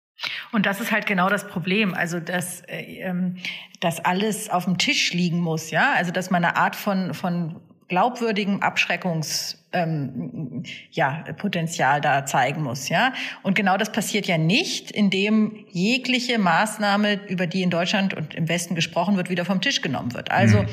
Und 0.52 0.66
das 0.66 0.80
ist 0.80 0.90
halt 0.90 1.06
genau 1.06 1.28
das 1.28 1.46
Problem. 1.46 1.94
Also, 1.94 2.18
dass, 2.18 2.62
äh, 2.62 3.00
ähm, 3.02 3.36
dass 3.80 4.04
alles 4.04 4.50
auf 4.50 4.64
dem 4.64 4.78
Tisch 4.78 5.12
liegen 5.12 5.40
muss, 5.40 5.70
ja. 5.70 5.92
Also, 5.96 6.12
dass 6.12 6.30
man 6.30 6.44
eine 6.44 6.56
Art 6.56 6.74
von, 6.74 7.14
von 7.14 7.60
glaubwürdigem 7.88 8.62
Abschreckungs 8.62 9.64
ähm, 9.72 10.64
ja, 10.90 11.24
Potenzial 11.36 12.00
da 12.00 12.24
zeigen 12.26 12.62
muss, 12.62 12.88
ja. 12.88 13.12
Und 13.42 13.54
genau 13.54 13.76
das 13.76 13.92
passiert 13.92 14.26
ja 14.26 14.38
nicht, 14.38 14.90
indem 14.90 15.64
jegliche 15.70 16.38
Maßnahme, 16.38 17.20
über 17.28 17.46
die 17.46 17.62
in 17.62 17.70
Deutschland 17.70 18.14
und 18.14 18.34
im 18.34 18.48
Westen 18.48 18.74
gesprochen 18.74 19.16
wird, 19.16 19.30
wieder 19.30 19.44
vom 19.44 19.60
Tisch 19.60 19.82
genommen 19.82 20.14
wird. 20.14 20.30
Also 20.30 20.62
mhm. 20.62 20.68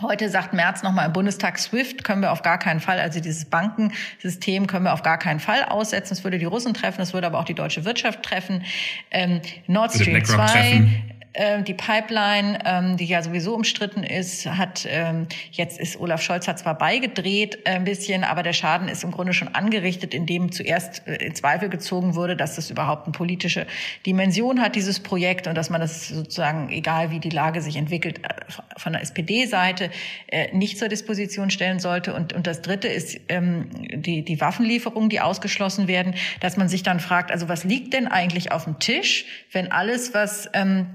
Heute 0.00 0.30
sagt 0.30 0.54
Merz 0.54 0.82
nochmal 0.82 1.06
im 1.06 1.12
Bundestag, 1.12 1.58
SWIFT 1.58 2.02
können 2.02 2.22
wir 2.22 2.32
auf 2.32 2.42
gar 2.42 2.58
keinen 2.58 2.80
Fall, 2.80 2.98
also 2.98 3.20
dieses 3.20 3.44
Bankensystem 3.44 4.66
können 4.66 4.86
wir 4.86 4.94
auf 4.94 5.02
gar 5.02 5.18
keinen 5.18 5.38
Fall 5.38 5.64
aussetzen. 5.64 6.14
Es 6.14 6.24
würde 6.24 6.38
die 6.38 6.46
Russen 6.46 6.72
treffen, 6.72 7.02
es 7.02 7.12
würde 7.12 7.26
aber 7.26 7.38
auch 7.38 7.44
die 7.44 7.54
deutsche 7.54 7.84
Wirtschaft 7.84 8.22
treffen. 8.22 8.64
Ähm, 9.10 9.42
Nord 9.66 9.92
Stream 9.92 10.24
2, 10.24 10.60
äh, 10.60 10.86
die 11.34 11.72
Pipeline, 11.72 12.58
ähm, 12.66 12.96
die 12.98 13.06
ja 13.06 13.22
sowieso 13.22 13.54
umstritten 13.54 14.02
ist, 14.02 14.44
hat 14.46 14.86
ähm, 14.86 15.26
jetzt 15.50 15.80
ist 15.80 15.98
Olaf 15.98 16.20
Scholz 16.20 16.46
hat 16.46 16.58
zwar 16.58 16.76
beigedreht 16.76 17.60
äh, 17.64 17.70
ein 17.70 17.84
bisschen, 17.84 18.22
aber 18.22 18.42
der 18.42 18.52
Schaden 18.52 18.86
ist 18.86 19.02
im 19.02 19.12
Grunde 19.12 19.32
schon 19.32 19.48
angerichtet, 19.48 20.12
indem 20.12 20.52
zuerst 20.52 21.06
äh, 21.08 21.14
in 21.24 21.34
Zweifel 21.34 21.70
gezogen 21.70 22.16
wurde, 22.16 22.36
dass 22.36 22.56
das 22.56 22.70
überhaupt 22.70 23.06
eine 23.06 23.12
politische 23.12 23.66
Dimension 24.04 24.60
hat, 24.60 24.76
dieses 24.76 25.00
Projekt, 25.00 25.46
und 25.46 25.54
dass 25.54 25.70
man 25.70 25.80
das 25.80 26.08
sozusagen, 26.08 26.68
egal 26.68 27.10
wie 27.10 27.18
die 27.18 27.30
Lage 27.30 27.62
sich 27.62 27.76
entwickelt, 27.76 28.18
äh, 28.18 28.28
von 28.76 28.92
der 28.92 29.00
SPD-Seite 29.02 29.90
nicht 30.52 30.78
zur 30.78 30.88
Disposition 30.88 31.50
stellen 31.50 31.78
sollte. 31.78 32.14
Und, 32.14 32.32
und 32.32 32.46
das 32.46 32.62
Dritte 32.62 32.88
ist 32.88 33.18
ähm, 33.28 33.68
die, 33.92 34.24
die 34.24 34.40
Waffenlieferungen, 34.40 35.08
die 35.08 35.20
ausgeschlossen 35.20 35.88
werden, 35.88 36.14
dass 36.40 36.56
man 36.56 36.68
sich 36.68 36.82
dann 36.82 37.00
fragt, 37.00 37.30
also 37.30 37.48
was 37.48 37.64
liegt 37.64 37.94
denn 37.94 38.08
eigentlich 38.08 38.50
auf 38.50 38.64
dem 38.64 38.78
Tisch, 38.78 39.24
wenn 39.52 39.70
alles, 39.70 40.14
was 40.14 40.48
ähm, 40.54 40.86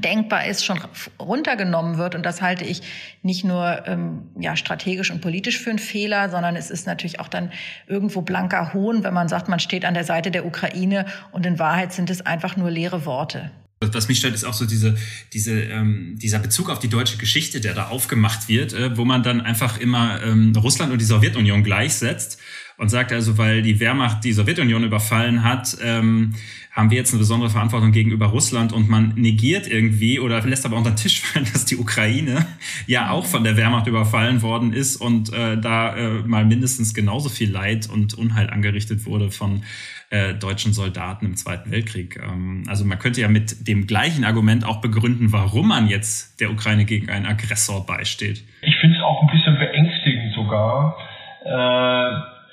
denkbar 0.00 0.46
ist, 0.46 0.64
schon 0.64 0.80
runtergenommen 1.20 1.98
wird. 1.98 2.14
Und 2.14 2.24
das 2.24 2.42
halte 2.42 2.64
ich 2.64 2.82
nicht 3.22 3.44
nur 3.44 3.86
ähm, 3.86 4.22
ja, 4.38 4.56
strategisch 4.56 5.10
und 5.10 5.20
politisch 5.20 5.58
für 5.58 5.70
einen 5.70 5.78
Fehler, 5.78 6.30
sondern 6.30 6.56
es 6.56 6.70
ist 6.70 6.86
natürlich 6.86 7.20
auch 7.20 7.28
dann 7.28 7.50
irgendwo 7.86 8.22
blanker 8.22 8.72
Hohn, 8.74 9.04
wenn 9.04 9.14
man 9.14 9.28
sagt, 9.28 9.48
man 9.48 9.60
steht 9.60 9.84
an 9.84 9.94
der 9.94 10.04
Seite 10.04 10.30
der 10.30 10.46
Ukraine 10.46 11.06
und 11.32 11.46
in 11.46 11.58
Wahrheit 11.58 11.92
sind 11.92 12.10
es 12.10 12.20
einfach 12.20 12.56
nur 12.56 12.70
leere 12.70 13.04
Worte. 13.06 13.50
Was 13.80 14.08
mich 14.08 14.18
stört, 14.18 14.34
ist 14.34 14.44
auch 14.44 14.54
so 14.54 14.64
diese, 14.64 14.96
diese, 15.34 15.60
ähm, 15.60 16.18
dieser 16.18 16.38
Bezug 16.38 16.70
auf 16.70 16.78
die 16.78 16.88
deutsche 16.88 17.18
Geschichte, 17.18 17.60
der 17.60 17.74
da 17.74 17.88
aufgemacht 17.88 18.48
wird, 18.48 18.72
äh, 18.72 18.96
wo 18.96 19.04
man 19.04 19.22
dann 19.22 19.42
einfach 19.42 19.78
immer 19.78 20.22
ähm, 20.22 20.54
Russland 20.56 20.92
und 20.92 21.00
die 21.00 21.04
Sowjetunion 21.04 21.62
gleichsetzt 21.62 22.40
und 22.78 22.88
sagt 22.88 23.12
also, 23.12 23.38
weil 23.38 23.62
die 23.62 23.80
Wehrmacht 23.80 24.24
die 24.24 24.32
Sowjetunion 24.32 24.84
überfallen 24.84 25.42
hat, 25.42 25.76
ähm, 25.82 26.34
haben 26.72 26.90
wir 26.90 26.98
jetzt 26.98 27.12
eine 27.12 27.20
besondere 27.20 27.48
Verantwortung 27.48 27.90
gegenüber 27.90 28.26
Russland 28.26 28.74
und 28.74 28.88
man 28.90 29.14
negiert 29.16 29.66
irgendwie 29.66 30.20
oder 30.20 30.42
lässt 30.42 30.66
aber 30.66 30.76
unter 30.76 30.90
den 30.90 30.96
Tisch 30.96 31.20
fallen, 31.22 31.46
dass 31.50 31.64
die 31.64 31.76
Ukraine 31.76 32.46
ja 32.86 33.10
auch 33.10 33.24
von 33.24 33.44
der 33.44 33.56
Wehrmacht 33.56 33.86
überfallen 33.86 34.42
worden 34.42 34.74
ist 34.74 34.96
und 34.96 35.32
äh, 35.32 35.58
da 35.58 35.96
äh, 35.96 36.10
mal 36.26 36.44
mindestens 36.44 36.92
genauso 36.92 37.30
viel 37.30 37.50
Leid 37.50 37.88
und 37.88 38.12
Unheil 38.14 38.50
angerichtet 38.50 39.06
wurde 39.06 39.30
von 39.30 39.62
äh, 40.10 40.34
deutschen 40.34 40.74
Soldaten 40.74 41.24
im 41.24 41.36
Zweiten 41.36 41.70
Weltkrieg. 41.70 42.20
Ähm, 42.22 42.64
also 42.68 42.84
man 42.84 42.98
könnte 42.98 43.22
ja 43.22 43.28
mit 43.28 43.66
dem 43.66 43.86
gleichen 43.86 44.24
Argument 44.24 44.64
auch 44.66 44.82
begründen, 44.82 45.32
warum 45.32 45.68
man 45.68 45.88
jetzt 45.88 46.40
der 46.40 46.50
Ukraine 46.50 46.84
gegen 46.84 47.08
einen 47.08 47.24
Aggressor 47.24 47.86
beisteht. 47.86 48.44
Ich 48.60 48.76
finde 48.76 48.96
es 48.96 49.02
auch 49.02 49.22
ein 49.22 49.28
bisschen 49.28 49.58
beängstigend 49.58 50.34
sogar. 50.34 50.96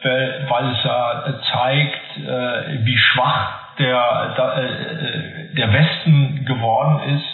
Äh 0.04 0.34
weil 0.50 0.72
es 0.72 0.84
ja 0.84 1.24
zeigt, 1.52 2.18
äh, 2.18 2.86
wie 2.86 2.98
schwach 2.98 3.78
der, 3.80 4.36
äh, 4.58 5.56
der 5.56 5.74
Westen 5.74 6.46
geworden 6.46 7.00
ist, 7.16 7.26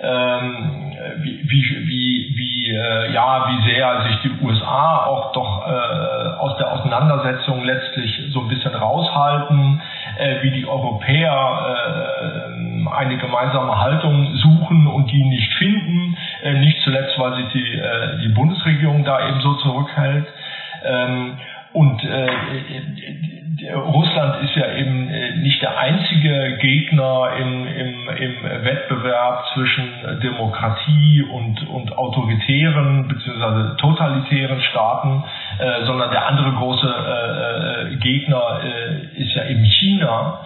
ähm, 0.00 0.92
wie, 1.22 1.48
wie, 1.48 2.34
wie, 2.34 2.74
äh, 2.74 3.12
ja, 3.12 3.46
wie 3.48 3.70
sehr 3.70 4.02
sich 4.02 4.20
die 4.22 4.44
USA 4.44 5.04
auch 5.06 5.32
doch 5.32 5.62
aus 6.38 6.56
der 6.58 6.72
Auseinandersetzung 6.72 7.64
letztlich 7.64 8.30
so 8.32 8.40
ein 8.40 8.48
bisschen 8.48 8.74
raushalten, 8.74 9.80
wie 10.42 10.50
die 10.50 10.66
Europäer 10.66 11.76
eine 12.92 13.16
gemeinsame 13.16 13.80
Haltung 13.80 14.34
suchen 14.36 14.88
und 14.88 15.10
die 15.10 15.24
nicht 15.24 15.54
finden, 15.54 16.16
nicht 16.58 16.82
zuletzt, 16.82 17.16
weil 17.18 17.34
sich 17.36 17.52
die, 17.52 17.82
die 18.22 18.28
Bundesregierung 18.28 19.04
da 19.04 19.28
eben 19.28 19.40
so 19.40 19.54
zurückhält. 19.54 20.26
Und 21.72 22.04
äh, 22.04 22.26
äh, 22.26 23.72
Russland 23.72 24.44
ist 24.44 24.56
ja 24.56 24.72
eben 24.74 25.08
äh, 25.08 25.36
nicht 25.36 25.62
der 25.62 25.78
einzige 25.78 26.58
Gegner 26.58 27.30
im, 27.38 27.66
im, 27.66 28.08
im 28.08 28.64
Wettbewerb 28.64 29.44
zwischen 29.54 30.20
Demokratie 30.22 31.22
und, 31.22 31.66
und 31.68 31.96
autoritären 31.96 33.08
bzw. 33.08 33.76
totalitären 33.76 34.60
Staaten, 34.62 35.24
äh, 35.58 35.84
sondern 35.86 36.10
der 36.10 36.26
andere 36.26 36.52
große 36.52 36.86
äh, 36.86 37.92
äh, 37.92 37.96
Gegner 37.96 38.60
äh, 38.62 39.20
ist 39.22 39.34
ja 39.34 39.44
eben 39.44 39.64
China. 39.64 40.40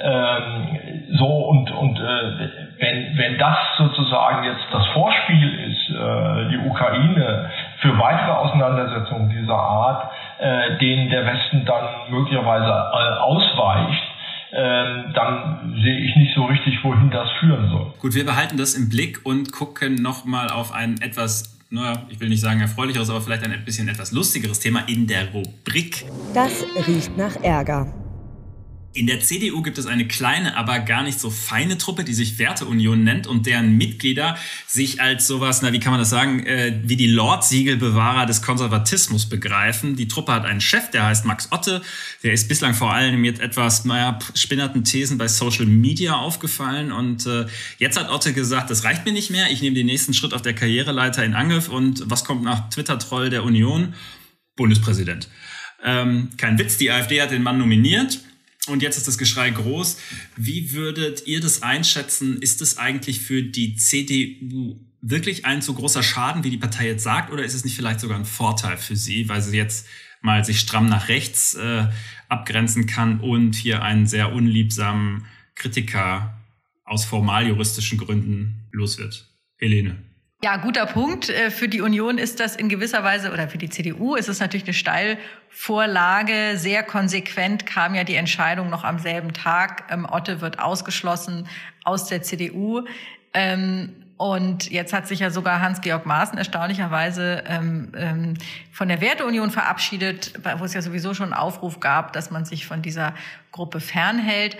Ähm, 0.00 0.78
so 1.12 1.26
und, 1.26 1.70
und 1.70 2.00
äh, 2.00 2.48
wenn, 2.80 3.18
wenn 3.18 3.38
das 3.38 3.56
sozusagen 3.78 4.44
jetzt 4.44 4.66
das 4.72 4.84
Vorspiel 4.88 5.70
ist, 5.70 5.90
äh, 5.90 6.48
die 6.50 6.58
Ukraine 6.66 7.50
für 7.82 7.98
weitere 7.98 8.30
Auseinandersetzungen 8.30 9.28
dieser 9.28 9.58
Art, 9.58 10.10
äh, 10.38 10.78
denen 10.78 11.10
der 11.10 11.26
Westen 11.26 11.64
dann 11.66 12.10
möglicherweise 12.10 12.70
äh, 12.70 13.18
ausweicht, 13.20 14.02
ähm, 14.52 15.12
dann 15.14 15.74
sehe 15.82 15.98
ich 15.98 16.16
nicht 16.16 16.34
so 16.34 16.44
richtig, 16.44 16.78
wohin 16.84 17.10
das 17.10 17.28
führen 17.40 17.68
soll. 17.70 17.92
Gut, 18.00 18.14
wir 18.14 18.24
behalten 18.24 18.56
das 18.56 18.74
im 18.74 18.88
Blick 18.88 19.24
und 19.24 19.52
gucken 19.52 19.96
nochmal 19.96 20.48
auf 20.48 20.72
ein 20.72 21.00
etwas 21.00 21.58
naja, 21.72 22.02
ich 22.10 22.20
will 22.20 22.28
nicht 22.28 22.42
sagen 22.42 22.60
erfreulicheres, 22.60 23.08
aber 23.08 23.22
vielleicht 23.22 23.44
ein 23.44 23.64
bisschen 23.64 23.88
etwas 23.88 24.12
lustigeres 24.12 24.60
Thema 24.60 24.80
in 24.88 25.06
der 25.06 25.32
Rubrik. 25.32 26.04
Das 26.34 26.66
riecht 26.86 27.16
nach 27.16 27.34
Ärger. 27.42 27.86
In 28.94 29.06
der 29.06 29.20
CDU 29.20 29.62
gibt 29.62 29.78
es 29.78 29.86
eine 29.86 30.06
kleine, 30.06 30.54
aber 30.54 30.78
gar 30.80 31.02
nicht 31.02 31.18
so 31.18 31.30
feine 31.30 31.78
Truppe, 31.78 32.04
die 32.04 32.12
sich 32.12 32.38
Werteunion 32.38 33.02
nennt 33.02 33.26
und 33.26 33.46
deren 33.46 33.78
Mitglieder 33.78 34.36
sich 34.66 35.00
als 35.00 35.26
sowas, 35.26 35.62
na 35.62 35.72
wie 35.72 35.80
kann 35.80 35.92
man 35.92 36.00
das 36.00 36.10
sagen, 36.10 36.44
äh, 36.44 36.78
wie 36.84 36.96
die 36.96 37.06
Lordsiegelbewahrer 37.06 38.26
des 38.26 38.42
Konservatismus 38.42 39.30
begreifen. 39.30 39.96
Die 39.96 40.08
Truppe 40.08 40.32
hat 40.32 40.44
einen 40.44 40.60
Chef, 40.60 40.90
der 40.90 41.06
heißt 41.06 41.24
Max 41.24 41.48
Otte. 41.52 41.80
Der 42.22 42.34
ist 42.34 42.48
bislang 42.48 42.74
vor 42.74 42.92
allem 42.92 43.18
mit 43.18 43.40
etwas, 43.40 43.86
naja, 43.86 44.18
spinnerten 44.34 44.84
Thesen 44.84 45.16
bei 45.16 45.26
Social 45.26 45.66
Media 45.66 46.16
aufgefallen. 46.16 46.92
Und 46.92 47.24
äh, 47.24 47.46
jetzt 47.78 47.98
hat 47.98 48.10
Otte 48.10 48.34
gesagt, 48.34 48.68
das 48.70 48.84
reicht 48.84 49.06
mir 49.06 49.12
nicht 49.12 49.30
mehr. 49.30 49.50
Ich 49.50 49.62
nehme 49.62 49.74
den 49.74 49.86
nächsten 49.86 50.12
Schritt 50.12 50.34
auf 50.34 50.42
der 50.42 50.54
Karriereleiter 50.54 51.24
in 51.24 51.32
Angriff. 51.32 51.70
Und 51.70 52.10
was 52.10 52.24
kommt 52.24 52.42
nach 52.42 52.68
Twitter-Troll 52.68 53.30
der 53.30 53.44
Union? 53.44 53.94
Bundespräsident. 54.54 55.28
Ähm, 55.82 56.28
kein 56.36 56.58
Witz, 56.58 56.76
die 56.76 56.90
AfD 56.90 57.22
hat 57.22 57.30
den 57.30 57.42
Mann 57.42 57.56
nominiert. 57.56 58.20
Und 58.68 58.82
jetzt 58.82 58.96
ist 58.96 59.08
das 59.08 59.18
Geschrei 59.18 59.50
groß. 59.50 59.98
Wie 60.36 60.72
würdet 60.72 61.26
ihr 61.26 61.40
das 61.40 61.62
einschätzen? 61.62 62.40
Ist 62.40 62.62
es 62.62 62.78
eigentlich 62.78 63.20
für 63.20 63.42
die 63.42 63.74
CDU 63.74 64.78
wirklich 65.00 65.44
ein 65.44 65.62
so 65.62 65.74
großer 65.74 66.02
Schaden, 66.02 66.44
wie 66.44 66.50
die 66.50 66.58
Partei 66.58 66.86
jetzt 66.86 67.02
sagt, 67.02 67.32
oder 67.32 67.44
ist 67.44 67.54
es 67.54 67.64
nicht 67.64 67.74
vielleicht 67.74 67.98
sogar 67.98 68.16
ein 68.16 68.24
Vorteil 68.24 68.76
für 68.76 68.94
sie, 68.94 69.28
weil 69.28 69.42
sie 69.42 69.56
jetzt 69.56 69.86
mal 70.20 70.44
sich 70.44 70.60
stramm 70.60 70.86
nach 70.86 71.08
rechts 71.08 71.54
äh, 71.54 71.88
abgrenzen 72.28 72.86
kann 72.86 73.18
und 73.20 73.56
hier 73.56 73.82
einen 73.82 74.06
sehr 74.06 74.32
unliebsamen 74.32 75.26
Kritiker 75.56 76.38
aus 76.84 77.04
formaljuristischen 77.04 77.98
Gründen 77.98 78.68
los 78.70 78.98
wird? 78.98 79.28
Helene. 79.56 80.11
Ja, 80.44 80.56
guter 80.56 80.86
Punkt. 80.86 81.28
Äh, 81.28 81.52
für 81.52 81.68
die 81.68 81.82
Union 81.82 82.18
ist 82.18 82.40
das 82.40 82.56
in 82.56 82.68
gewisser 82.68 83.04
Weise, 83.04 83.32
oder 83.32 83.46
für 83.46 83.58
die 83.58 83.70
CDU 83.70 84.16
ist 84.16 84.28
es 84.28 84.40
natürlich 84.40 84.64
eine 84.64 84.74
Steilvorlage. 84.74 86.54
Sehr 86.56 86.82
konsequent 86.82 87.64
kam 87.64 87.94
ja 87.94 88.02
die 88.02 88.16
Entscheidung 88.16 88.68
noch 88.68 88.82
am 88.82 88.98
selben 88.98 89.34
Tag. 89.34 89.84
Ähm, 89.88 90.04
Otte 90.04 90.40
wird 90.40 90.58
ausgeschlossen 90.58 91.46
aus 91.84 92.06
der 92.06 92.22
CDU. 92.22 92.82
Ähm, 93.32 93.92
und 94.16 94.68
jetzt 94.68 94.92
hat 94.92 95.06
sich 95.06 95.20
ja 95.20 95.30
sogar 95.30 95.60
Hans-Georg 95.60 96.06
Maaßen 96.06 96.36
erstaunlicherweise 96.36 97.44
ähm, 97.46 98.34
von 98.72 98.88
der 98.88 99.00
Werteunion 99.00 99.50
verabschiedet, 99.50 100.34
wo 100.58 100.64
es 100.64 100.74
ja 100.74 100.82
sowieso 100.82 101.14
schon 101.14 101.32
einen 101.32 101.40
Aufruf 101.40 101.80
gab, 101.80 102.12
dass 102.12 102.30
man 102.30 102.44
sich 102.44 102.66
von 102.66 102.82
dieser 102.82 103.14
Gruppe 103.52 103.80
fernhält 103.80 104.56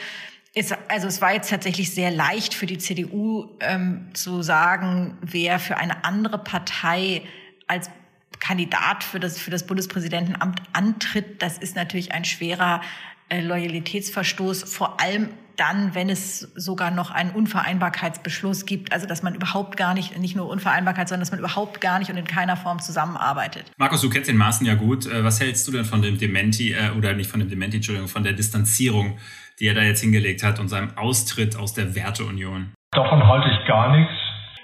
ist, 0.54 0.76
also 0.88 1.06
es 1.06 1.20
war 1.20 1.32
jetzt 1.32 1.50
tatsächlich 1.50 1.94
sehr 1.94 2.10
leicht 2.10 2.54
für 2.54 2.66
die 2.66 2.78
CDU 2.78 3.48
ähm, 3.60 4.08
zu 4.12 4.42
sagen, 4.42 5.16
wer 5.22 5.58
für 5.58 5.78
eine 5.78 6.04
andere 6.04 6.38
Partei 6.38 7.22
als 7.66 7.90
Kandidat 8.38 9.04
für 9.04 9.20
das, 9.20 9.38
für 9.38 9.50
das 9.50 9.66
Bundespräsidentenamt 9.66 10.60
antritt. 10.72 11.40
Das 11.40 11.58
ist 11.58 11.76
natürlich 11.76 12.12
ein 12.12 12.24
schwerer 12.24 12.82
äh, 13.28 13.40
Loyalitätsverstoß, 13.40 14.64
vor 14.64 15.00
allem 15.00 15.28
dann, 15.56 15.94
wenn 15.94 16.10
es 16.10 16.40
sogar 16.56 16.90
noch 16.90 17.10
einen 17.10 17.30
Unvereinbarkeitsbeschluss 17.30 18.66
gibt, 18.66 18.92
also 18.92 19.06
dass 19.06 19.22
man 19.22 19.34
überhaupt 19.34 19.76
gar 19.76 19.94
nicht, 19.94 20.18
nicht 20.18 20.34
nur 20.34 20.48
Unvereinbarkeit, 20.48 21.08
sondern 21.08 21.20
dass 21.20 21.30
man 21.30 21.38
überhaupt 21.38 21.80
gar 21.80 21.98
nicht 21.98 22.10
und 22.10 22.16
in 22.16 22.26
keiner 22.26 22.56
Form 22.56 22.80
zusammenarbeitet. 22.80 23.70
Markus, 23.76 24.00
du 24.00 24.10
kennst 24.10 24.28
den 24.28 24.36
Maßen 24.36 24.66
ja 24.66 24.74
gut. 24.74 25.06
Äh, 25.06 25.24
was 25.24 25.40
hältst 25.40 25.66
du 25.68 25.72
denn 25.72 25.84
von 25.84 26.02
dem 26.02 26.18
Dementi, 26.18 26.72
äh, 26.72 26.90
oder 26.96 27.14
nicht 27.14 27.30
von 27.30 27.40
dem 27.40 27.48
Dementi, 27.48 27.76
Entschuldigung, 27.76 28.08
von 28.08 28.24
der 28.24 28.32
Distanzierung, 28.32 29.18
die 29.60 29.68
er 29.68 29.74
da 29.74 29.82
jetzt 29.82 30.00
hingelegt 30.00 30.42
hat 30.42 30.60
und 30.60 30.68
seinem 30.68 30.96
Austritt 30.96 31.58
aus 31.58 31.74
der 31.74 31.94
Werteunion? 31.94 32.72
Davon 32.92 33.26
halte 33.26 33.48
ich 33.48 33.66
gar 33.66 33.96
nichts. 33.96 34.12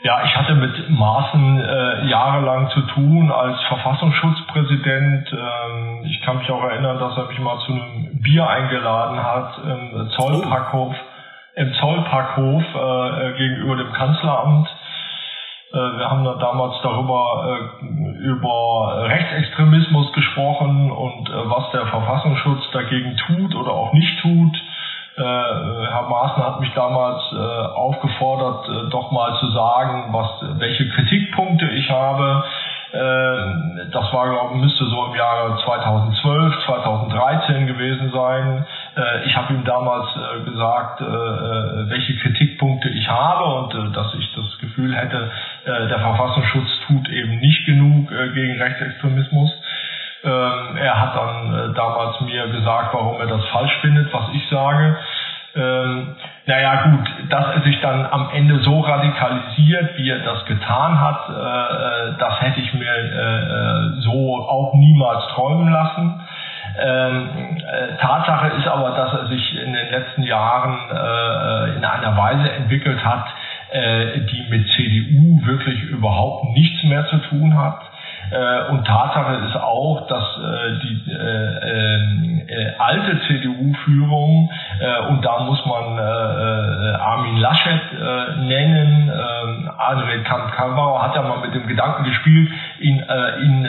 Ja, 0.05 0.23
ich 0.25 0.37
hatte 0.37 0.55
mit 0.55 0.91
Maaßen 0.91 1.61
äh, 1.61 2.07
jahrelang 2.07 2.71
zu 2.71 2.83
tun 2.83 3.33
als 3.33 3.61
Verfassungsschutzpräsident. 3.65 5.33
Ähm, 5.33 6.05
ich 6.05 6.23
kann 6.23 6.39
mich 6.39 6.51
auch 6.51 6.63
erinnern, 6.63 7.01
dass 7.01 7.17
er 7.17 7.27
mich 7.27 7.39
mal 7.41 7.59
zu 7.67 7.73
einem 7.73 8.21
Bier 8.23 8.49
eingeladen 8.49 9.21
hat 9.21 9.59
im 9.65 10.11
Zollparkhof, 10.11 10.95
im 11.57 11.75
Zollparkhof 11.75 12.63
äh, 12.63 13.39
gegenüber 13.39 13.77
dem 13.77 13.93
Kanzleramt. 13.93 14.69
Äh, 15.73 15.77
wir 15.77 16.09
haben 16.09 16.25
da 16.25 16.35
damals 16.35 16.81
darüber 16.83 17.59
äh, 17.83 18.25
über 18.25 19.05
Rechtsextremismus 19.09 20.13
gesprochen 20.13 20.93
und 20.93 21.29
äh, 21.29 21.51
was 21.51 21.73
der 21.73 21.87
Verfassungsschutz 21.87 22.71
dagegen 22.73 23.17
tut 23.27 23.55
oder 23.57 23.73
auch 23.73 23.93
nicht 23.93 24.21
tut. 24.21 24.57
Äh, 25.19 25.23
Herr 25.23 26.09
Maaßen 26.09 26.45
hat 26.45 26.61
mich 26.61 26.73
damals 26.75 27.21
äh, 27.33 27.37
aufgefordert, 27.37 28.69
äh, 28.69 28.91
doch 28.91 29.11
mal 29.11 29.37
zu 29.41 29.51
sagen, 29.51 30.13
was, 30.13 30.31
welche 30.59 30.89
Kritikpunkte 30.91 31.67
ich 31.67 31.91
habe. 31.91 32.45
Äh, 32.93 33.91
das 33.93 34.13
war, 34.15 34.31
glaube 34.31 34.57
müsste 34.57 34.85
so 34.87 35.07
im 35.07 35.15
Jahre 35.15 35.59
2012, 35.63 36.55
2013 36.65 37.67
gewesen 37.67 38.11
sein. 38.13 38.65
Äh, 38.97 39.27
ich 39.27 39.37
habe 39.37 39.53
ihm 39.53 39.65
damals 39.65 40.07
äh, 40.17 40.45
gesagt, 40.49 41.01
welche 41.01 42.17
Kritikpunkte 42.19 42.89
ich 42.89 43.09
habe 43.09 43.45
und 43.45 43.97
dass 43.97 44.15
ich 44.15 44.33
das 44.35 44.59
Gefühl 44.59 44.95
hätte, 44.95 45.31
der 45.67 45.99
Verfassungsschutz 45.99 46.69
tut 46.87 47.09
eben 47.09 47.39
nicht 47.39 47.67
genug 47.67 48.09
gegen 48.35 48.61
Rechtsextremismus. 48.61 49.51
Ähm, 50.25 50.77
er 50.77 51.01
hat 51.01 51.17
dann 51.17 51.55
äh, 51.55 51.75
damals 51.75 52.21
mir 52.23 52.49
gesagt, 52.49 52.93
warum 52.93 53.21
er 53.21 53.29
das 53.29 53.45
falsch 53.47 53.77
findet, 53.81 54.13
was 54.13 54.25
ich 54.35 54.49
sage. 54.49 54.97
Ähm, 55.55 56.17
naja 56.47 56.83
gut, 56.85 57.09
dass 57.31 57.55
er 57.55 57.63
sich 57.63 57.81
dann 57.81 58.07
am 58.07 58.31
Ende 58.33 58.61
so 58.61 58.81
radikalisiert, 58.81 59.97
wie 59.97 60.11
er 60.11 60.21
das 60.21 60.45
getan 60.45 61.01
hat, 61.01 61.29
äh, 61.29 61.33
äh 61.33 62.15
das 62.19 62.41
hätte 62.41 62.61
ich 62.61 62.75
mir 62.75 62.91
äh, 62.91 62.99
äh, 62.99 64.01
so 64.01 64.47
auch 64.49 64.75
niemals 64.75 65.27
träumen 65.35 65.73
lassen. 65.73 66.21
Ähm, 66.81 67.57
äh, 67.59 67.97
Tatsache 68.01 68.49
ist 68.59 68.69
aber, 68.69 68.91
dass 68.91 69.13
er 69.13 69.27
sich 69.29 69.57
in 69.57 69.73
den 69.73 69.91
letzten 69.91 70.23
Jahren 70.23 70.79
äh, 70.91 71.77
in 71.77 71.85
einer 71.85 72.17
Weise 72.17 72.53
entwickelt 72.53 73.05
hat, 73.05 73.27
äh, 73.71 74.21
die 74.21 74.47
mit 74.51 74.69
CDU 74.77 75.47
wirklich 75.47 75.83
überhaupt 75.85 76.45
nichts 76.55 76.85
mehr 76.85 77.07
zu 77.09 77.19
tun 77.29 77.57
hat. 77.57 77.81
Äh, 78.31 78.71
und 78.71 78.87
Tatsache 78.87 79.47
ist 79.47 79.57
auch, 79.57 80.07
dass 80.07 80.23
äh, 80.23 80.79
die 80.83 81.11
äh, 81.11 81.95
ähm, 81.95 82.43
äh, 82.49 82.73
alte 82.79 83.21
CDU-Führung, 83.27 84.51
äh, 84.81 85.09
und 85.09 85.25
da 85.25 85.41
muss 85.41 85.65
man 85.67 85.99
äh, 85.99 86.97
Armin 86.99 87.39
Laschet 87.39 87.81
nennen, 88.41 89.09
äh, 89.09 89.69
André 89.79 90.23
Kamp-Karrenbauer 90.25 91.03
hat 91.03 91.15
ja 91.15 91.23
mal 91.23 91.39
mit 91.39 91.55
dem 91.55 91.67
Gedanken 91.67 92.05
gespielt, 92.05 92.51
ihn, 92.81 93.03
ihn 93.43 93.69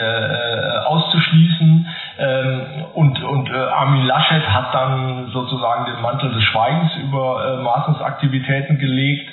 auszuschließen. 0.86 1.88
Ähm, 2.18 2.62
und 2.94 3.24
und 3.24 3.52
Armin 3.52 4.06
Laschet 4.06 4.46
hat 4.48 4.74
dann 4.74 5.30
sozusagen 5.32 5.86
den 5.86 6.02
Mantel 6.02 6.32
des 6.34 6.44
Schweigens 6.44 6.92
über 6.98 7.62
Maaßens 7.62 8.02
Aktivitäten 8.02 8.78
gelegt 8.78 9.30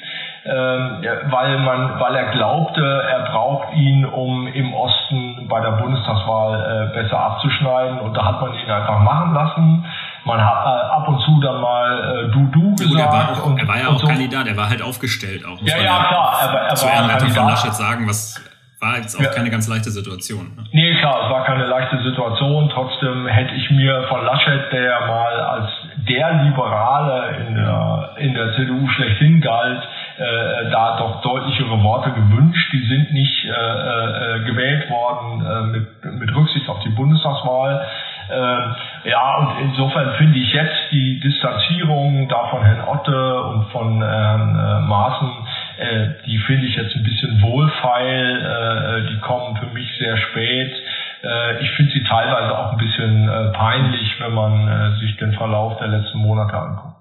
weil 0.46 1.59
man, 1.59 1.98
weil 2.00 2.14
er 2.14 2.30
glaubte, 2.32 2.82
er 2.82 3.30
braucht 3.30 3.72
ihn, 3.74 4.04
um 4.04 4.46
im 4.46 4.74
Osten 4.74 5.48
bei 5.48 5.61
der 5.61 5.72
Bundestagswahl 5.72 6.90
äh, 6.92 7.02
besser 7.02 7.18
abzuschneiden. 7.18 8.00
Und 8.00 8.14
da 8.16 8.24
hat 8.24 8.40
man 8.40 8.54
ihn 8.54 8.70
einfach 8.70 9.00
machen 9.00 9.35
lassen. 9.35 9.85
Man 10.24 10.44
hat 10.44 10.66
äh, 10.66 10.90
ab 10.92 11.09
und 11.09 11.20
zu 11.20 11.40
dann 11.40 11.61
mal 11.61 12.30
du 12.32 12.46
du 12.46 12.74
gesagt. 12.74 12.98
Ja, 12.98 13.06
er, 13.06 13.12
war 13.12 13.32
auch, 13.32 13.46
und, 13.46 13.59
er 13.59 13.68
war 13.68 13.78
ja 13.78 13.88
auch 13.88 13.98
so. 13.98 14.06
Kandidat, 14.06 14.46
er 14.46 14.56
war 14.56 14.68
halt 14.68 14.82
aufgestellt 14.82 15.44
auch. 15.44 15.61
Muss 15.61 15.70
ja, 15.70 15.82
ja, 15.82 16.04
klar. 16.04 16.38
Er, 16.42 16.61
er 16.68 16.74
zu 16.74 16.87
Ehrenrettung 16.87 17.30
von 17.30 17.48
Laschet 17.48 17.74
sagen, 17.74 18.09
was 18.09 18.40
war 18.80 18.98
jetzt 18.98 19.16
auch 19.16 19.24
ja. 19.24 19.30
keine 19.30 19.50
ganz 19.50 19.68
leichte 19.68 19.90
Situation. 19.90 20.52
Ne? 20.56 20.64
Nee, 20.72 20.94
klar, 21.00 21.24
es 21.24 21.30
war 21.30 21.44
keine 21.44 21.64
leichte 21.66 21.96
Situation. 22.02 22.68
Trotzdem 22.72 23.26
hätte 23.26 23.54
ich 23.54 23.70
mir 23.70 24.04
von 24.09 24.24
Laschet, 24.24 24.70
der 24.72 25.00
mal 25.06 25.40
als 25.40 25.70
der 26.09 26.44
Liberale 26.44 27.37
in 27.48 27.54
der, 27.54 28.11
in 28.18 28.35
der 28.35 28.54
CDU 28.54 28.87
schlechthin 28.88 29.40
galt, 29.40 29.82
äh, 30.18 30.70
da 30.70 30.96
doch 30.98 31.20
deutlichere 31.20 31.83
Worte 31.83 32.11
gewünscht. 32.11 32.72
Die 32.72 32.87
sind 32.87 33.12
nicht 33.12 33.44
äh, 33.44 33.50
äh, 33.50 34.44
gewählt 34.44 34.88
worden 34.88 35.44
äh, 35.44 35.62
mit, 35.79 36.20
mit 36.20 36.35
Rücksicht 36.35 36.68
auf 36.68 36.81
die 36.81 36.88
Bundestagswahl. 36.90 37.87
Äh, 38.29 39.11
ja, 39.11 39.37
und 39.37 39.61
insofern 39.61 40.14
finde 40.14 40.38
ich 40.38 40.52
jetzt 40.52 40.90
die 40.90 41.20
Distanzierung 41.20 42.29
da 42.29 42.48
von 42.48 42.62
Herrn 42.62 42.88
Otte 42.88 43.42
und 43.44 43.68
von 43.70 44.02
Herrn 44.02 44.59
äh, 44.59 44.81
Maaßen, 44.87 45.31
äh, 45.79 46.09
die 46.26 46.38
finde 46.38 46.66
ich 46.66 46.76
jetzt 46.76 46.96
ein 46.96 47.05
bisschen 47.05 47.42
wohlfeil. 47.42 49.07
Die 49.11 49.20
kommen 49.20 49.57
für 49.57 49.66
mich 49.66 49.87
sehr 49.98 50.16
spät. 50.16 50.72
Ich 51.61 51.70
finde 51.72 51.92
sie 51.92 52.05
teilweise 52.05 52.59
auch 52.59 52.72
ein 52.72 52.79
bisschen 52.79 53.29
peinlich, 53.52 54.14
wenn 54.20 54.33
man 54.33 54.96
sich 55.00 55.16
den 55.16 55.33
Verlauf 55.33 55.76
der 55.79 55.88
letzten 55.88 56.18
Monate 56.18 56.57
anguckt. 56.57 56.95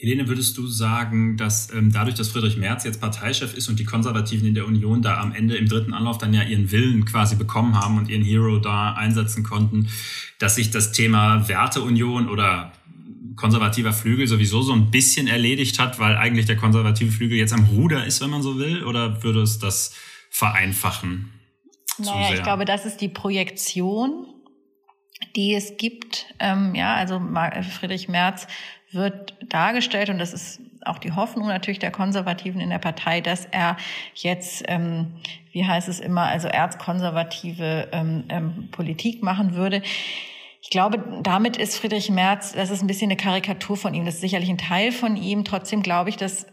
Helene, 0.00 0.28
würdest 0.28 0.56
du 0.56 0.68
sagen, 0.68 1.36
dass 1.36 1.72
ähm, 1.72 1.92
dadurch, 1.92 2.14
dass 2.14 2.28
Friedrich 2.28 2.56
Merz 2.56 2.84
jetzt 2.84 3.00
Parteichef 3.00 3.56
ist 3.56 3.68
und 3.68 3.80
die 3.80 3.84
Konservativen 3.84 4.46
in 4.46 4.54
der 4.54 4.64
Union 4.64 5.02
da 5.02 5.20
am 5.20 5.34
Ende 5.34 5.56
im 5.56 5.68
dritten 5.68 5.92
Anlauf 5.92 6.18
dann 6.18 6.32
ja 6.32 6.44
ihren 6.44 6.70
Willen 6.70 7.04
quasi 7.04 7.34
bekommen 7.34 7.74
haben 7.74 7.98
und 7.98 8.08
ihren 8.08 8.22
Hero 8.22 8.58
da 8.58 8.92
einsetzen 8.92 9.42
konnten, 9.42 9.88
dass 10.38 10.54
sich 10.54 10.70
das 10.70 10.92
Thema 10.92 11.48
Werteunion 11.48 12.28
oder 12.28 12.72
konservativer 13.34 13.92
Flügel 13.92 14.28
sowieso 14.28 14.62
so 14.62 14.72
ein 14.72 14.92
bisschen 14.92 15.26
erledigt 15.26 15.80
hat, 15.80 15.98
weil 15.98 16.16
eigentlich 16.16 16.46
der 16.46 16.56
konservative 16.56 17.10
Flügel 17.10 17.36
jetzt 17.36 17.52
am 17.52 17.64
Ruder 17.64 18.06
ist, 18.06 18.20
wenn 18.20 18.30
man 18.30 18.42
so 18.42 18.56
will? 18.56 18.84
Oder 18.84 19.24
würde 19.24 19.42
es 19.42 19.58
das 19.58 19.94
vereinfachen? 20.30 21.32
Naja, 21.98 22.34
ich 22.34 22.42
glaube, 22.44 22.64
das 22.64 22.86
ist 22.86 23.00
die 23.00 23.08
Projektion, 23.08 24.26
die 25.34 25.54
es 25.54 25.76
gibt. 25.76 26.26
Ähm, 26.38 26.76
ja, 26.76 26.94
also 26.94 27.20
Friedrich 27.80 28.08
Merz 28.08 28.46
wird 28.92 29.34
dargestellt, 29.48 30.10
und 30.10 30.18
das 30.18 30.32
ist 30.32 30.60
auch 30.84 30.98
die 30.98 31.12
Hoffnung 31.12 31.48
natürlich 31.48 31.78
der 31.78 31.90
Konservativen 31.90 32.60
in 32.60 32.70
der 32.70 32.78
Partei, 32.78 33.20
dass 33.20 33.44
er 33.44 33.76
jetzt, 34.14 34.64
ähm, 34.68 35.14
wie 35.52 35.66
heißt 35.66 35.88
es 35.88 36.00
immer, 36.00 36.22
also 36.22 36.48
erzkonservative 36.48 37.88
ähm, 37.92 38.24
ähm, 38.28 38.68
Politik 38.70 39.22
machen 39.22 39.54
würde. 39.54 39.82
Ich 40.62 40.70
glaube, 40.70 41.02
damit 41.22 41.56
ist 41.56 41.78
Friedrich 41.78 42.10
Merz, 42.10 42.52
das 42.52 42.70
ist 42.70 42.82
ein 42.82 42.86
bisschen 42.86 43.10
eine 43.10 43.16
Karikatur 43.16 43.76
von 43.76 43.94
ihm, 43.94 44.04
das 44.04 44.16
ist 44.16 44.20
sicherlich 44.22 44.48
ein 44.48 44.58
Teil 44.58 44.92
von 44.92 45.16
ihm. 45.16 45.44
Trotzdem 45.44 45.82
glaube 45.82 46.10
ich, 46.10 46.16
dass 46.16 46.46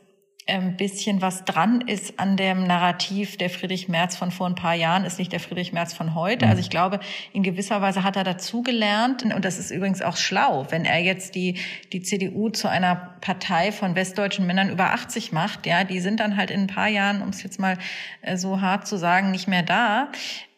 ein 0.48 0.78
bisschen 0.78 1.24
was 1.24 1.44
dran 1.44 1.82
ist 1.82 2.20
an 2.20 2.38
dem 2.38 2.68
Narrativ 2.68 3.36
der 3.36 3.50
Friedrich 3.50 3.88
Merz 3.90 4.16
von 4.16 4.30
vor 4.30 4.46
ein 4.48 4.54
paar 4.54 4.76
Jahren, 4.76 5.04
ist 5.04 5.18
nicht 5.18 5.32
der 5.32 5.40
Friedrich 5.40 5.74
Merz 5.74 5.94
von 5.94 6.14
heute. 6.14 6.46
Also 6.46 6.60
ich 6.60 6.70
glaube, 6.70 7.00
in 7.34 7.42
gewisser 7.42 7.82
Weise 7.82 8.04
hat 8.04 8.16
er 8.16 8.24
dazugelernt 8.24 9.24
und 9.24 9.44
das 9.44 9.58
ist 9.58 9.72
übrigens 9.72 10.04
auch 10.04 10.18
schlau, 10.18 10.68
wenn 10.70 10.86
er 10.86 11.00
jetzt 11.00 11.34
die, 11.34 11.58
die 11.94 12.04
CDU 12.04 12.50
zu 12.50 12.70
einer 12.70 13.16
Partei 13.22 13.72
von 13.72 13.96
westdeutschen 13.96 14.46
Männern 14.46 14.70
über 14.70 14.94
80 14.94 15.32
macht, 15.32 15.66
ja, 15.66 15.84
die 15.84 16.00
sind 16.00 16.20
dann 16.20 16.38
halt 16.38 16.52
in 16.52 16.62
ein 16.62 16.68
paar 16.68 16.90
Jahren, 16.90 17.24
um 17.24 17.30
es 17.30 17.42
jetzt 17.42 17.60
mal 17.60 17.80
äh, 18.22 18.38
so 18.38 18.62
hart 18.62 18.88
zu 18.88 18.98
sagen, 18.98 19.32
nicht 19.32 19.48
mehr 19.48 19.64
da. 19.64 20.10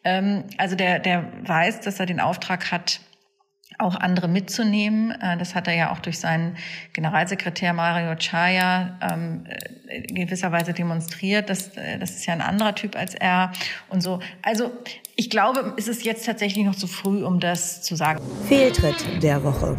Ähm, 0.03 0.43
also 0.57 0.75
der, 0.75 0.99
der 0.99 1.31
weiß, 1.43 1.79
dass 1.79 1.97
er 2.01 2.05
den 2.05 2.19
Auftrag 2.19 2.71
hat, 2.71 2.99
auch 3.77 3.95
andere 3.95 4.27
mitzunehmen. 4.27 5.11
Äh, 5.11 5.37
das 5.37 5.55
hat 5.55 5.67
er 5.67 5.75
ja 5.75 5.91
auch 5.91 5.99
durch 5.99 6.19
seinen 6.19 6.57
Generalsekretär 6.93 7.73
Mario 7.73 8.15
Chaya 8.15 8.97
ähm, 9.01 9.43
in 9.87 10.15
gewisser 10.15 10.51
Weise 10.51 10.73
demonstriert. 10.73 11.49
Das, 11.49 11.69
äh, 11.77 11.99
das 11.99 12.11
ist 12.11 12.25
ja 12.25 12.33
ein 12.33 12.41
anderer 12.41 12.75
Typ 12.75 12.95
als 12.95 13.15
er 13.15 13.51
und 13.89 14.01
so. 14.01 14.19
Also 14.41 14.71
ich 15.15 15.29
glaube, 15.29 15.73
es 15.77 15.87
ist 15.87 16.05
jetzt 16.05 16.25
tatsächlich 16.25 16.65
noch 16.65 16.75
zu 16.75 16.87
früh, 16.87 17.23
um 17.23 17.39
das 17.39 17.81
zu 17.81 17.95
sagen. 17.95 18.21
Fehltritt 18.47 19.21
der 19.21 19.43
Woche. 19.43 19.77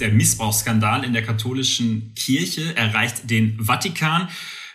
Der 0.00 0.10
Missbrauchsskandal 0.10 1.04
in 1.04 1.12
der 1.12 1.22
katholischen 1.22 2.12
Kirche 2.14 2.76
erreicht 2.76 3.28
den 3.28 3.58
Vatikan. 3.60 4.28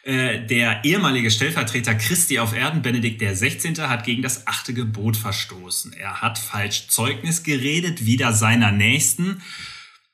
Äh, 0.04 0.46
der 0.46 0.84
ehemalige 0.84 1.32
Stellvertreter 1.32 1.96
Christi 1.96 2.40
auf 2.40 2.54
Erden, 2.54 2.82
Benedikt 2.82 3.22
XVI., 3.22 3.74
hat 3.84 4.04
gegen 4.04 4.22
das 4.22 4.48
achte 4.48 4.74
Gebot 4.74 5.16
verstoßen. 5.16 5.94
Er 5.94 6.22
hat 6.22 6.38
falsch 6.38 6.90
Zeugnis 6.90 7.44
geredet, 7.44 8.06
wieder 8.06 8.34
seiner 8.34 8.74
Nächsten. 8.74 9.42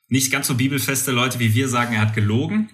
Nicht 0.08 0.30
ganz 0.30 0.46
so 0.46 0.54
bibelfeste 0.54 1.10
Leute 1.10 1.40
wie 1.40 1.54
wir 1.54 1.68
sagen, 1.68 1.94
er 1.94 2.02
hat 2.02 2.14
gelogen. 2.14 2.70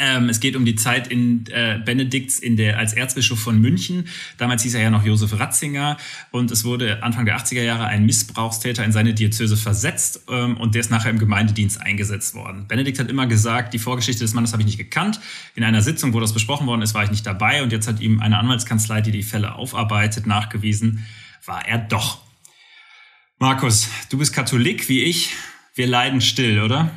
Ähm, 0.00 0.30
es 0.30 0.40
geht 0.40 0.56
um 0.56 0.64
die 0.64 0.76
Zeit 0.76 1.08
in 1.08 1.44
äh, 1.48 1.78
Benedikts 1.84 2.38
in 2.38 2.56
der, 2.56 2.78
als 2.78 2.94
Erzbischof 2.94 3.38
von 3.38 3.60
München. 3.60 4.08
Damals 4.38 4.62
hieß 4.62 4.74
er 4.74 4.80
ja 4.80 4.90
noch 4.90 5.04
Josef 5.04 5.38
Ratzinger 5.38 5.98
und 6.30 6.50
es 6.50 6.64
wurde 6.64 7.02
Anfang 7.02 7.26
der 7.26 7.36
80er 7.36 7.60
Jahre 7.60 7.84
ein 7.84 8.06
Missbrauchstäter 8.06 8.82
in 8.82 8.92
seine 8.92 9.12
Diözese 9.12 9.58
versetzt 9.58 10.24
ähm, 10.30 10.56
und 10.56 10.74
der 10.74 10.80
ist 10.80 10.90
nachher 10.90 11.10
im 11.10 11.18
Gemeindedienst 11.18 11.82
eingesetzt 11.82 12.34
worden. 12.34 12.66
Benedikt 12.66 12.98
hat 12.98 13.10
immer 13.10 13.26
gesagt, 13.26 13.74
die 13.74 13.78
Vorgeschichte 13.78 14.24
des 14.24 14.32
Mannes 14.32 14.52
habe 14.52 14.62
ich 14.62 14.66
nicht 14.66 14.78
gekannt. 14.78 15.20
In 15.54 15.64
einer 15.64 15.82
Sitzung, 15.82 16.14
wo 16.14 16.20
das 16.20 16.32
besprochen 16.32 16.66
worden 16.66 16.80
ist, 16.80 16.94
war 16.94 17.04
ich 17.04 17.10
nicht 17.10 17.26
dabei 17.26 17.62
und 17.62 17.70
jetzt 17.70 17.86
hat 17.86 18.00
ihm 18.00 18.20
eine 18.20 18.38
Anwaltskanzlei, 18.38 19.02
die 19.02 19.12
die 19.12 19.22
Fälle 19.22 19.56
aufarbeitet, 19.56 20.26
nachgewiesen, 20.26 21.06
war 21.44 21.68
er 21.68 21.76
doch. 21.76 22.22
Markus, 23.38 23.90
du 24.08 24.16
bist 24.16 24.32
Katholik 24.32 24.88
wie 24.88 25.02
ich. 25.02 25.34
Wir 25.74 25.86
leiden 25.86 26.22
still, 26.22 26.60
oder? 26.60 26.90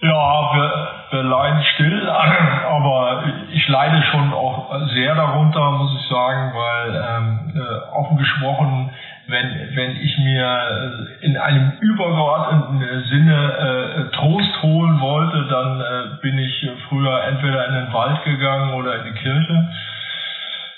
Ja, 0.00 0.54
wir, 0.54 0.88
wir 1.10 1.22
leiden 1.24 1.64
still, 1.74 2.08
aber 2.68 3.24
ich 3.50 3.66
leide 3.68 4.00
schon 4.12 4.32
auch 4.32 4.70
sehr 4.94 5.16
darunter, 5.16 5.72
muss 5.72 6.00
ich 6.00 6.08
sagen, 6.08 6.52
weil 6.54 7.04
ähm, 7.08 7.52
äh, 7.56 7.96
offen 7.96 8.16
gesprochen, 8.16 8.90
wenn, 9.26 9.70
wenn 9.74 9.96
ich 9.96 10.16
mir 10.18 11.18
in 11.20 11.36
einem 11.36 11.72
übergeordneten 11.80 13.04
Sinne 13.10 14.08
äh, 14.12 14.16
Trost 14.16 14.62
holen 14.62 15.00
wollte, 15.00 15.48
dann 15.50 15.80
äh, 15.80 16.22
bin 16.22 16.38
ich 16.38 16.70
früher 16.88 17.24
entweder 17.24 17.66
in 17.66 17.74
den 17.74 17.92
Wald 17.92 18.22
gegangen 18.24 18.74
oder 18.74 19.04
in 19.04 19.12
die 19.12 19.20
Kirche, 19.20 19.68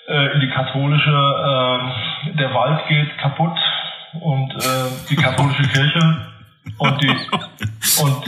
äh, 0.09 0.33
in 0.33 0.41
die 0.41 0.49
katholische. 0.49 1.11
Äh, 1.11 2.37
der 2.39 2.55
Wald 2.55 2.89
geht 2.89 3.19
kaputt 3.19 3.59
und 4.15 4.55
äh, 4.55 5.09
die 5.11 5.17
katholische 5.17 5.65
Kirche 5.65 6.17
und 6.79 7.03
die 7.03 7.09
und 8.03 8.25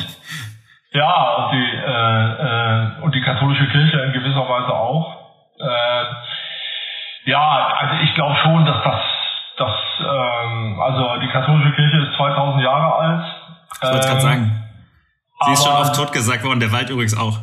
ja, 0.92 1.35
und 1.37 1.52
die, 1.52 1.70
äh, 1.74 2.98
äh, 2.98 3.02
und 3.02 3.14
die 3.14 3.22
katholische 3.22 3.66
Kirche 3.68 3.98
in 4.00 4.12
gewisser 4.12 4.46
Weise 4.48 4.74
auch. 4.74 5.16
Äh, 5.59 6.05
ja, 7.31 7.74
also 7.78 7.94
ich 8.02 8.14
glaube 8.14 8.37
schon, 8.42 8.66
dass 8.66 8.83
das, 8.85 9.00
das 9.57 9.72
ähm, 10.00 10.81
also 10.81 11.16
die 11.20 11.28
katholische 11.28 11.72
Kirche 11.72 11.98
ist 11.98 12.16
2000 12.16 12.62
Jahre 12.62 12.94
alt. 12.94 13.24
Ich 13.74 13.83
wollte 13.83 13.96
ähm, 13.96 14.05
gerade 14.05 14.20
sagen. 14.20 14.59
Sie 15.44 15.52
ist 15.52 15.64
schon 15.64 15.74
oft 15.74 15.96
tot 15.96 16.12
gesagt 16.12 16.44
worden, 16.44 16.61
der 16.61 16.72
Wald 16.72 16.90
übrigens 16.90 17.18
auch. 17.18 17.38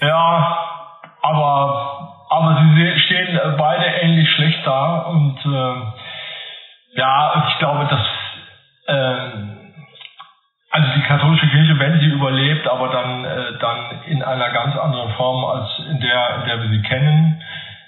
Ja, 0.00 0.58
aber, 1.22 2.26
aber 2.30 2.62
sie 2.62 3.00
stehen 3.00 3.38
beide 3.58 3.84
ähnlich 3.84 4.28
schlecht 4.34 4.66
da 4.66 4.98
und 5.00 5.38
äh, 5.44 6.98
ja, 6.98 7.46
ich 7.48 7.58
glaube, 7.58 7.86
dass 7.86 8.00
katholische 11.10 11.48
Kirche, 11.48 11.76
wenn 11.78 11.98
sie 11.98 12.06
überlebt, 12.06 12.68
aber 12.68 12.88
dann, 12.88 13.24
äh, 13.24 13.58
dann 13.58 13.78
in 14.06 14.22
einer 14.22 14.50
ganz 14.50 14.76
anderen 14.76 15.12
Form 15.14 15.44
als 15.44 15.68
in 15.90 16.00
der, 16.00 16.36
in 16.36 16.44
der 16.46 16.62
wir 16.62 16.68
sie 16.68 16.82
kennen, 16.82 17.42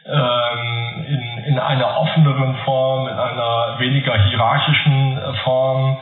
ähm, 0.06 1.04
in, 1.06 1.44
in 1.44 1.58
einer 1.60 2.00
offeneren 2.00 2.56
Form, 2.64 3.06
in 3.06 3.14
einer 3.14 3.78
weniger 3.78 4.14
hierarchischen 4.24 5.18
äh, 5.18 5.34
Form, 5.44 5.98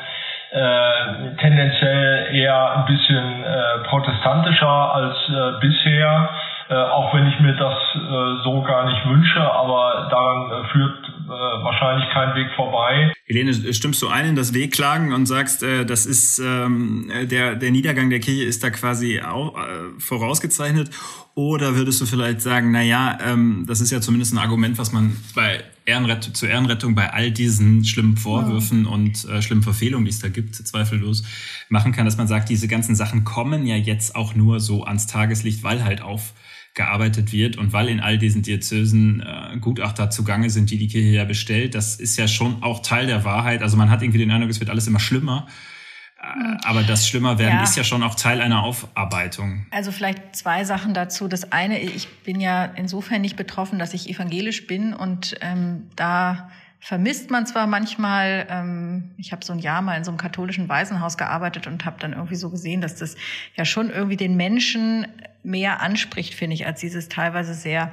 äh, 0.51 1.37
tendenziell 1.37 2.29
eher 2.33 2.79
ein 2.79 2.85
bisschen 2.87 3.45
äh, 3.45 3.85
protestantischer 3.89 4.95
als 4.95 5.17
äh, 5.29 5.61
bisher. 5.61 6.31
Äh, 6.71 6.75
auch 6.75 7.13
wenn 7.13 7.27
ich 7.27 7.39
mir 7.41 7.55
das 7.55 7.75
äh, 7.97 8.43
so 8.45 8.63
gar 8.63 8.85
nicht 8.87 9.05
wünsche, 9.07 9.43
aber 9.43 10.09
daran 10.09 10.51
äh, 10.51 10.69
führt 10.69 11.10
wahrscheinlich 11.35 12.09
kein 12.13 12.35
Weg 12.35 12.49
vorbei. 12.57 13.13
Helene, 13.27 13.73
stimmst 13.73 14.03
du 14.03 14.09
ein 14.09 14.27
in 14.27 14.37
das 14.37 14.55
Wehklagen 14.55 15.13
und 15.13 15.27
sagst, 15.27 15.63
äh, 15.63 15.85
das 15.87 16.07
ist 16.07 16.39
ähm, 16.41 17.11
der, 17.31 17.55
der 17.55 17.71
Niedergang 17.71 18.11
der 18.11 18.21
Kirche 18.21 18.45
ist 18.45 18.65
da 18.65 18.71
quasi 18.71 19.21
auch, 19.21 19.57
äh, 19.57 19.99
vorausgezeichnet? 19.99 20.91
Oder 21.35 21.77
würdest 21.77 22.01
du 22.01 22.07
vielleicht 22.07 22.41
sagen, 22.41 22.73
na 22.73 22.83
ja, 22.83 23.19
ähm, 23.25 23.65
das 23.67 23.81
ist 23.81 23.91
ja 23.91 24.01
zumindest 24.01 24.35
ein 24.35 24.39
Argument, 24.39 24.79
was 24.79 24.93
man 24.93 25.17
bei 25.35 25.63
Ehrenrett 25.87 26.25
zur 26.25 26.49
Ehrenrettung 26.49 26.95
bei 26.95 27.13
all 27.13 27.31
diesen 27.31 27.85
schlimmen 27.85 28.17
Vorwürfen 28.17 28.85
ja. 28.85 28.91
und 28.91 29.25
äh, 29.27 29.41
schlimmen 29.41 29.63
Verfehlungen, 29.63 30.05
die 30.05 30.11
es 30.11 30.21
da 30.21 30.29
gibt, 30.29 30.55
zweifellos 30.57 31.23
machen 31.69 31.93
kann, 31.93 32.05
dass 32.05 32.17
man 32.17 32.27
sagt, 32.27 32.49
diese 32.49 32.69
ganzen 32.69 32.95
Sachen 32.95 33.25
kommen 33.25 33.67
ja 33.67 33.77
jetzt 33.77 34.17
auch 34.17 34.35
nur 34.35 34.61
so 34.61 34.85
ans 34.85 35.07
Tageslicht, 35.07 35.63
weil 35.63 35.85
halt 35.85 36.03
auf 36.03 36.35
gearbeitet 36.75 37.33
wird 37.33 37.57
und 37.57 37.73
weil 37.73 37.89
in 37.89 38.01
all 38.01 38.17
diesen 38.17 38.43
Diözesen 38.43 39.21
äh, 39.21 39.59
Gutachter 39.59 40.11
zugange 40.11 40.51
sind, 40.51 40.71
die 40.71 40.79
die 40.79 40.89
Kirche 40.89 41.09
ja 41.09 41.25
bestellt, 41.25 41.75
das 41.75 41.97
ist 41.97 42.17
ja 42.17 42.29
schon 42.29 42.63
auch 42.63 42.81
Teil 42.81 43.07
der 43.07 43.25
Wahrheit. 43.25 43.63
Also 43.63 43.77
man 43.77 43.91
hat 43.91 44.03
irgendwie 44.03 44.19
den 44.19 44.31
Eindruck, 44.31 44.51
es 44.51 44.61
wird 44.61 44.71
alles 44.71 44.87
immer 44.87 45.01
schlimmer. 45.01 45.47
Äh, 46.23 46.57
aber 46.65 46.83
das 46.83 47.09
Schlimmerwerden 47.09 47.59
ja. 47.59 47.63
ist 47.65 47.77
ja 47.77 47.83
schon 47.83 48.03
auch 48.03 48.15
Teil 48.15 48.41
einer 48.41 48.63
Aufarbeitung. 48.63 49.67
Also 49.71 49.91
vielleicht 49.91 50.37
zwei 50.37 50.65
Sachen 50.65 50.95
dazu. 50.95 51.27
Das 51.27 51.51
eine, 51.51 51.81
ich 51.81 52.09
bin 52.23 52.41
ja 52.41 52.65
insofern 52.65 53.21
nicht 53.21 53.37
betroffen, 53.37 53.79
dass 53.79 53.93
ich 53.93 54.09
evangelisch 54.09 54.67
bin 54.67 54.95
und 54.95 55.37
ähm, 55.41 55.89
da 55.97 56.51
vermisst 56.81 57.31
man 57.31 57.47
zwar 57.47 57.67
manchmal, 57.67 58.47
ähm, 58.49 59.11
ich 59.19 59.33
habe 59.33 59.45
so 59.45 59.53
ein 59.53 59.59
Jahr 59.59 59.83
mal 59.83 59.97
in 59.97 60.05
so 60.05 60.11
einem 60.11 60.19
katholischen 60.19 60.69
Waisenhaus 60.69 61.19
gearbeitet 61.19 61.67
und 61.67 61.85
habe 61.85 62.01
dann 62.01 62.15
irgendwie 62.15 62.37
so 62.37 62.51
gesehen, 62.51 62.81
dass 62.81 62.97
das 62.97 63.17
ja 63.55 63.65
schon 63.65 63.91
irgendwie 63.91 64.17
den 64.17 64.37
Menschen 64.37 65.07
mehr 65.43 65.81
anspricht, 65.81 66.35
finde 66.35 66.55
ich, 66.55 66.67
als 66.67 66.81
dieses 66.81 67.09
teilweise 67.09 67.55
sehr 67.55 67.93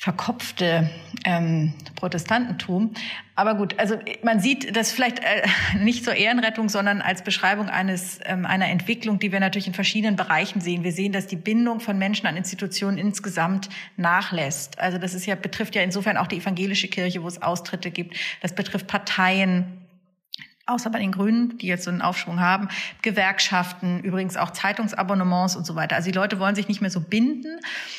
verkopfte 0.00 0.88
ähm, 1.24 1.74
Protestantentum. 1.96 2.94
Aber 3.34 3.56
gut, 3.56 3.80
also 3.80 3.98
man 4.22 4.38
sieht 4.38 4.76
das 4.76 4.92
vielleicht 4.92 5.18
äh, 5.18 5.42
nicht 5.82 6.04
zur 6.04 6.14
Ehrenrettung, 6.14 6.68
sondern 6.68 7.02
als 7.02 7.24
Beschreibung 7.24 7.68
eines 7.68 8.20
ähm, 8.24 8.46
einer 8.46 8.68
Entwicklung, 8.68 9.18
die 9.18 9.32
wir 9.32 9.40
natürlich 9.40 9.66
in 9.66 9.74
verschiedenen 9.74 10.14
Bereichen 10.14 10.60
sehen. 10.60 10.84
Wir 10.84 10.92
sehen, 10.92 11.10
dass 11.10 11.26
die 11.26 11.36
Bindung 11.36 11.80
von 11.80 11.98
Menschen 11.98 12.28
an 12.28 12.36
Institutionen 12.36 12.96
insgesamt 12.96 13.70
nachlässt. 13.96 14.78
Also 14.78 14.98
das 14.98 15.14
ist 15.14 15.26
ja 15.26 15.34
betrifft 15.34 15.74
ja 15.74 15.82
insofern 15.82 16.16
auch 16.16 16.28
die 16.28 16.36
evangelische 16.36 16.86
Kirche, 16.86 17.24
wo 17.24 17.26
es 17.26 17.42
Austritte 17.42 17.90
gibt. 17.90 18.16
Das 18.40 18.54
betrifft 18.54 18.86
Parteien, 18.86 19.87
außer 20.68 20.90
bei 20.90 20.98
den 20.98 21.12
Grünen, 21.12 21.58
die 21.58 21.66
jetzt 21.66 21.84
so 21.84 21.90
einen 21.90 22.02
Aufschwung 22.02 22.40
haben, 22.40 22.68
Gewerkschaften, 23.02 24.00
übrigens 24.00 24.36
auch 24.36 24.50
Zeitungsabonnements 24.50 25.56
und 25.56 25.66
so 25.66 25.74
weiter. 25.74 25.96
Also 25.96 26.10
die 26.10 26.16
Leute 26.16 26.38
wollen 26.38 26.54
sich 26.54 26.68
nicht 26.68 26.80
mehr 26.80 26.90
so 26.90 27.00
binden. 27.00 27.58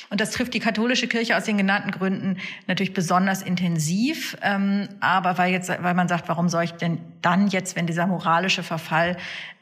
Und 0.10 0.21
das 0.21 0.32
trifft 0.32 0.53
die 0.53 0.60
katholische 0.60 1.08
Kirche 1.08 1.36
aus 1.36 1.45
den 1.45 1.58
genannten 1.58 1.91
Gründen 1.91 2.38
natürlich 2.67 2.93
besonders 2.93 3.41
intensiv. 3.41 4.38
Ähm, 4.41 4.88
aber 4.99 5.38
weil 5.38 5.51
jetzt, 5.51 5.69
weil 5.69 5.93
man 5.93 6.08
sagt, 6.08 6.29
warum 6.29 6.49
soll 6.49 6.63
ich 6.63 6.73
denn 6.73 6.99
dann 7.21 7.47
jetzt, 7.47 7.75
wenn 7.75 7.88
dieser 7.88 8.08
moralische 8.08 8.63
Verfall 8.63 9.17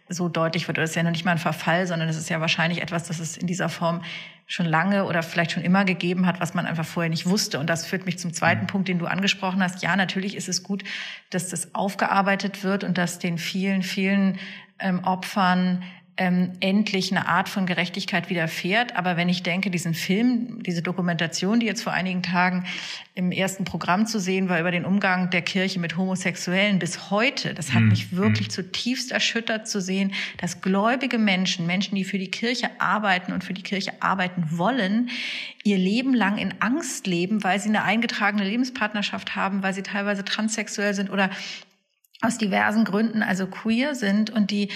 so 0.09 0.29
deutlich 0.29 0.67
wird, 0.67 0.77
das 0.77 0.91
ist 0.91 0.95
ja 0.95 1.03
noch 1.03 1.11
nicht 1.11 1.25
mal 1.25 1.31
ein 1.31 1.37
Verfall, 1.37 1.87
sondern 1.87 2.07
es 2.09 2.17
ist 2.17 2.29
ja 2.29 2.39
wahrscheinlich 2.39 2.81
etwas, 2.81 3.03
das 3.03 3.19
es 3.19 3.37
in 3.37 3.47
dieser 3.47 3.69
Form 3.69 4.01
schon 4.45 4.65
lange 4.65 5.05
oder 5.05 5.23
vielleicht 5.23 5.51
schon 5.51 5.63
immer 5.63 5.83
gegeben 5.83 6.25
hat, 6.25 6.39
was 6.39 6.53
man 6.53 6.65
einfach 6.65 6.85
vorher 6.85 7.09
nicht 7.09 7.25
wusste. 7.25 7.59
Und 7.59 7.69
das 7.69 7.85
führt 7.85 8.05
mich 8.05 8.17
zum 8.17 8.33
zweiten 8.33 8.63
mhm. 8.63 8.67
Punkt, 8.67 8.87
den 8.87 8.99
du 8.99 9.05
angesprochen 9.05 9.61
hast. 9.61 9.83
Ja, 9.83 9.95
natürlich 9.95 10.35
ist 10.35 10.47
es 10.47 10.63
gut, 10.63 10.83
dass 11.29 11.49
das 11.49 11.75
aufgearbeitet 11.75 12.63
wird 12.63 12.85
und 12.85 12.97
dass 12.97 13.19
den 13.19 13.37
vielen, 13.37 13.83
vielen 13.83 14.39
ähm, 14.79 15.03
Opfern 15.03 15.83
ähm, 16.17 16.53
endlich 16.59 17.11
eine 17.11 17.27
Art 17.27 17.47
von 17.47 17.65
Gerechtigkeit 17.65 18.29
widerfährt. 18.29 18.95
Aber 18.95 19.17
wenn 19.17 19.29
ich 19.29 19.43
denke, 19.43 19.69
diesen 19.69 19.93
Film, 19.93 20.63
diese 20.63 20.81
Dokumentation, 20.81 21.59
die 21.59 21.65
jetzt 21.65 21.83
vor 21.83 21.93
einigen 21.93 22.23
Tagen 22.23 22.65
im 23.13 23.31
ersten 23.31 23.65
Programm 23.65 24.07
zu 24.07 24.19
sehen 24.19 24.49
war 24.49 24.59
über 24.59 24.71
den 24.71 24.85
Umgang 24.85 25.29
der 25.29 25.41
Kirche 25.41 25.79
mit 25.79 25.95
Homosexuellen 25.97 26.79
bis 26.79 27.11
heute, 27.11 27.53
das 27.53 27.73
hat 27.73 27.83
mhm. 27.83 27.89
mich 27.89 28.15
wirklich 28.15 28.47
mhm. 28.47 28.51
zutiefst 28.51 29.11
erschüttert 29.11 29.67
zu 29.67 29.79
sehen, 29.79 30.13
dass 30.39 30.61
gläubige 30.61 31.17
Menschen, 31.17 31.67
Menschen, 31.67 31.95
die 31.95 32.03
für 32.03 32.19
die 32.19 32.31
Kirche 32.31 32.69
arbeiten 32.79 33.31
und 33.31 33.43
für 33.43 33.53
die 33.53 33.63
Kirche 33.63 33.93
arbeiten 34.01 34.45
wollen, 34.51 35.09
ihr 35.63 35.77
Leben 35.77 36.13
lang 36.13 36.37
in 36.37 36.55
Angst 36.61 37.07
leben, 37.07 37.43
weil 37.43 37.59
sie 37.59 37.69
eine 37.69 37.83
eingetragene 37.83 38.43
Lebenspartnerschaft 38.43 39.35
haben, 39.35 39.63
weil 39.63 39.73
sie 39.73 39.83
teilweise 39.83 40.25
transsexuell 40.25 40.93
sind 40.93 41.09
oder 41.09 41.29
aus 42.21 42.37
diversen 42.37 42.83
Gründen 42.83 43.21
also 43.21 43.45
queer 43.45 43.93
sind 43.93 44.31
und 44.31 44.49
die 44.49 44.69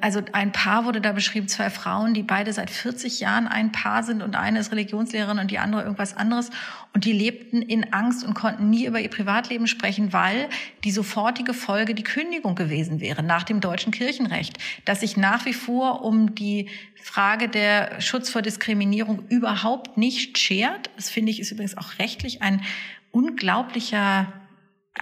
also 0.00 0.20
ein 0.32 0.50
Paar 0.50 0.84
wurde 0.84 1.00
da 1.00 1.12
beschrieben, 1.12 1.46
zwei 1.46 1.70
Frauen, 1.70 2.12
die 2.12 2.24
beide 2.24 2.52
seit 2.52 2.70
40 2.70 3.20
Jahren 3.20 3.46
ein 3.46 3.70
Paar 3.70 4.02
sind 4.02 4.20
und 4.20 4.34
eine 4.34 4.58
ist 4.58 4.72
Religionslehrerin 4.72 5.38
und 5.38 5.52
die 5.52 5.60
andere 5.60 5.82
irgendwas 5.82 6.16
anderes. 6.16 6.50
Und 6.92 7.04
die 7.04 7.12
lebten 7.12 7.62
in 7.62 7.92
Angst 7.92 8.24
und 8.24 8.34
konnten 8.34 8.68
nie 8.68 8.86
über 8.86 8.98
ihr 8.98 9.08
Privatleben 9.08 9.68
sprechen, 9.68 10.12
weil 10.12 10.48
die 10.82 10.90
sofortige 10.90 11.54
Folge 11.54 11.94
die 11.94 12.02
Kündigung 12.02 12.56
gewesen 12.56 13.00
wäre 13.00 13.22
nach 13.22 13.44
dem 13.44 13.60
deutschen 13.60 13.92
Kirchenrecht, 13.92 14.58
dass 14.86 15.00
sich 15.00 15.16
nach 15.16 15.44
wie 15.44 15.54
vor 15.54 16.02
um 16.02 16.34
die 16.34 16.68
Frage 16.96 17.48
der 17.48 18.00
Schutz 18.00 18.28
vor 18.28 18.42
Diskriminierung 18.42 19.28
überhaupt 19.28 19.96
nicht 19.96 20.36
schert. 20.38 20.90
Das 20.96 21.10
finde 21.10 21.30
ich 21.30 21.38
ist 21.38 21.52
übrigens 21.52 21.78
auch 21.78 22.00
rechtlich 22.00 22.42
ein 22.42 22.60
unglaublicher 23.12 24.32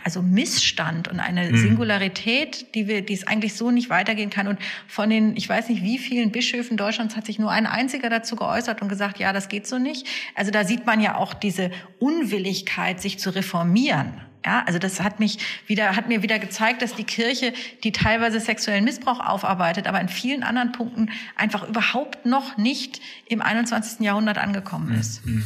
also 0.04 0.22
Missstand 0.22 1.08
und 1.08 1.18
eine 1.18 1.50
mhm. 1.50 1.56
Singularität, 1.56 2.74
die 2.74 2.86
wir, 2.88 3.02
die 3.02 3.14
es 3.14 3.26
eigentlich 3.26 3.54
so 3.54 3.70
nicht 3.70 3.90
weitergehen 3.90 4.30
kann. 4.30 4.46
Und 4.46 4.58
von 4.86 5.08
den, 5.08 5.36
ich 5.36 5.48
weiß 5.48 5.68
nicht, 5.68 5.82
wie 5.82 5.98
vielen 5.98 6.30
Bischöfen 6.30 6.76
Deutschlands 6.76 7.16
hat 7.16 7.26
sich 7.26 7.38
nur 7.38 7.50
ein 7.50 7.66
einziger 7.66 8.10
dazu 8.10 8.36
geäußert 8.36 8.82
und 8.82 8.88
gesagt, 8.88 9.18
ja, 9.18 9.32
das 9.32 9.48
geht 9.48 9.66
so 9.66 9.78
nicht. 9.78 10.06
Also 10.34 10.50
da 10.50 10.64
sieht 10.64 10.86
man 10.86 11.00
ja 11.00 11.16
auch 11.16 11.34
diese 11.34 11.70
Unwilligkeit, 11.98 13.00
sich 13.00 13.18
zu 13.18 13.30
reformieren. 13.30 14.20
Ja, 14.44 14.62
also 14.66 14.78
das 14.78 15.00
hat 15.00 15.20
mich 15.20 15.38
wieder, 15.66 15.96
hat 15.96 16.08
mir 16.08 16.22
wieder 16.22 16.38
gezeigt, 16.38 16.80
dass 16.80 16.94
die 16.94 17.04
Kirche, 17.04 17.52
die 17.82 17.92
teilweise 17.92 18.40
sexuellen 18.40 18.84
Missbrauch 18.84 19.20
aufarbeitet, 19.20 19.86
aber 19.86 20.00
in 20.00 20.08
vielen 20.08 20.42
anderen 20.42 20.72
Punkten 20.72 21.10
einfach 21.36 21.68
überhaupt 21.68 22.24
noch 22.24 22.56
nicht 22.56 23.00
im 23.26 23.42
21. 23.42 24.00
Jahrhundert 24.00 24.38
angekommen 24.38 24.94
ist. 24.98 25.26
Mhm. 25.26 25.44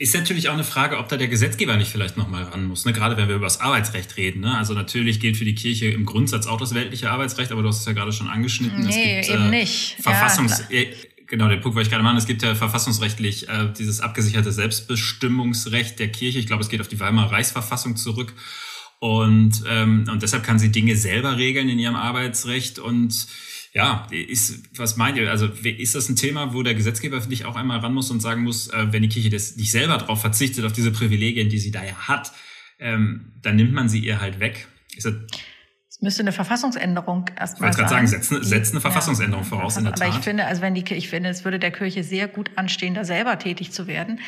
Ist 0.00 0.14
natürlich 0.14 0.48
auch 0.48 0.54
eine 0.54 0.64
Frage, 0.64 0.96
ob 0.96 1.10
da 1.10 1.18
der 1.18 1.28
Gesetzgeber 1.28 1.76
nicht 1.76 1.90
vielleicht 1.92 2.16
nochmal 2.16 2.44
ran 2.44 2.64
muss, 2.64 2.86
ne? 2.86 2.94
gerade 2.94 3.18
wenn 3.18 3.28
wir 3.28 3.36
über 3.36 3.44
das 3.44 3.60
Arbeitsrecht 3.60 4.16
reden. 4.16 4.40
Ne? 4.40 4.56
Also 4.56 4.72
natürlich 4.72 5.20
gilt 5.20 5.36
für 5.36 5.44
die 5.44 5.54
Kirche 5.54 5.88
im 5.90 6.06
Grundsatz 6.06 6.46
auch 6.46 6.58
das 6.58 6.74
weltliche 6.74 7.10
Arbeitsrecht, 7.10 7.52
aber 7.52 7.60
du 7.60 7.68
hast 7.68 7.80
es 7.80 7.84
ja 7.84 7.92
gerade 7.92 8.10
schon 8.10 8.26
angeschnitten. 8.26 8.86
Nee, 8.86 9.20
gibt, 9.20 9.28
eben 9.28 9.52
äh, 9.52 9.60
nicht. 9.60 9.96
Verfassungs 10.00 10.64
ja, 10.70 10.84
genau, 11.26 11.48
den 11.48 11.60
Punkt 11.60 11.76
wollte 11.76 11.88
ich 11.88 11.90
gerade 11.90 12.02
machen. 12.02 12.16
Es 12.16 12.26
gibt 12.26 12.40
ja 12.40 12.54
verfassungsrechtlich 12.54 13.50
äh, 13.50 13.70
dieses 13.78 14.00
abgesicherte 14.00 14.52
Selbstbestimmungsrecht 14.52 15.98
der 15.98 16.08
Kirche. 16.08 16.38
Ich 16.38 16.46
glaube, 16.46 16.62
es 16.62 16.70
geht 16.70 16.80
auf 16.80 16.88
die 16.88 16.98
Weimarer 16.98 17.32
Reichsverfassung 17.32 17.96
zurück. 17.96 18.32
Und, 19.00 19.64
ähm, 19.68 20.06
und 20.10 20.22
deshalb 20.22 20.44
kann 20.44 20.58
sie 20.58 20.72
Dinge 20.72 20.96
selber 20.96 21.36
regeln 21.36 21.68
in 21.68 21.78
ihrem 21.78 21.96
Arbeitsrecht. 21.96 22.78
Und 22.78 23.26
ja, 23.72 24.06
ist, 24.10 24.78
was 24.78 24.96
meint 24.96 25.16
ihr? 25.16 25.30
Also 25.30 25.46
ist 25.46 25.94
das 25.94 26.08
ein 26.08 26.16
Thema, 26.16 26.52
wo 26.54 26.62
der 26.62 26.74
Gesetzgeber 26.74 27.20
für 27.20 27.28
dich 27.28 27.44
auch 27.44 27.54
einmal 27.54 27.78
ran 27.78 27.94
muss 27.94 28.10
und 28.10 28.20
sagen 28.20 28.42
muss, 28.42 28.68
äh, 28.68 28.92
wenn 28.92 29.02
die 29.02 29.08
Kirche 29.08 29.30
das 29.30 29.56
nicht 29.56 29.70
selber 29.70 29.96
darauf 29.98 30.20
verzichtet, 30.20 30.64
auf 30.64 30.72
diese 30.72 30.90
Privilegien, 30.90 31.48
die 31.48 31.58
sie 31.58 31.70
da 31.70 31.84
ja 31.84 31.94
hat, 32.08 32.32
ähm, 32.80 33.32
dann 33.42 33.56
nimmt 33.56 33.72
man 33.72 33.88
sie 33.88 34.00
ihr 34.00 34.20
halt 34.20 34.40
weg? 34.40 34.66
Ist 34.96 35.06
das 35.06 35.14
müsste 36.00 36.22
eine 36.22 36.32
Verfassungsänderung 36.32 37.26
erstmal 37.38 37.70
Ich 37.70 37.76
wollte 37.76 37.90
gerade 37.90 38.06
sagen, 38.06 38.06
setzt, 38.06 38.44
setzt 38.48 38.72
eine 38.72 38.80
Verfassungsänderung 38.80 39.44
ja, 39.44 39.48
voraus 39.48 39.76
in 39.76 39.84
der 39.84 39.92
Tat. 39.92 40.08
Aber 40.08 40.16
ich 40.16 40.24
finde, 40.24 40.46
also 40.46 40.62
wenn 40.62 40.74
die, 40.74 40.84
ich 40.94 41.08
finde, 41.08 41.28
es 41.28 41.44
würde 41.44 41.58
der 41.58 41.70
Kirche 41.70 42.02
sehr 42.04 42.26
gut 42.26 42.50
anstehen, 42.56 42.94
da 42.94 43.04
selber 43.04 43.38
tätig 43.38 43.72
zu 43.72 43.86
werden 43.86 44.20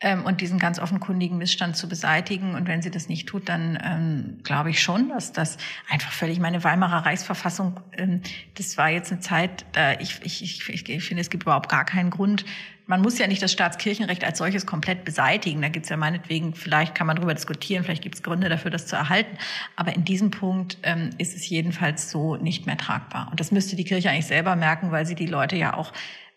ähm, 0.00 0.24
und 0.24 0.40
diesen 0.40 0.58
ganz 0.58 0.78
offenkundigen 0.78 1.38
Missstand 1.38 1.76
zu 1.76 1.88
beseitigen. 1.88 2.54
Und 2.54 2.68
wenn 2.68 2.82
sie 2.82 2.90
das 2.90 3.08
nicht 3.08 3.28
tut, 3.28 3.48
dann 3.48 3.78
ähm, 3.82 4.38
glaube 4.42 4.70
ich 4.70 4.82
schon, 4.82 5.08
dass 5.08 5.32
das 5.32 5.56
einfach 5.88 6.12
völlig 6.12 6.38
meine 6.40 6.62
Weimarer 6.64 7.06
Reichsverfassung, 7.06 7.80
ähm, 7.92 8.20
das 8.54 8.76
war 8.76 8.90
jetzt 8.90 9.12
eine 9.12 9.20
Zeit, 9.20 9.64
da 9.72 9.92
ich, 10.00 10.20
ich, 10.22 10.42
ich, 10.42 10.88
ich 10.88 11.04
finde, 11.04 11.20
es 11.20 11.30
gibt 11.30 11.44
überhaupt 11.44 11.68
gar 11.68 11.84
keinen 11.84 12.10
Grund, 12.10 12.44
man 12.86 13.00
muss 13.00 13.18
ja 13.18 13.26
nicht 13.26 13.42
das 13.42 13.52
Staatskirchenrecht 13.52 14.24
als 14.24 14.38
solches 14.38 14.66
komplett 14.66 15.04
beseitigen. 15.04 15.62
Da 15.62 15.68
gibt 15.68 15.86
es 15.86 15.90
ja 15.90 15.96
meinetwegen, 15.96 16.54
vielleicht 16.54 16.94
kann 16.94 17.06
man 17.06 17.16
darüber 17.16 17.34
diskutieren, 17.34 17.82
vielleicht 17.82 18.02
gibt 18.02 18.16
es 18.16 18.22
Gründe 18.22 18.48
dafür, 18.48 18.70
das 18.70 18.86
zu 18.86 18.96
erhalten. 18.96 19.38
Aber 19.76 19.94
in 19.94 20.04
diesem 20.04 20.30
Punkt 20.30 20.78
ähm, 20.82 21.10
ist 21.18 21.34
es 21.34 21.48
jedenfalls 21.48 22.10
so 22.10 22.36
nicht 22.36 22.66
mehr 22.66 22.76
tragbar. 22.76 23.28
Und 23.30 23.40
das 23.40 23.50
müsste 23.52 23.76
die 23.76 23.84
Kirche 23.84 24.10
eigentlich 24.10 24.26
selber 24.26 24.54
merken, 24.54 24.90
weil 24.90 25.06
sie 25.06 25.14
die 25.14 25.26
Leute 25.26 25.56
ja 25.56 25.74
auch 25.74 25.92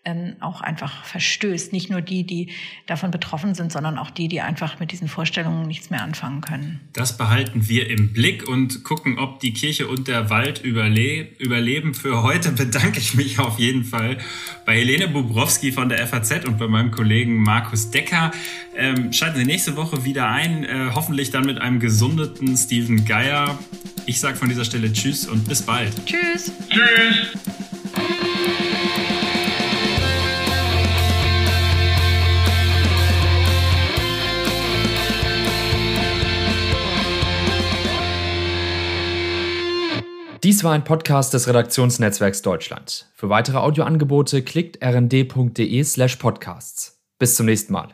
ähm, 0.08 0.38
auch 0.40 0.62
einfach 0.62 1.04
verstößt. 1.04 1.74
Nicht 1.74 1.90
nur 1.90 2.02
die, 2.02 2.24
die 2.24 2.50
davon 2.86 3.12
betroffen 3.12 3.54
sind, 3.56 3.72
sondern 3.72 3.98
auch 3.98 4.10
die, 4.10 4.30
die 4.30 4.40
einfach 4.40 4.80
mit 4.80 4.92
diesen 4.92 5.10
Vorstellungen 5.10 5.68
nichts 5.68 5.90
mehr 5.90 6.02
anfangen 6.02 6.42
können. 6.42 6.80
Das 6.94 7.18
behalten 7.18 7.68
wir 7.68 7.90
im 7.90 8.14
Blick 8.14 8.48
und 8.48 8.84
gucken, 8.86 9.20
ob 9.20 9.42
die 9.42 9.54
Kirche 9.54 9.88
und 9.88 10.08
der 10.08 10.30
Wald 10.30 10.64
überle 10.64 11.28
überleben. 11.40 11.94
Für 11.94 12.24
heute 12.24 12.52
bedanke 12.52 13.00
ich 13.00 13.16
mich 13.16 13.40
auf 13.40 13.60
jeden 13.60 13.84
Fall 13.84 14.18
bei 14.66 14.78
Helene 14.78 15.10
Bubrowski 15.10 15.74
von 15.74 15.90
der 15.90 16.08
FAZ 16.08 16.46
und 16.46 16.58
bei 16.58 16.68
meinem 16.68 16.92
Kollegen 16.92 17.44
Markus 17.44 17.92
Decker. 17.92 18.32
Ähm, 18.76 19.12
schalten 19.12 19.40
Sie 19.40 19.46
nächste 19.46 19.76
Woche 19.76 20.06
wieder 20.06 20.30
ein, 20.30 20.64
äh, 20.64 20.92
hoffentlich 20.96 21.32
dann 21.32 21.46
mit 21.46 21.60
einem 21.60 21.80
gesundeten 21.80 22.56
Steven 22.56 23.04
Geier. 23.04 23.58
Ich 24.06 24.22
sage 24.22 24.38
von 24.38 24.48
dieser 24.48 24.64
Stelle 24.64 24.94
Tschüss 24.94 25.28
und 25.28 25.48
bis 25.50 25.64
bald. 25.64 25.94
Tschüss. 26.06 26.52
Tschüss. 26.70 27.77
Dies 40.48 40.64
war 40.64 40.72
ein 40.72 40.86
Podcast 40.86 41.34
des 41.34 41.50
Redaktionsnetzwerks 41.50 42.42
Deutschland. 42.42 43.12
Für 43.16 43.28
weitere 43.28 43.58
Audioangebote 43.58 44.44
klickt 44.44 44.82
rnd.de 44.82 45.84
slash 45.84 46.16
podcasts. 46.16 47.02
Bis 47.20 47.36
zum 47.36 47.48
nächsten 47.48 47.74
Mal. 47.74 47.86